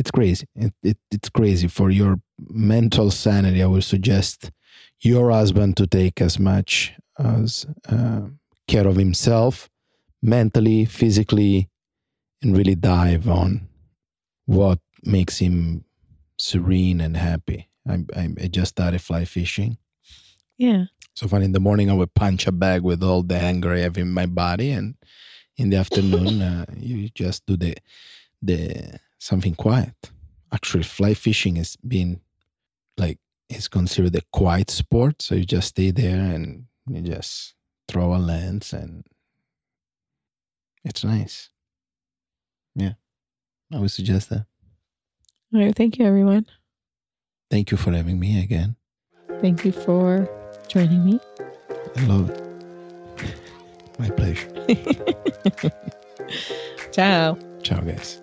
it's 0.00 0.10
crazy. 0.10 0.46
It, 0.54 0.74
it, 0.82 0.98
it's 1.10 1.28
crazy 1.28 1.68
for 1.68 1.90
your 1.90 2.20
mental 2.48 3.10
sanity 3.10 3.62
i 3.62 3.66
would 3.66 3.84
suggest 3.84 4.50
your 5.00 5.30
husband 5.30 5.76
to 5.76 5.86
take 5.86 6.20
as 6.20 6.38
much 6.38 6.94
as 7.18 7.66
uh, 7.88 8.22
care 8.66 8.86
of 8.86 8.96
himself 8.96 9.68
mentally 10.22 10.84
physically 10.84 11.68
and 12.42 12.56
really 12.56 12.74
dive 12.74 13.28
on 13.28 13.68
what 14.46 14.78
makes 15.04 15.38
him 15.38 15.84
serene 16.38 17.00
and 17.00 17.16
happy. 17.16 17.68
I, 17.88 18.04
I, 18.16 18.28
I 18.42 18.46
just 18.48 18.70
started 18.70 19.00
fly 19.00 19.24
fishing. 19.24 19.78
Yeah. 20.58 20.84
so 21.14 21.28
fun. 21.28 21.42
In 21.42 21.52
the 21.52 21.60
morning, 21.60 21.90
I 21.90 21.94
would 21.94 22.14
punch 22.14 22.46
a 22.46 22.52
bag 22.52 22.82
with 22.82 23.02
all 23.02 23.22
the 23.22 23.36
anger 23.36 23.72
I 23.72 23.80
have 23.80 23.96
in 23.96 24.12
my 24.12 24.26
body, 24.26 24.70
and 24.72 24.94
in 25.56 25.70
the 25.70 25.78
afternoon, 25.78 26.42
uh, 26.42 26.66
you 26.76 27.08
just 27.14 27.46
do 27.46 27.56
the 27.56 27.76
the 28.42 28.98
something 29.20 29.54
quiet. 29.54 29.94
Actually, 30.52 30.82
fly 30.82 31.14
fishing 31.14 31.56
has 31.56 31.76
been 31.76 32.20
like 32.96 33.18
is 33.48 33.68
considered 33.68 34.16
a 34.16 34.22
quiet 34.32 34.70
sport. 34.70 35.22
So 35.22 35.36
you 35.36 35.44
just 35.44 35.68
stay 35.68 35.92
there 35.92 36.18
and 36.18 36.64
you 36.88 37.02
just 37.02 37.54
throw 37.86 38.14
a 38.14 38.18
lens, 38.18 38.72
and 38.72 39.04
it's 40.84 41.04
nice. 41.04 41.50
Yeah, 42.74 42.94
I 43.72 43.78
would 43.78 43.92
suggest 43.92 44.30
that. 44.30 44.46
All 45.54 45.60
right. 45.60 45.74
Thank 45.74 45.98
you, 45.98 46.06
everyone. 46.06 46.46
Thank 47.50 47.70
you 47.70 47.76
for 47.76 47.92
having 47.92 48.18
me 48.18 48.42
again. 48.42 48.76
Thank 49.40 49.64
you 49.64 49.72
for 49.72 50.28
joining 50.68 51.04
me. 51.04 51.20
I 51.96 52.04
love 52.06 52.30
it. 52.30 52.40
My 53.98 54.10
pleasure. 54.10 54.48
Ciao. 56.92 57.36
Ciao, 57.62 57.80
guys. 57.80 58.22